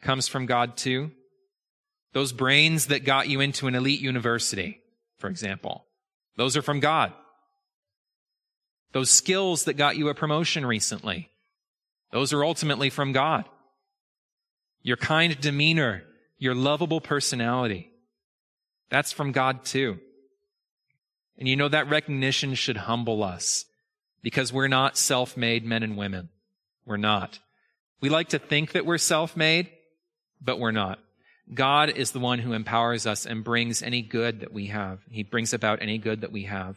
comes 0.00 0.28
from 0.28 0.46
God 0.46 0.76
too? 0.76 1.10
Those 2.12 2.32
brains 2.32 2.86
that 2.86 3.04
got 3.04 3.28
you 3.28 3.40
into 3.40 3.68
an 3.68 3.74
elite 3.74 4.00
university, 4.00 4.80
for 5.18 5.28
example, 5.28 5.84
those 6.36 6.56
are 6.56 6.62
from 6.62 6.80
God. 6.80 7.12
Those 8.92 9.10
skills 9.10 9.64
that 9.64 9.74
got 9.74 9.96
you 9.96 10.08
a 10.08 10.14
promotion 10.14 10.66
recently, 10.66 11.30
those 12.10 12.32
are 12.32 12.44
ultimately 12.44 12.90
from 12.90 13.12
God 13.12 13.46
your 14.82 14.96
kind 14.96 15.40
demeanor, 15.40 16.02
your 16.38 16.54
lovable 16.54 17.00
personality. 17.00 17.91
That's 18.92 19.10
from 19.10 19.32
God 19.32 19.64
too. 19.64 19.98
And 21.38 21.48
you 21.48 21.56
know 21.56 21.68
that 21.68 21.88
recognition 21.88 22.54
should 22.54 22.76
humble 22.76 23.24
us 23.24 23.64
because 24.22 24.52
we're 24.52 24.68
not 24.68 24.98
self-made 24.98 25.64
men 25.64 25.82
and 25.82 25.96
women. 25.96 26.28
We're 26.84 26.98
not. 26.98 27.38
We 28.02 28.10
like 28.10 28.28
to 28.28 28.38
think 28.38 28.72
that 28.72 28.84
we're 28.84 28.98
self-made, 28.98 29.70
but 30.42 30.60
we're 30.60 30.72
not. 30.72 30.98
God 31.54 31.88
is 31.88 32.10
the 32.10 32.20
one 32.20 32.40
who 32.40 32.52
empowers 32.52 33.06
us 33.06 33.24
and 33.24 33.42
brings 33.42 33.82
any 33.82 34.02
good 34.02 34.40
that 34.40 34.52
we 34.52 34.66
have. 34.66 35.00
He 35.10 35.22
brings 35.22 35.54
about 35.54 35.80
any 35.80 35.96
good 35.96 36.20
that 36.20 36.30
we 36.30 36.44
have. 36.44 36.76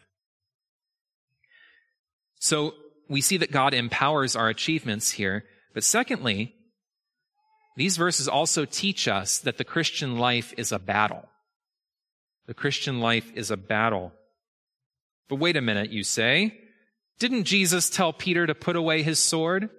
So 2.39 2.75
we 3.09 3.19
see 3.19 3.35
that 3.37 3.51
God 3.51 3.73
empowers 3.73 4.37
our 4.37 4.47
achievements 4.47 5.11
here. 5.11 5.43
But 5.73 5.83
secondly, 5.83 6.55
these 7.75 7.97
verses 7.97 8.29
also 8.29 8.63
teach 8.63 9.09
us 9.09 9.39
that 9.39 9.57
the 9.57 9.65
Christian 9.65 10.17
life 10.17 10.53
is 10.57 10.71
a 10.71 10.79
battle. 10.79 11.27
The 12.47 12.53
Christian 12.53 12.99
life 12.99 13.31
is 13.35 13.51
a 13.51 13.57
battle. 13.57 14.13
But 15.29 15.37
wait 15.37 15.57
a 15.57 15.61
minute, 15.61 15.91
you 15.91 16.03
say. 16.03 16.59
Didn't 17.19 17.45
Jesus 17.45 17.89
tell 17.89 18.13
Peter 18.13 18.45
to 18.45 18.53
put 18.53 18.75
away 18.75 19.01
his 19.01 19.19
sword? 19.19 19.69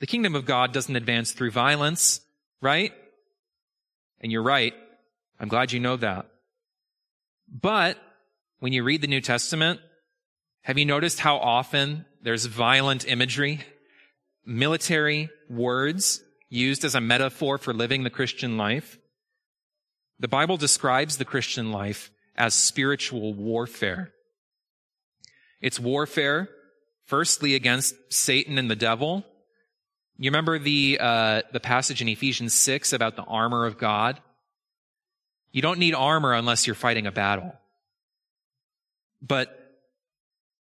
The 0.00 0.06
kingdom 0.06 0.34
of 0.34 0.44
God 0.44 0.72
doesn't 0.72 0.94
advance 0.94 1.32
through 1.32 1.52
violence, 1.52 2.20
right? 2.60 2.92
And 4.20 4.30
you're 4.30 4.42
right. 4.42 4.74
I'm 5.40 5.48
glad 5.48 5.72
you 5.72 5.80
know 5.80 5.96
that. 5.96 6.26
But 7.48 7.96
when 8.58 8.72
you 8.72 8.82
read 8.82 9.00
the 9.00 9.06
New 9.06 9.20
Testament, 9.20 9.80
have 10.62 10.78
you 10.78 10.84
noticed 10.84 11.20
how 11.20 11.36
often 11.36 12.04
there's 12.22 12.46
violent 12.46 13.06
imagery, 13.06 13.60
military 14.44 15.30
words? 15.48 16.22
used 16.48 16.84
as 16.84 16.94
a 16.94 17.00
metaphor 17.00 17.58
for 17.58 17.72
living 17.72 18.04
the 18.04 18.10
Christian 18.10 18.56
life. 18.56 18.98
The 20.18 20.28
Bible 20.28 20.56
describes 20.56 21.18
the 21.18 21.24
Christian 21.24 21.72
life 21.72 22.10
as 22.36 22.54
spiritual 22.54 23.34
warfare. 23.34 24.12
It's 25.60 25.80
warfare, 25.80 26.48
firstly, 27.04 27.54
against 27.54 27.94
Satan 28.08 28.58
and 28.58 28.70
the 28.70 28.76
devil. 28.76 29.24
You 30.18 30.30
remember 30.30 30.58
the, 30.58 30.98
uh, 31.00 31.42
the 31.52 31.60
passage 31.60 32.00
in 32.00 32.08
Ephesians 32.08 32.54
6 32.54 32.92
about 32.92 33.16
the 33.16 33.24
armor 33.24 33.66
of 33.66 33.78
God? 33.78 34.20
You 35.52 35.62
don't 35.62 35.78
need 35.78 35.94
armor 35.94 36.32
unless 36.32 36.66
you're 36.66 36.74
fighting 36.74 37.06
a 37.06 37.12
battle. 37.12 37.54
But 39.20 39.58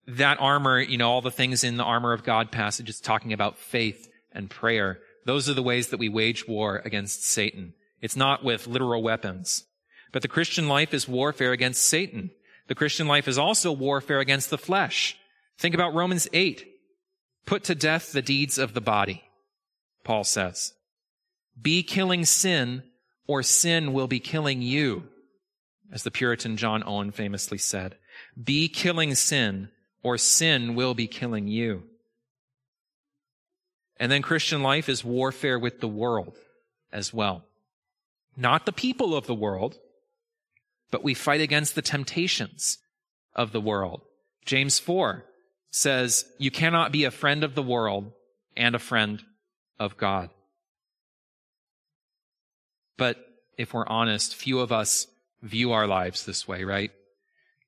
that 0.07 0.39
armor, 0.39 0.79
you 0.79 0.97
know, 0.97 1.09
all 1.09 1.21
the 1.21 1.31
things 1.31 1.63
in 1.63 1.77
the 1.77 1.83
armor 1.83 2.13
of 2.13 2.23
God 2.23 2.51
passage, 2.51 2.89
is 2.89 2.99
talking 2.99 3.33
about 3.33 3.57
faith 3.57 4.09
and 4.31 4.49
prayer. 4.49 4.99
Those 5.25 5.49
are 5.49 5.53
the 5.53 5.63
ways 5.63 5.89
that 5.89 5.99
we 5.99 6.09
wage 6.09 6.47
war 6.47 6.81
against 6.85 7.25
Satan. 7.25 7.73
It's 8.01 8.15
not 8.15 8.43
with 8.43 8.67
literal 8.67 9.01
weapons. 9.01 9.65
But 10.11 10.21
the 10.21 10.27
Christian 10.27 10.67
life 10.67 10.93
is 10.93 11.07
warfare 11.07 11.51
against 11.51 11.83
Satan. 11.83 12.31
The 12.67 12.75
Christian 12.75 13.07
life 13.07 13.27
is 13.27 13.37
also 13.37 13.71
warfare 13.71 14.19
against 14.19 14.49
the 14.49 14.57
flesh. 14.57 15.17
Think 15.57 15.75
about 15.75 15.93
Romans 15.93 16.27
8. 16.33 16.65
Put 17.45 17.63
to 17.65 17.75
death 17.75 18.11
the 18.11 18.21
deeds 18.21 18.57
of 18.57 18.73
the 18.73 18.81
body, 18.81 19.23
Paul 20.03 20.23
says. 20.23 20.73
Be 21.61 21.83
killing 21.83 22.25
sin, 22.25 22.83
or 23.27 23.43
sin 23.43 23.93
will 23.93 24.07
be 24.07 24.19
killing 24.19 24.61
you, 24.61 25.03
as 25.91 26.03
the 26.03 26.11
Puritan 26.11 26.57
John 26.57 26.83
Owen 26.85 27.11
famously 27.11 27.57
said. 27.57 27.95
Be 28.41 28.67
killing 28.67 29.15
sin, 29.15 29.69
or 30.03 30.17
sin 30.17 30.75
will 30.75 30.93
be 30.93 31.07
killing 31.07 31.47
you. 31.47 31.83
And 33.97 34.11
then 34.11 34.21
Christian 34.21 34.61
life 34.61 34.89
is 34.89 35.05
warfare 35.05 35.57
with 35.57 35.79
the 35.79 35.87
world 35.87 36.35
as 36.91 37.13
well. 37.13 37.43
Not 38.35 38.65
the 38.65 38.71
people 38.71 39.15
of 39.15 39.27
the 39.27 39.35
world, 39.35 39.77
but 40.91 41.03
we 41.03 41.13
fight 41.13 41.41
against 41.41 41.75
the 41.75 41.81
temptations 41.81 42.77
of 43.35 43.51
the 43.51 43.61
world. 43.61 44.01
James 44.45 44.79
4 44.79 45.23
says, 45.71 46.25
You 46.37 46.51
cannot 46.51 46.91
be 46.91 47.03
a 47.03 47.11
friend 47.11 47.43
of 47.43 47.55
the 47.55 47.63
world 47.63 48.11
and 48.55 48.75
a 48.75 48.79
friend 48.79 49.23
of 49.79 49.97
God. 49.97 50.29
But 52.97 53.17
if 53.57 53.73
we're 53.73 53.87
honest, 53.87 54.35
few 54.35 54.59
of 54.59 54.71
us 54.71 55.07
view 55.41 55.71
our 55.71 55.87
lives 55.87 56.25
this 56.25 56.47
way, 56.47 56.63
right? 56.63 56.91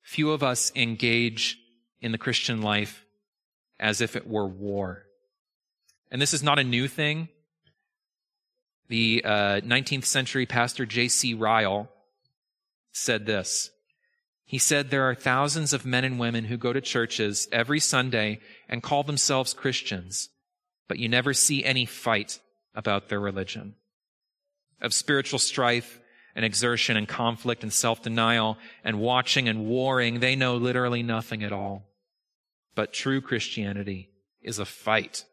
Few 0.03 0.31
of 0.31 0.43
us 0.43 0.71
engage 0.75 1.57
in 2.01 2.11
the 2.11 2.17
Christian 2.17 2.61
life 2.61 3.03
as 3.79 4.01
if 4.01 4.15
it 4.15 4.27
were 4.27 4.47
war. 4.47 5.03
And 6.11 6.21
this 6.21 6.33
is 6.33 6.43
not 6.43 6.59
a 6.59 6.63
new 6.63 6.87
thing. 6.87 7.29
The 8.89 9.21
uh, 9.25 9.61
19th 9.61 10.05
century 10.05 10.45
pastor 10.45 10.85
J.C. 10.85 11.33
Ryle 11.33 11.89
said 12.91 13.25
this. 13.25 13.69
He 14.45 14.57
said, 14.57 14.89
There 14.89 15.09
are 15.09 15.15
thousands 15.15 15.73
of 15.73 15.85
men 15.85 16.05
and 16.05 16.17
women 16.17 16.45
who 16.45 16.55
go 16.55 16.71
to 16.71 16.79
churches 16.79 17.49
every 17.51 17.81
Sunday 17.81 18.39
and 18.69 18.81
call 18.81 19.03
themselves 19.03 19.53
Christians, 19.53 20.29
but 20.87 20.99
you 20.99 21.09
never 21.09 21.33
see 21.33 21.65
any 21.65 21.85
fight 21.85 22.39
about 22.73 23.09
their 23.09 23.19
religion. 23.19 23.75
Of 24.79 24.93
spiritual 24.93 25.39
strife 25.39 25.99
and 26.33 26.45
exertion 26.45 26.95
and 26.95 27.07
conflict 27.07 27.63
and 27.63 27.73
self 27.73 28.01
denial 28.01 28.57
and 28.85 29.01
watching 29.01 29.49
and 29.49 29.65
warring, 29.65 30.21
they 30.21 30.35
know 30.35 30.55
literally 30.55 31.03
nothing 31.03 31.43
at 31.43 31.51
all. 31.51 31.83
But 32.73 32.93
true 32.93 33.19
Christianity 33.19 34.11
is 34.41 34.59
a 34.59 34.65
fight 34.65 35.25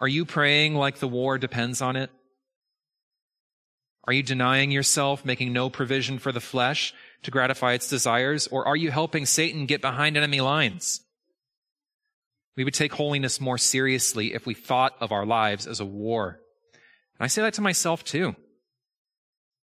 Are 0.00 0.08
you 0.08 0.24
praying 0.24 0.74
like 0.74 0.98
the 0.98 1.08
war 1.08 1.38
depends 1.38 1.80
on 1.80 1.96
it? 1.96 2.10
Are 4.04 4.12
you 4.12 4.22
denying 4.22 4.70
yourself, 4.70 5.24
making 5.24 5.52
no 5.52 5.68
provision 5.68 6.18
for 6.18 6.30
the 6.30 6.40
flesh 6.40 6.94
to 7.22 7.30
gratify 7.30 7.72
its 7.72 7.88
desires? 7.88 8.46
Or 8.46 8.66
are 8.66 8.76
you 8.76 8.90
helping 8.90 9.26
Satan 9.26 9.66
get 9.66 9.80
behind 9.80 10.16
enemy 10.16 10.40
lines? 10.40 11.00
We 12.56 12.64
would 12.64 12.74
take 12.74 12.92
holiness 12.92 13.40
more 13.40 13.58
seriously 13.58 14.32
if 14.32 14.46
we 14.46 14.54
thought 14.54 14.94
of 15.00 15.12
our 15.12 15.26
lives 15.26 15.66
as 15.66 15.80
a 15.80 15.84
war. 15.84 16.40
And 17.18 17.24
I 17.24 17.26
say 17.26 17.42
that 17.42 17.54
to 17.54 17.60
myself 17.60 18.04
too. 18.04 18.36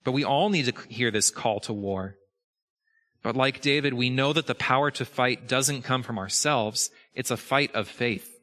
But 0.04 0.12
we 0.12 0.24
all 0.24 0.48
need 0.50 0.66
to 0.66 0.88
hear 0.88 1.10
this 1.10 1.30
call 1.30 1.60
to 1.60 1.72
war. 1.72 2.16
But 3.22 3.34
like 3.34 3.60
David, 3.60 3.94
we 3.94 4.08
know 4.08 4.32
that 4.32 4.46
the 4.46 4.54
power 4.54 4.90
to 4.92 5.04
fight 5.04 5.48
doesn't 5.48 5.82
come 5.82 6.02
from 6.02 6.18
ourselves. 6.18 6.90
It's 7.14 7.32
a 7.32 7.36
fight 7.36 7.74
of 7.74 7.88
faith. 7.88 8.37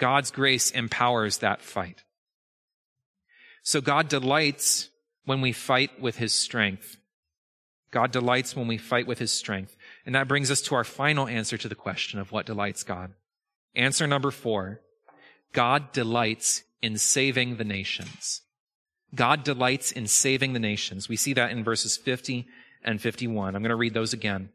God's 0.00 0.32
grace 0.32 0.72
empowers 0.72 1.38
that 1.38 1.62
fight. 1.62 2.02
So 3.62 3.80
God 3.80 4.08
delights 4.08 4.88
when 5.24 5.40
we 5.40 5.52
fight 5.52 6.00
with 6.00 6.16
his 6.16 6.32
strength. 6.32 6.96
God 7.92 8.10
delights 8.10 8.56
when 8.56 8.66
we 8.66 8.78
fight 8.78 9.06
with 9.06 9.18
his 9.18 9.30
strength. 9.30 9.76
And 10.06 10.14
that 10.14 10.26
brings 10.26 10.50
us 10.50 10.62
to 10.62 10.74
our 10.74 10.84
final 10.84 11.28
answer 11.28 11.56
to 11.58 11.68
the 11.68 11.74
question 11.74 12.18
of 12.18 12.32
what 12.32 12.46
delights 12.46 12.82
God. 12.82 13.12
Answer 13.74 14.06
number 14.06 14.30
four. 14.30 14.80
God 15.52 15.92
delights 15.92 16.62
in 16.82 16.96
saving 16.96 17.56
the 17.56 17.64
nations. 17.64 18.42
God 19.14 19.44
delights 19.44 19.92
in 19.92 20.06
saving 20.06 20.52
the 20.52 20.60
nations. 20.60 21.08
We 21.08 21.16
see 21.16 21.34
that 21.34 21.50
in 21.50 21.64
verses 21.64 21.96
50 21.96 22.46
and 22.82 23.00
51. 23.00 23.54
I'm 23.54 23.62
going 23.62 23.70
to 23.70 23.76
read 23.76 23.94
those 23.94 24.12
again. 24.12 24.50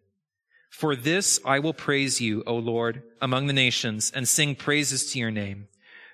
For 0.76 0.93
this 0.93 1.39
I 1.45 1.59
will 1.59 1.73
praise 1.73 2.19
you, 2.19 2.43
O 2.45 2.55
Lord, 2.55 3.01
among 3.21 3.47
the 3.47 3.53
nations, 3.53 4.11
and 4.13 4.28
sing 4.28 4.55
praises 4.55 5.09
to 5.11 5.19
your 5.19 5.32
name. 5.32 5.69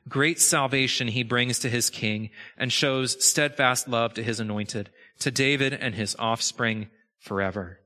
Great 0.07 0.39
salvation 0.39 1.07
he 1.07 1.23
brings 1.23 1.57
to 1.59 1.69
his 1.69 1.89
king, 1.89 2.29
and 2.59 2.71
shows 2.71 3.25
steadfast 3.25 3.87
love 3.87 4.13
to 4.13 4.23
his 4.23 4.39
anointed, 4.39 4.91
to 5.17 5.31
David 5.31 5.73
and 5.73 5.95
his 5.95 6.15
offspring 6.19 6.89
forever. 7.17 7.79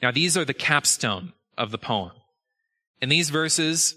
Now 0.00 0.12
these 0.12 0.36
are 0.36 0.44
the 0.44 0.54
capstone 0.54 1.32
of 1.58 1.72
the 1.72 1.78
poem. 1.78 2.12
In 3.02 3.08
these 3.08 3.30
verses, 3.30 3.96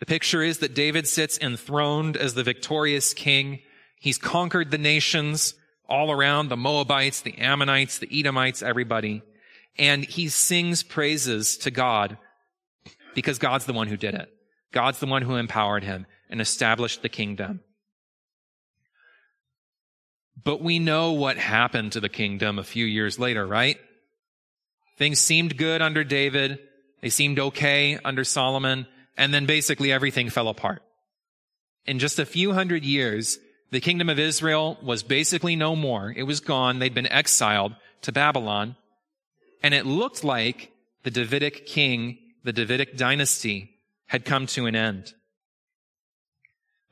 the 0.00 0.06
picture 0.06 0.42
is 0.42 0.60
that 0.60 0.74
David 0.74 1.06
sits 1.06 1.38
enthroned 1.38 2.16
as 2.16 2.32
the 2.32 2.42
victorious 2.42 3.12
king. 3.12 3.60
He's 4.00 4.16
conquered 4.16 4.70
the 4.70 4.78
nations 4.78 5.52
all 5.90 6.10
around, 6.10 6.48
the 6.48 6.56
Moabites, 6.56 7.20
the 7.20 7.36
Ammonites, 7.36 7.98
the 7.98 8.08
Edomites, 8.10 8.62
everybody 8.62 9.22
and 9.78 10.04
he 10.04 10.28
sings 10.28 10.82
praises 10.82 11.56
to 11.58 11.70
God 11.70 12.18
because 13.14 13.38
God's 13.38 13.66
the 13.66 13.72
one 13.72 13.88
who 13.88 13.96
did 13.96 14.14
it. 14.14 14.28
God's 14.72 14.98
the 14.98 15.06
one 15.06 15.22
who 15.22 15.36
empowered 15.36 15.84
him 15.84 16.06
and 16.28 16.40
established 16.40 17.02
the 17.02 17.08
kingdom. 17.08 17.60
But 20.42 20.62
we 20.62 20.78
know 20.78 21.12
what 21.12 21.36
happened 21.36 21.92
to 21.92 22.00
the 22.00 22.08
kingdom 22.08 22.58
a 22.58 22.64
few 22.64 22.84
years 22.84 23.18
later, 23.18 23.46
right? 23.46 23.78
Things 24.96 25.18
seemed 25.18 25.56
good 25.56 25.82
under 25.82 26.04
David. 26.04 26.58
They 27.00 27.08
seemed 27.10 27.38
okay 27.38 27.98
under 28.04 28.24
Solomon. 28.24 28.86
And 29.16 29.34
then 29.34 29.46
basically 29.46 29.90
everything 29.90 30.30
fell 30.30 30.48
apart. 30.48 30.82
In 31.86 31.98
just 31.98 32.18
a 32.18 32.26
few 32.26 32.52
hundred 32.52 32.84
years, 32.84 33.38
the 33.70 33.80
kingdom 33.80 34.08
of 34.08 34.18
Israel 34.18 34.78
was 34.82 35.02
basically 35.02 35.56
no 35.56 35.74
more. 35.74 36.12
It 36.16 36.22
was 36.22 36.40
gone. 36.40 36.78
They'd 36.78 36.94
been 36.94 37.10
exiled 37.10 37.74
to 38.02 38.12
Babylon. 38.12 38.76
And 39.62 39.74
it 39.74 39.86
looked 39.86 40.24
like 40.24 40.72
the 41.02 41.10
Davidic 41.10 41.66
king, 41.66 42.18
the 42.44 42.52
Davidic 42.52 42.96
dynasty 42.96 43.78
had 44.06 44.24
come 44.24 44.46
to 44.46 44.66
an 44.66 44.74
end. 44.74 45.14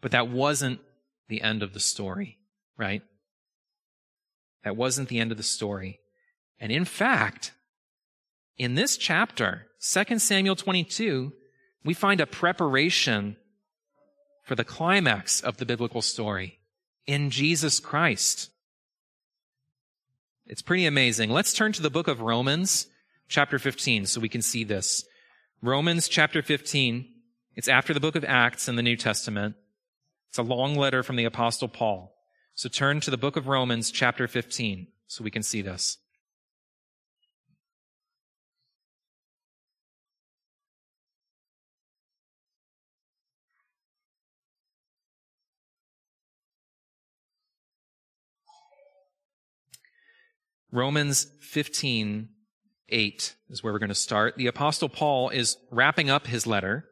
But 0.00 0.10
that 0.12 0.28
wasn't 0.28 0.80
the 1.28 1.42
end 1.42 1.62
of 1.62 1.72
the 1.72 1.80
story, 1.80 2.38
right? 2.76 3.02
That 4.64 4.76
wasn't 4.76 5.08
the 5.08 5.18
end 5.18 5.32
of 5.32 5.36
the 5.36 5.42
story. 5.42 6.00
And 6.60 6.72
in 6.72 6.84
fact, 6.84 7.52
in 8.58 8.74
this 8.74 8.96
chapter, 8.96 9.66
2 9.80 10.18
Samuel 10.18 10.56
22, 10.56 11.32
we 11.84 11.94
find 11.94 12.20
a 12.20 12.26
preparation 12.26 13.36
for 14.42 14.54
the 14.54 14.64
climax 14.64 15.40
of 15.40 15.56
the 15.56 15.66
biblical 15.66 16.02
story 16.02 16.58
in 17.06 17.30
Jesus 17.30 17.80
Christ. 17.80 18.50
It's 20.48 20.62
pretty 20.62 20.86
amazing. 20.86 21.30
Let's 21.30 21.52
turn 21.52 21.72
to 21.72 21.82
the 21.82 21.90
book 21.90 22.06
of 22.06 22.20
Romans, 22.20 22.86
chapter 23.26 23.58
15, 23.58 24.06
so 24.06 24.20
we 24.20 24.28
can 24.28 24.42
see 24.42 24.62
this. 24.62 25.04
Romans 25.60 26.06
chapter 26.06 26.40
15. 26.40 27.08
It's 27.56 27.66
after 27.66 27.92
the 27.92 27.98
book 27.98 28.14
of 28.14 28.24
Acts 28.24 28.68
in 28.68 28.76
the 28.76 28.82
New 28.82 28.96
Testament. 28.96 29.56
It's 30.28 30.38
a 30.38 30.42
long 30.42 30.76
letter 30.76 31.02
from 31.02 31.16
the 31.16 31.24
apostle 31.24 31.66
Paul. 31.66 32.14
So 32.54 32.68
turn 32.68 33.00
to 33.00 33.10
the 33.10 33.16
book 33.16 33.36
of 33.36 33.48
Romans 33.48 33.90
chapter 33.90 34.28
15 34.28 34.86
so 35.08 35.24
we 35.24 35.32
can 35.32 35.42
see 35.42 35.62
this. 35.62 35.98
Romans 50.72 51.26
15, 51.40 52.28
8 52.88 53.34
is 53.50 53.62
where 53.62 53.72
we're 53.72 53.78
going 53.78 53.88
to 53.88 53.94
start. 53.94 54.36
The 54.36 54.46
apostle 54.46 54.88
Paul 54.88 55.30
is 55.30 55.56
wrapping 55.70 56.10
up 56.10 56.26
his 56.26 56.46
letter 56.46 56.84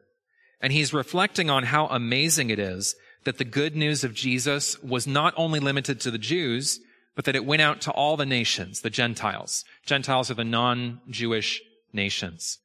and 0.61 0.73
he's 0.73 0.93
reflecting 0.93 1.49
on 1.49 1.63
how 1.63 1.87
amazing 1.87 2.49
it 2.49 2.59
is 2.59 2.95
that 3.25 3.37
the 3.37 3.45
good 3.45 3.75
news 3.75 4.03
of 4.03 4.13
Jesus 4.13 4.81
was 4.81 5.05
not 5.05 5.33
only 5.35 5.59
limited 5.59 5.99
to 6.01 6.11
the 6.11 6.17
Jews, 6.17 6.79
but 7.15 7.25
that 7.25 7.35
it 7.35 7.45
went 7.45 7.61
out 7.61 7.81
to 7.81 7.91
all 7.91 8.17
the 8.17 8.25
nations, 8.25 8.81
the 8.81 8.89
Gentiles. 8.89 9.63
Gentiles 9.85 10.29
are 10.29 10.35
the 10.35 10.43
non-Jewish 10.43 11.61
nations. 11.91 12.59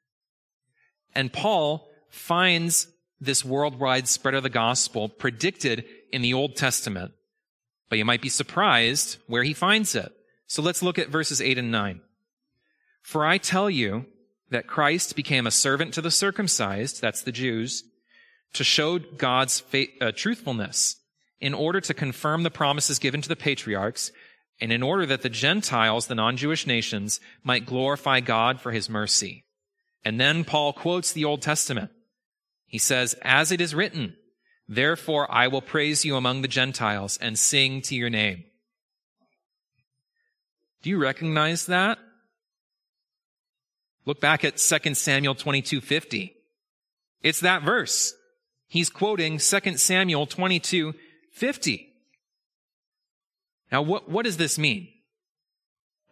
And 1.15 1.33
Paul 1.33 1.89
finds 2.09 2.89
this 3.21 3.45
worldwide 3.45 4.09
spread 4.09 4.35
of 4.35 4.43
the 4.43 4.51
gospel 4.51 5.09
predicted 5.09 5.85
in 6.13 6.23
the 6.23 6.35
Old 6.35 6.57
Testament. 6.57 7.13
But 7.89 7.99
you 7.99 8.05
might 8.05 8.23
be 8.23 8.29
surprised 8.29 9.19
where 9.27 9.43
he 9.43 9.53
finds 9.53 9.95
it. 9.95 10.13
So 10.51 10.63
let's 10.63 10.83
look 10.83 10.99
at 10.99 11.11
verses 11.11 11.41
8 11.41 11.59
and 11.59 11.71
9. 11.71 12.01
For 13.03 13.25
I 13.25 13.39
tell 13.39 13.71
you 13.71 14.07
that 14.51 14.67
Christ 14.67 15.15
became 15.15 15.47
a 15.47 15.53
servant 15.53 15.95
to 15.95 16.03
the 16.03 16.11
circumcised, 16.11 17.01
that's 17.01 17.23
the 17.23 17.31
Jews, 17.31 17.85
to 18.55 18.65
show 18.65 18.99
God's 18.99 19.63
uh, 20.01 20.11
truthfulness 20.11 20.97
in 21.41 21.55
order 21.55 21.81
to 21.81 21.95
confirm 21.95 22.43
the 22.43 22.51
promises 22.51 22.99
given 22.99 23.23
to 23.23 23.29
the 23.29 23.37
patriarchs 23.37 24.11
and 24.61 24.73
in 24.73 24.83
order 24.83 25.07
that 25.07 25.23
the 25.23 25.29
Gentiles, 25.29 26.09
the 26.09 26.17
non-Jewish 26.17 26.67
nations, 26.67 27.21
might 27.45 27.65
glorify 27.65 28.19
God 28.19 28.61
for 28.61 28.73
his 28.73 28.91
mercy. 28.91 29.45
And 30.05 30.21
then 30.21 30.43
Paul 30.43 30.73
quotes 30.73 31.13
the 31.13 31.27
Old 31.27 31.43
Testament. 31.43 31.93
He 32.67 32.79
says, 32.79 33.15
as 33.23 33.53
it 33.53 33.61
is 33.61 33.73
written, 33.73 34.17
therefore 34.69 35.33
I 35.33 35.47
will 35.47 35.63
praise 35.63 36.05
you 36.05 36.17
among 36.17 36.43
the 36.43 36.49
Gentiles 36.49 37.19
and 37.19 37.39
sing 37.39 37.83
to 37.83 37.95
your 37.95 38.11
name. 38.11 38.47
Do 40.83 40.91
you 40.91 40.99
recognize 40.99 41.67
that? 41.67 41.99
Look 44.07 44.21
back 44.21 44.45
at 44.45 44.59
2 44.59 44.95
Samuel 44.95 45.35
22:50. 45.35 46.35
It's 47.23 47.41
that 47.41 47.63
verse. 47.63 48.15
He's 48.67 48.89
quoting 48.89 49.39
2 49.39 49.79
Samuel 49.79 50.27
22:50. 50.27 51.87
Now, 53.71 53.83
what, 53.83 54.09
what 54.09 54.25
does 54.25 54.37
this 54.37 54.59
mean? 54.59 54.89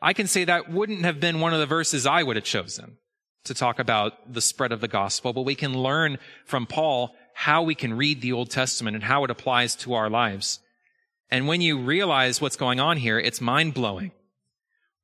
I 0.00 0.12
can 0.12 0.26
say 0.26 0.44
that 0.44 0.70
wouldn't 0.70 1.04
have 1.04 1.18
been 1.18 1.40
one 1.40 1.52
of 1.52 1.58
the 1.58 1.66
verses 1.66 2.06
I 2.06 2.22
would 2.22 2.36
have 2.36 2.44
chosen 2.44 2.98
to 3.44 3.54
talk 3.54 3.78
about 3.78 4.32
the 4.32 4.40
spread 4.40 4.70
of 4.70 4.80
the 4.80 4.88
gospel, 4.88 5.32
but 5.32 5.42
we 5.42 5.54
can 5.54 5.76
learn 5.76 6.18
from 6.44 6.66
Paul 6.66 7.16
how 7.34 7.62
we 7.62 7.74
can 7.74 7.94
read 7.94 8.20
the 8.20 8.32
Old 8.32 8.50
Testament 8.50 8.94
and 8.94 9.04
how 9.04 9.24
it 9.24 9.30
applies 9.30 9.74
to 9.76 9.94
our 9.94 10.10
lives. 10.10 10.60
And 11.30 11.48
when 11.48 11.60
you 11.60 11.78
realize 11.78 12.40
what's 12.40 12.56
going 12.56 12.80
on 12.80 12.96
here, 12.96 13.18
it's 13.18 13.40
mind 13.40 13.74
blowing. 13.74 14.12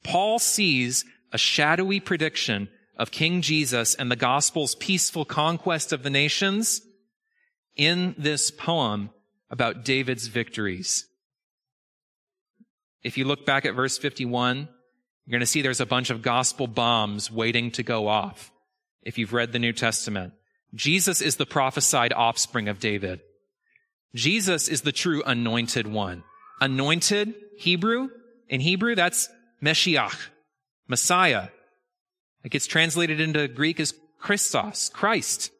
Paul 0.04 0.38
sees 0.38 1.04
a 1.32 1.38
shadowy 1.38 1.98
prediction 1.98 2.68
of 2.96 3.10
King 3.10 3.40
Jesus 3.40 3.94
and 3.94 4.10
the 4.10 4.16
gospel's 4.16 4.76
peaceful 4.76 5.24
conquest 5.24 5.92
of 5.92 6.02
the 6.02 6.10
nations 6.10 6.80
in 7.74 8.14
this 8.16 8.50
poem 8.50 9.10
about 9.50 9.84
David's 9.84 10.28
victories. 10.28 11.06
If 13.02 13.18
you 13.18 13.24
look 13.24 13.44
back 13.44 13.66
at 13.66 13.74
verse 13.74 13.98
51, 13.98 14.68
you're 15.26 15.32
going 15.32 15.40
to 15.40 15.46
see 15.46 15.62
there's 15.62 15.80
a 15.80 15.86
bunch 15.86 16.10
of 16.10 16.22
gospel 16.22 16.66
bombs 16.66 17.30
waiting 17.30 17.70
to 17.72 17.82
go 17.82 18.06
off. 18.06 18.52
If 19.02 19.18
you've 19.18 19.32
read 19.32 19.52
the 19.52 19.58
New 19.58 19.72
Testament, 19.72 20.34
Jesus 20.74 21.20
is 21.20 21.36
the 21.36 21.46
prophesied 21.46 22.12
offspring 22.12 22.68
of 22.68 22.78
David. 22.78 23.20
Jesus 24.14 24.68
is 24.68 24.82
the 24.82 24.92
true 24.92 25.22
anointed 25.24 25.86
one. 25.86 26.24
Anointed, 26.60 27.34
Hebrew, 27.58 28.08
in 28.48 28.60
Hebrew, 28.60 28.94
that's 28.94 29.28
Meshiach, 29.64 30.28
Messiah. 30.86 31.48
It 32.44 32.50
gets 32.50 32.66
translated 32.66 33.20
into 33.20 33.48
Greek 33.48 33.80
as 33.80 33.94
Christos, 34.18 34.90
Christ. 34.90 35.50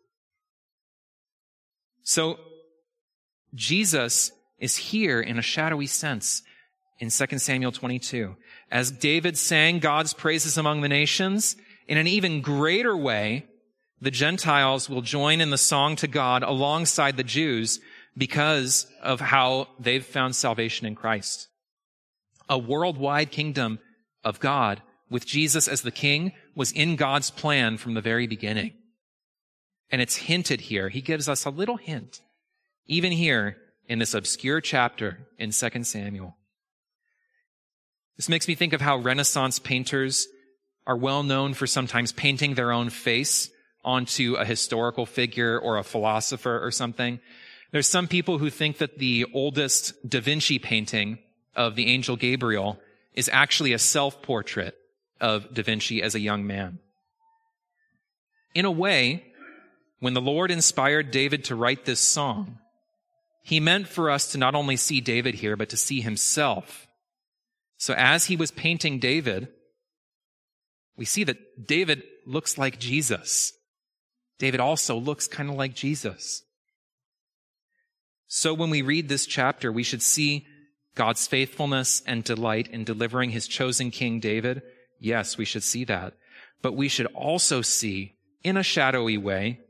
So, 2.03 2.39
Jesus 3.55 4.33
is 4.59 4.77
here 4.77 5.21
in 5.21 5.39
a 5.39 5.43
shadowy 5.43 5.87
sense 5.87 6.43
in 6.99 7.09
2 7.09 7.39
Samuel 7.39 7.73
22. 7.73 8.37
As 8.71 8.91
David 8.91 9.39
sang 9.39 9.79
God's 9.79 10.13
praises 10.13 10.59
among 10.59 10.81
the 10.81 10.89
nations, 10.89 11.57
in 11.89 11.99
an 11.99 12.07
even 12.07 12.41
greater 12.41 12.97
way, 12.97 13.47
the 14.01 14.11
Gentiles 14.11 14.91
will 14.91 15.03
join 15.03 15.41
in 15.41 15.51
the 15.51 15.59
song 15.59 15.97
to 15.97 16.07
God 16.07 16.43
alongside 16.43 17.17
the 17.17 17.25
Jews 17.25 17.81
because 18.17 18.87
of 19.03 19.21
how 19.21 19.69
they've 19.79 20.05
found 20.05 20.37
salvation 20.37 20.87
in 20.87 20.95
Christ. 20.95 21.49
A 22.49 22.59
worldwide 22.59 23.31
kingdom 23.31 23.79
of 24.25 24.41
God 24.41 24.83
with 25.11 25.27
Jesus 25.27 25.69
as 25.69 25.83
the 25.83 25.91
king 25.91 26.33
was 26.55 26.73
in 26.73 26.97
God's 26.97 27.31
plan 27.31 27.77
from 27.77 27.95
the 27.95 28.01
very 28.01 28.27
beginning. 28.27 28.73
And 29.91 30.01
it's 30.01 30.17
hinted 30.17 30.63
here. 30.63 30.89
He 30.89 31.01
gives 31.01 31.29
us 31.29 31.45
a 31.45 31.51
little 31.51 31.77
hint, 31.77 32.21
even 32.87 33.13
here 33.13 33.59
in 33.87 33.99
this 33.99 34.15
obscure 34.15 34.61
chapter 34.61 35.29
in 35.39 35.51
2 35.51 35.85
Samuel. 35.85 36.37
This 38.17 38.29
makes 38.29 38.49
me 38.49 38.55
think 38.55 38.73
of 38.73 38.81
how 38.81 38.97
Renaissance 38.97 39.59
painters 39.59 40.27
are 40.87 40.97
well 40.97 41.23
known 41.23 41.55
for 41.55 41.67
sometimes 41.67 42.13
painting 42.13 42.55
their 42.55 42.73
own 42.73 42.91
face 42.91 43.51
onto 43.85 44.35
a 44.35 44.45
historical 44.45 45.07
figure 45.07 45.59
or 45.59 45.77
a 45.77 45.85
philosopher 45.85 46.61
or 46.63 46.71
something. 46.71 47.21
There's 47.73 47.89
some 47.89 48.09
people 48.09 48.39
who 48.39 48.51
think 48.51 48.79
that 48.79 48.99
the 48.99 49.27
oldest 49.35 50.09
Da 50.09 50.21
Vinci 50.21 50.59
painting 50.59 51.19
of 51.57 51.75
the 51.75 51.89
angel 51.89 52.17
Gabriel 52.17 52.79
is 53.15 53.31
actually 53.33 53.73
a 53.73 53.79
self-portrait 53.79 54.77
of 55.21 55.53
Da 55.53 55.63
Vinci 55.63 56.03
as 56.03 56.15
a 56.15 56.21
young 56.21 56.47
man. 56.47 56.79
In 58.55 58.65
a 58.65 58.71
way, 58.71 59.25
when 60.01 60.15
the 60.15 60.21
Lord 60.21 60.51
inspired 60.51 61.11
David 61.11 61.45
to 61.45 61.57
write 61.57 61.85
this 61.85 62.01
song, 62.01 62.59
he 63.43 63.61
meant 63.61 63.89
for 63.89 64.11
us 64.11 64.33
to 64.33 64.39
not 64.39 64.55
only 64.55 64.77
see 64.77 65.01
David 65.01 65.37
here, 65.37 65.57
but 65.57 65.69
to 65.71 65.77
see 65.77 66.01
himself 66.01 66.87
so 67.85 67.95
as 67.95 68.25
he 68.25 68.37
was 68.37 68.51
painting 68.51 68.99
David, 68.99 69.49
we 70.97 71.05
see 71.05 71.25
that 71.25 71.67
David 71.67 72.03
looks 72.27 72.57
like 72.57 72.79
Jesus. 72.79 73.53
David 74.39 74.59
also 74.59 74.97
looks 74.97 75.29
kind 75.29 75.51
of 75.51 75.57
like 75.57 75.75
Jesus. 75.75 76.43
So 78.27 78.55
when 78.55 78.71
we 78.71 78.81
read 78.81 79.11
this 79.11 79.27
chapter, 79.27 79.71
we 79.71 79.83
should 79.83 80.03
see 80.03 80.47
God's 80.95 81.27
faithfulness 81.27 82.03
and 82.07 82.23
delight 82.23 82.69
in 82.69 82.85
delivering 82.85 83.31
his 83.31 83.49
chosen 83.49 83.91
king 83.91 84.21
David. 84.21 84.63
Yes, 85.01 85.37
we 85.37 85.45
should 85.45 85.65
see 85.65 85.85
that. 85.85 86.15
But 86.63 86.75
we 86.75 86.89
should 86.89 87.07
also 87.07 87.63
see, 87.63 88.15
in 88.43 88.57
a 88.57 88.63
shadowy 88.63 89.19
way, 89.19 89.61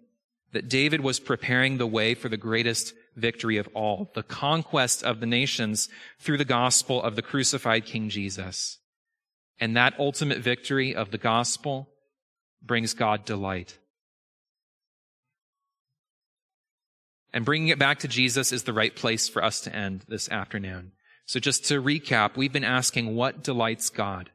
that 0.53 0.69
David 0.69 1.01
was 1.01 1.19
preparing 1.19 1.79
the 1.79 1.87
way 1.87 2.15
for 2.15 2.29
the 2.29 2.37
greatest 2.37 2.95
victory 3.17 3.57
of 3.57 3.69
all, 3.75 4.11
the 4.15 4.23
conquest 4.23 5.03
of 5.03 5.21
the 5.21 5.27
nations 5.27 5.89
through 6.21 6.39
the 6.39 6.45
gospel 6.45 7.03
of 7.03 7.17
the 7.17 7.23
crucified 7.23 7.85
King 7.85 8.09
Jesus. 8.09 8.79
And 9.59 9.77
that 9.77 9.99
ultimate 9.99 10.39
victory 10.39 10.95
of 10.95 11.11
the 11.11 11.19
gospel 11.19 11.89
brings 12.63 12.95
God 12.95 13.25
delight. 13.25 13.79
And 17.33 17.45
bringing 17.45 17.69
it 17.69 17.79
back 17.79 17.99
to 18.01 18.09
Jesus 18.09 18.53
is 18.53 18.63
the 18.63 18.73
right 18.73 18.95
place 18.95 19.29
for 19.29 19.43
us 19.43 19.61
to 19.63 19.75
end 19.75 20.05
this 20.07 20.29
afternoon. 20.29 20.93
So 21.27 21.41
just 21.41 21.65
to 21.67 21.83
recap, 21.83 22.37
we've 22.37 22.53
been 22.53 22.65
asking 22.65 23.15
what 23.15 23.43
delights 23.43 23.91
God? 23.91 24.31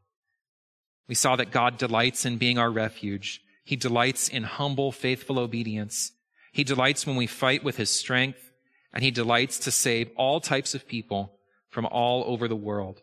We 1.08 1.16
saw 1.16 1.36
that 1.36 1.52
God 1.52 1.78
delights 1.78 2.26
in 2.26 2.38
being 2.38 2.58
our 2.58 2.70
refuge. 2.70 3.42
He 3.64 3.76
delights 3.76 4.30
in 4.30 4.44
humble, 4.44 4.92
faithful 4.92 5.40
obedience. 5.40 6.12
He 6.52 6.64
delights 6.64 7.06
when 7.06 7.16
we 7.16 7.28
fight 7.28 7.64
with 7.64 7.78
his 7.78 7.90
strength 7.90 8.52
and 8.94 9.04
he 9.04 9.12
delights 9.12 9.60
to 9.60 9.72
save 9.72 10.10
all 10.16 10.40
types 10.40 10.74
of 10.74 10.88
people 10.88 11.34
from 11.70 11.86
all 11.86 12.24
over 12.26 12.48
the 12.48 12.56
world. 12.56 13.02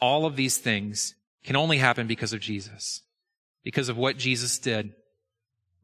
All 0.00 0.26
of 0.26 0.36
these 0.36 0.58
things 0.58 1.14
can 1.44 1.56
only 1.56 1.78
happen 1.78 2.06
because 2.06 2.32
of 2.32 2.40
Jesus, 2.40 3.02
because 3.62 3.88
of 3.88 3.96
what 3.96 4.18
Jesus 4.18 4.58
did, 4.58 4.92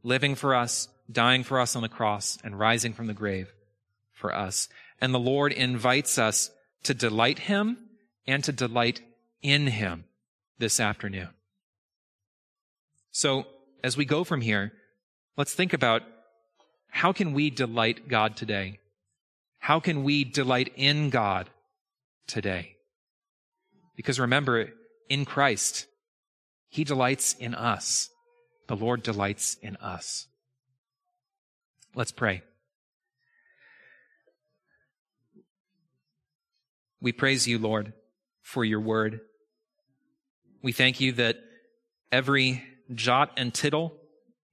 living 0.02 0.34
for 0.34 0.54
us, 0.54 0.88
dying 1.10 1.44
for 1.44 1.60
us 1.60 1.74
on 1.76 1.82
the 1.82 1.88
cross, 1.88 2.38
and 2.44 2.58
rising 2.58 2.92
from 2.92 3.06
the 3.06 3.14
grave 3.14 3.52
for 4.12 4.34
us. 4.34 4.68
And 5.00 5.14
the 5.14 5.18
Lord 5.18 5.52
invites 5.52 6.18
us 6.18 6.50
to 6.84 6.94
delight 6.94 7.40
him 7.40 7.78
and 8.26 8.42
to 8.44 8.52
delight 8.52 9.00
in 9.42 9.66
him 9.66 10.04
this 10.58 10.80
afternoon. 10.80 11.28
So 13.10 13.46
as 13.82 13.96
we 13.96 14.04
go 14.04 14.24
from 14.24 14.40
here, 14.40 14.72
let's 15.36 15.54
think 15.54 15.72
about 15.72 16.02
how 16.88 17.12
can 17.12 17.32
we 17.32 17.50
delight 17.50 18.08
God 18.08 18.36
today? 18.36 18.78
How 19.58 19.80
can 19.80 20.04
we 20.04 20.24
delight 20.24 20.72
in 20.76 21.10
God 21.10 21.50
today? 22.26 22.76
Because 23.96 24.20
remember, 24.20 24.70
in 25.08 25.24
Christ, 25.24 25.86
He 26.68 26.84
delights 26.84 27.34
in 27.34 27.54
us. 27.54 28.10
The 28.68 28.76
Lord 28.76 29.02
delights 29.02 29.56
in 29.60 29.76
us. 29.76 30.28
Let's 31.94 32.12
pray. 32.12 32.42
We 37.00 37.12
praise 37.12 37.46
you, 37.46 37.58
Lord, 37.58 37.92
for 38.42 38.64
your 38.64 38.80
word. 38.80 39.20
We 40.62 40.72
thank 40.72 41.00
you 41.00 41.12
that 41.12 41.36
every 42.10 42.64
jot 42.94 43.32
and 43.36 43.52
tittle 43.54 43.94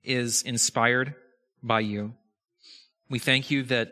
is 0.04 0.42
inspired 0.44 1.16
by 1.64 1.80
you. 1.80 2.14
We 3.10 3.20
thank 3.20 3.50
you 3.50 3.64
that, 3.64 3.92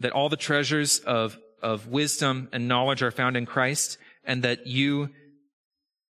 that 0.00 0.12
all 0.12 0.28
the 0.28 0.36
treasures 0.36 0.98
of, 1.00 1.38
of 1.62 1.88
wisdom 1.88 2.48
and 2.52 2.68
knowledge 2.68 3.02
are 3.02 3.10
found 3.10 3.36
in 3.36 3.46
Christ 3.46 3.98
and 4.24 4.42
that 4.42 4.66
you 4.66 5.10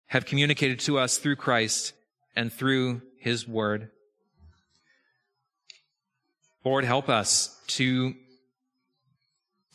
have 0.06 0.26
communicated 0.26 0.80
to 0.80 0.98
us 0.98 1.16
through 1.16 1.36
Christ 1.36 1.94
and 2.36 2.52
through 2.52 3.00
his 3.18 3.48
word. 3.48 3.90
Lord, 6.64 6.84
help 6.84 7.08
us 7.08 7.58
to, 7.68 8.14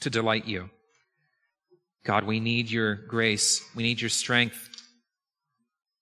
to 0.02 0.10
delight 0.10 0.48
you. 0.48 0.70
God, 2.04 2.24
we 2.24 2.40
need 2.40 2.72
your 2.72 2.96
grace. 2.96 3.64
We 3.76 3.84
need 3.84 4.00
your 4.00 4.10
strength 4.10 4.70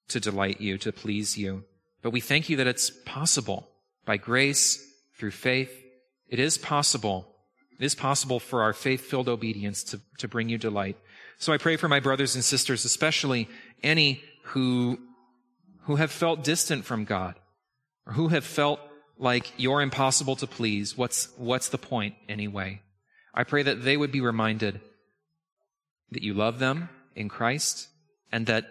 to 0.09 0.19
delight 0.19 0.61
you, 0.61 0.77
to 0.79 0.91
please 0.91 1.37
you. 1.37 1.63
But 2.01 2.11
we 2.11 2.21
thank 2.21 2.49
you 2.49 2.57
that 2.57 2.67
it's 2.67 2.91
possible 3.05 3.67
by 4.05 4.17
grace, 4.17 4.85
through 5.17 5.31
faith, 5.31 5.71
it 6.29 6.39
is 6.39 6.57
possible 6.57 7.35
It 7.79 7.85
is 7.85 7.95
possible 7.95 8.39
for 8.39 8.61
our 8.63 8.73
faith 8.73 9.01
filled 9.01 9.27
obedience 9.27 9.83
to, 9.85 9.99
to 10.19 10.27
bring 10.27 10.49
you 10.49 10.57
delight. 10.57 10.97
So 11.37 11.51
I 11.51 11.57
pray 11.57 11.75
for 11.75 11.89
my 11.89 11.99
brothers 11.99 12.35
and 12.35 12.43
sisters, 12.43 12.85
especially 12.85 13.49
any 13.83 14.21
who, 14.43 14.99
who 15.81 15.97
have 15.97 16.11
felt 16.11 16.43
distant 16.43 16.85
from 16.85 17.03
God 17.03 17.35
or 18.07 18.13
who 18.13 18.29
have 18.29 18.45
felt 18.45 18.79
like 19.17 19.51
you're 19.57 19.81
impossible 19.81 20.35
to 20.37 20.47
please. 20.47 20.97
What's, 20.97 21.29
what's 21.37 21.69
the 21.69 21.77
point 21.77 22.15
anyway? 22.29 22.81
I 23.36 23.43
pray 23.43 23.63
that 23.63 23.83
they 23.83 23.97
would 23.97 24.11
be 24.11 24.21
reminded 24.21 24.79
that 26.11 26.23
you 26.23 26.33
love 26.33 26.57
them 26.57 26.89
in 27.15 27.27
Christ 27.27 27.89
and 28.31 28.47
that, 28.47 28.65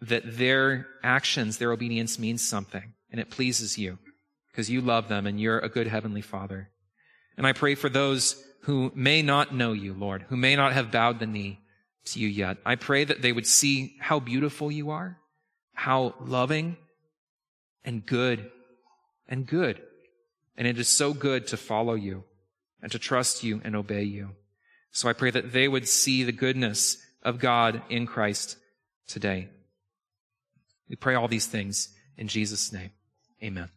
that 0.00 0.38
their 0.38 0.86
actions, 1.02 1.58
their 1.58 1.72
obedience 1.72 2.18
means 2.18 2.46
something 2.46 2.94
and 3.10 3.20
it 3.20 3.30
pleases 3.30 3.76
you 3.76 3.98
because 4.50 4.70
you 4.70 4.80
love 4.80 5.08
them 5.08 5.26
and 5.26 5.40
you're 5.40 5.58
a 5.58 5.68
good 5.68 5.88
heavenly 5.88 6.22
father. 6.22 6.70
And 7.36 7.46
I 7.46 7.52
pray 7.52 7.74
for 7.74 7.88
those 7.88 8.40
who 8.62 8.92
may 8.94 9.22
not 9.22 9.54
know 9.54 9.72
you, 9.72 9.92
Lord, 9.92 10.26
who 10.28 10.36
may 10.36 10.54
not 10.54 10.72
have 10.72 10.92
bowed 10.92 11.18
the 11.18 11.26
knee 11.26 11.58
to 12.06 12.20
you 12.20 12.28
yet. 12.28 12.58
I 12.64 12.76
pray 12.76 13.04
that 13.04 13.22
they 13.22 13.32
would 13.32 13.46
see 13.46 13.96
how 13.98 14.20
beautiful 14.20 14.70
you 14.70 14.90
are, 14.90 15.18
how 15.74 16.14
loving 16.20 16.76
and 17.84 18.04
good 18.04 18.50
and 19.28 19.46
good. 19.46 19.80
And 20.56 20.66
it 20.66 20.78
is 20.78 20.88
so 20.88 21.12
good 21.12 21.48
to 21.48 21.56
follow 21.56 21.94
you 21.94 22.24
and 22.82 22.90
to 22.92 22.98
trust 22.98 23.42
you 23.42 23.60
and 23.64 23.74
obey 23.74 24.02
you. 24.02 24.30
So 24.90 25.08
I 25.08 25.12
pray 25.12 25.30
that 25.30 25.52
they 25.52 25.68
would 25.68 25.88
see 25.88 26.24
the 26.24 26.32
goodness 26.32 26.98
of 27.22 27.38
God 27.38 27.82
in 27.88 28.06
Christ 28.06 28.56
today. 29.06 29.48
We 30.88 30.96
pray 30.96 31.14
all 31.14 31.28
these 31.28 31.46
things 31.46 31.94
in 32.16 32.28
Jesus' 32.28 32.72
name. 32.72 32.90
Amen. 33.42 33.70